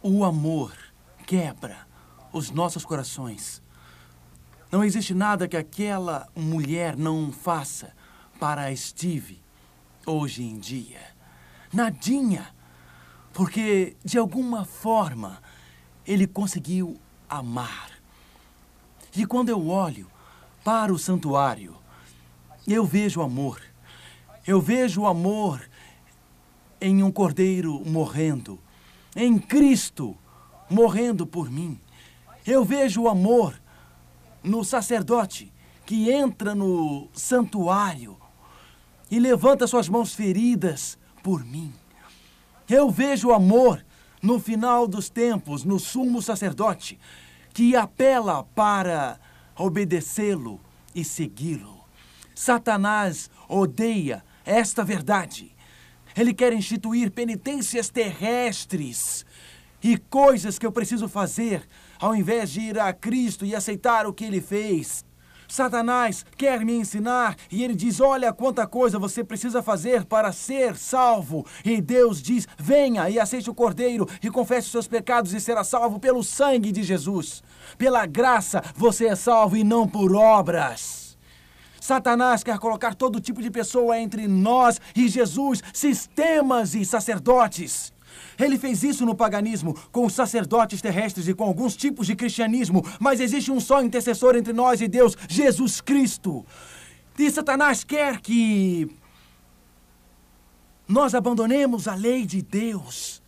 O 0.00 0.22
amor 0.22 0.81
quebra 1.26 1.86
os 2.32 2.50
nossos 2.50 2.84
corações. 2.84 3.62
Não 4.70 4.82
existe 4.82 5.14
nada 5.14 5.46
que 5.46 5.56
aquela 5.56 6.28
mulher 6.34 6.96
não 6.96 7.30
faça 7.30 7.92
para 8.40 8.74
Steve 8.74 9.40
hoje 10.06 10.42
em 10.42 10.58
dia. 10.58 11.00
Nadinha. 11.72 12.54
Porque, 13.32 13.96
de 14.04 14.18
alguma 14.18 14.64
forma, 14.64 15.42
ele 16.06 16.26
conseguiu 16.26 17.00
amar. 17.28 17.90
E 19.14 19.24
quando 19.24 19.48
eu 19.48 19.68
olho 19.68 20.10
para 20.62 20.92
o 20.92 20.98
santuário, 20.98 21.76
eu 22.66 22.84
vejo 22.84 23.22
amor. 23.22 23.60
Eu 24.46 24.60
vejo 24.60 25.06
amor 25.06 25.62
em 26.80 27.02
um 27.02 27.12
cordeiro 27.12 27.80
morrendo, 27.86 28.58
em 29.14 29.38
Cristo 29.38 30.16
morrendo 30.72 31.26
por 31.26 31.50
mim. 31.50 31.78
Eu 32.46 32.64
vejo 32.64 33.02
o 33.02 33.08
amor 33.08 33.60
no 34.42 34.64
sacerdote 34.64 35.52
que 35.86 36.10
entra 36.10 36.54
no 36.54 37.08
santuário 37.12 38.16
e 39.10 39.20
levanta 39.20 39.66
suas 39.66 39.88
mãos 39.88 40.14
feridas 40.14 40.98
por 41.22 41.44
mim. 41.44 41.72
Eu 42.68 42.90
vejo 42.90 43.28
o 43.28 43.34
amor 43.34 43.84
no 44.22 44.40
final 44.40 44.88
dos 44.88 45.08
tempos, 45.08 45.64
no 45.64 45.78
sumo 45.78 46.22
sacerdote, 46.22 46.98
que 47.52 47.76
apela 47.76 48.42
para 48.54 49.20
obedecê-lo 49.56 50.60
e 50.94 51.04
segui-lo. 51.04 51.84
Satanás 52.34 53.30
odeia 53.48 54.24
esta 54.44 54.82
verdade. 54.82 55.54
Ele 56.16 56.32
quer 56.32 56.52
instituir 56.52 57.10
penitências 57.10 57.90
terrestres 57.90 59.26
e 59.82 59.96
coisas 59.96 60.58
que 60.58 60.66
eu 60.66 60.72
preciso 60.72 61.08
fazer, 61.08 61.66
ao 61.98 62.14
invés 62.14 62.50
de 62.50 62.60
ir 62.60 62.78
a 62.78 62.92
Cristo 62.92 63.44
e 63.44 63.54
aceitar 63.54 64.06
o 64.06 64.12
que 64.12 64.24
ele 64.24 64.40
fez. 64.40 65.04
Satanás 65.52 66.24
quer 66.38 66.64
me 66.64 66.72
ensinar 66.72 67.36
e 67.50 67.62
ele 67.62 67.74
diz: 67.74 68.00
Olha 68.00 68.32
quanta 68.32 68.66
coisa 68.66 68.98
você 68.98 69.22
precisa 69.22 69.62
fazer 69.62 70.06
para 70.06 70.32
ser 70.32 70.76
salvo. 70.76 71.44
E 71.62 71.78
Deus 71.78 72.22
diz: 72.22 72.48
Venha 72.56 73.10
e 73.10 73.20
aceite 73.20 73.50
o 73.50 73.54
cordeiro 73.54 74.08
e 74.22 74.30
confesse 74.30 74.68
os 74.68 74.72
seus 74.72 74.88
pecados 74.88 75.34
e 75.34 75.40
será 75.40 75.62
salvo 75.62 76.00
pelo 76.00 76.24
sangue 76.24 76.72
de 76.72 76.82
Jesus. 76.82 77.42
Pela 77.76 78.06
graça 78.06 78.62
você 78.74 79.08
é 79.08 79.14
salvo 79.14 79.54
e 79.54 79.62
não 79.62 79.86
por 79.86 80.14
obras. 80.14 81.18
Satanás 81.78 82.42
quer 82.42 82.58
colocar 82.58 82.94
todo 82.94 83.20
tipo 83.20 83.42
de 83.42 83.50
pessoa 83.50 83.98
entre 83.98 84.26
nós 84.26 84.80
e 84.96 85.06
Jesus, 85.06 85.62
sistemas 85.74 86.74
e 86.74 86.82
sacerdotes. 86.82 87.92
Ele 88.38 88.58
fez 88.58 88.82
isso 88.82 89.04
no 89.04 89.14
paganismo, 89.14 89.74
com 89.90 90.06
os 90.06 90.14
sacerdotes 90.14 90.80
terrestres 90.80 91.28
e 91.28 91.34
com 91.34 91.44
alguns 91.44 91.76
tipos 91.76 92.06
de 92.06 92.16
cristianismo, 92.16 92.84
mas 92.98 93.20
existe 93.20 93.50
um 93.50 93.60
só 93.60 93.82
intercessor 93.82 94.36
entre 94.36 94.52
nós 94.52 94.80
e 94.80 94.88
Deus, 94.88 95.16
Jesus 95.28 95.80
Cristo. 95.80 96.44
E 97.18 97.30
Satanás 97.30 97.84
quer 97.84 98.20
que 98.20 98.90
nós 100.88 101.14
abandonemos 101.14 101.86
a 101.86 101.94
lei 101.94 102.26
de 102.26 102.42
Deus. 102.42 103.22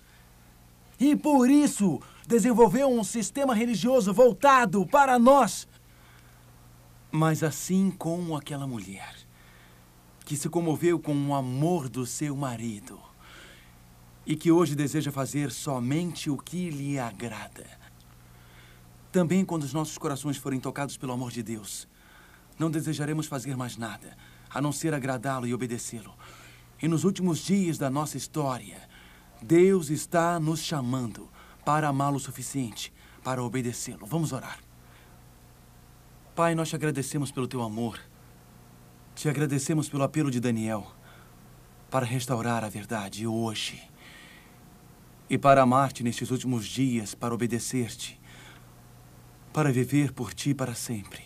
E 0.98 1.14
por 1.14 1.50
isso 1.50 2.00
desenvolveu 2.26 2.88
um 2.88 3.04
sistema 3.04 3.54
religioso 3.54 4.12
voltado 4.12 4.86
para 4.86 5.18
nós. 5.18 5.68
Mas 7.10 7.42
assim 7.42 7.90
como 7.90 8.36
aquela 8.36 8.66
mulher 8.66 9.14
que 10.24 10.36
se 10.36 10.48
comoveu 10.48 10.98
com 10.98 11.14
o 11.28 11.34
amor 11.34 11.88
do 11.88 12.06
seu 12.06 12.34
marido 12.34 12.98
e 14.26 14.34
que 14.34 14.50
hoje 14.50 14.74
deseja 14.74 15.12
fazer 15.12 15.50
somente 15.50 16.30
o 16.30 16.36
que 16.36 16.70
lhe 16.70 16.98
agrada. 16.98 17.66
Também 19.12 19.44
quando 19.44 19.62
os 19.62 19.72
nossos 19.72 19.98
corações 19.98 20.36
forem 20.36 20.58
tocados 20.58 20.96
pelo 20.96 21.12
amor 21.12 21.30
de 21.30 21.42
Deus, 21.42 21.86
não 22.58 22.70
desejaremos 22.70 23.26
fazer 23.26 23.56
mais 23.56 23.76
nada 23.76 24.16
a 24.50 24.60
não 24.60 24.72
ser 24.72 24.94
agradá-lo 24.94 25.46
e 25.46 25.54
obedecê-lo. 25.54 26.14
E 26.80 26.88
nos 26.88 27.04
últimos 27.04 27.38
dias 27.38 27.76
da 27.76 27.90
nossa 27.90 28.16
história, 28.16 28.88
Deus 29.42 29.90
está 29.90 30.38
nos 30.38 30.60
chamando 30.60 31.28
para 31.64 31.88
amá-lo 31.88 32.16
o 32.16 32.20
suficiente 32.20 32.92
para 33.22 33.42
obedecê-lo. 33.42 34.06
Vamos 34.06 34.32
orar. 34.32 34.58
Pai, 36.34 36.54
nós 36.54 36.68
te 36.68 36.76
agradecemos 36.76 37.30
pelo 37.30 37.48
teu 37.48 37.62
amor. 37.62 37.98
Te 39.14 39.28
agradecemos 39.28 39.88
pelo 39.88 40.02
apelo 40.02 40.30
de 40.30 40.40
Daniel 40.40 40.92
para 41.90 42.04
restaurar 42.04 42.64
a 42.64 42.68
verdade 42.68 43.26
hoje 43.26 43.93
e 45.28 45.38
para 45.38 45.62
amar-te 45.62 46.02
nestes 46.02 46.30
últimos 46.30 46.66
dias, 46.66 47.14
para 47.14 47.34
obedecer-te, 47.34 48.20
para 49.52 49.72
viver 49.72 50.12
por 50.12 50.34
ti 50.34 50.54
para 50.54 50.74
sempre. 50.74 51.22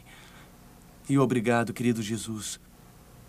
E 1.09 1.19
obrigado, 1.19 1.73
querido 1.73 2.03
Jesus, 2.03 2.61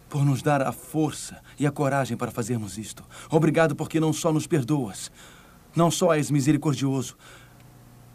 por 0.10 0.26
nos 0.26 0.42
dar 0.42 0.62
a 0.62 0.72
força 0.72 1.42
e 1.58 1.66
a 1.66 1.72
coragem 1.72 2.18
para 2.18 2.32
fazermos 2.32 2.78
isto. 2.78 3.04
Obrigado 3.30 3.76
porque 3.76 4.00
não 4.00 4.12
só 4.12 4.34
nos 4.34 4.48
perdoas, 4.48 5.12
não 5.76 5.90
só 5.90 6.14
és 6.14 6.30
misericordioso, 6.30 7.18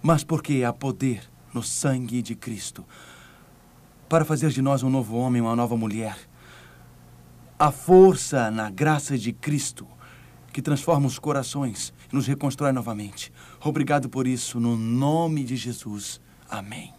mas 0.03 0.23
porque 0.23 0.63
há 0.65 0.73
poder 0.73 1.31
no 1.53 1.63
sangue 1.63 2.21
de 2.21 2.35
Cristo 2.35 2.85
para 4.09 4.25
fazer 4.25 4.51
de 4.51 4.61
nós 4.61 4.83
um 4.83 4.91
novo 4.91 5.17
homem, 5.17 5.41
uma 5.41 5.57
nova 5.57 5.77
mulher. 5.77 6.17
A 7.59 7.71
força 7.71 8.51
na 8.51 8.69
graça 8.69 9.17
de 9.17 9.33
Cristo 9.33 9.87
que 10.53 10.61
transforma 10.61 11.07
os 11.07 11.19
corações 11.19 11.93
nos 12.15 12.27
reconstrói 12.27 12.73
novamente. 12.73 13.33
Obrigado 13.63 14.09
por 14.09 14.27
isso, 14.27 14.59
no 14.61 14.77
nome 14.77 15.45
de 15.45 15.57
Jesus. 15.57 16.21
Amém. 16.49 16.93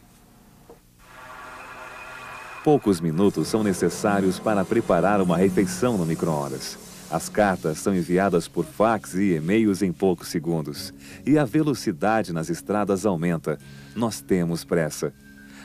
Poucos 2.63 2.99
minutos 2.99 3.47
são 3.47 3.63
necessários 3.63 4.39
para 4.39 4.65
preparar 4.65 5.21
uma 5.21 5.37
refeição 5.37 5.97
no 5.97 6.05
micro-ondas. 6.05 6.77
As 7.11 7.29
cartas 7.29 7.77
são 7.77 7.95
enviadas 7.95 8.47
por 8.47 8.65
fax 8.65 9.13
e 9.13 9.35
e-mails 9.35 9.81
em 9.81 9.91
poucos 9.91 10.29
segundos. 10.29 10.91
E 11.25 11.37
a 11.37 11.45
velocidade 11.45 12.33
nas 12.33 12.49
estradas 12.49 13.05
aumenta. 13.05 13.59
Nós 13.95 14.19
temos 14.19 14.65
pressa. 14.65 15.13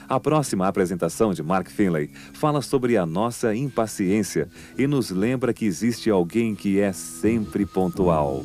A 0.07 0.21
próxima 0.21 0.69
apresentação 0.69 1.33
de 1.33 1.43
Mark 1.43 1.69
Finlay 1.71 2.11
fala 2.35 2.61
sobre 2.61 2.97
a 2.97 3.07
nossa 3.07 3.55
impaciência 3.55 4.49
e 4.77 4.87
nos 4.87 5.11
lembra 5.11 5.55
que 5.55 5.65
existe 5.65 6.11
alguém 6.11 6.55
que 6.55 6.81
é 6.81 6.93
sempre 6.93 7.65
pontual. 7.65 8.45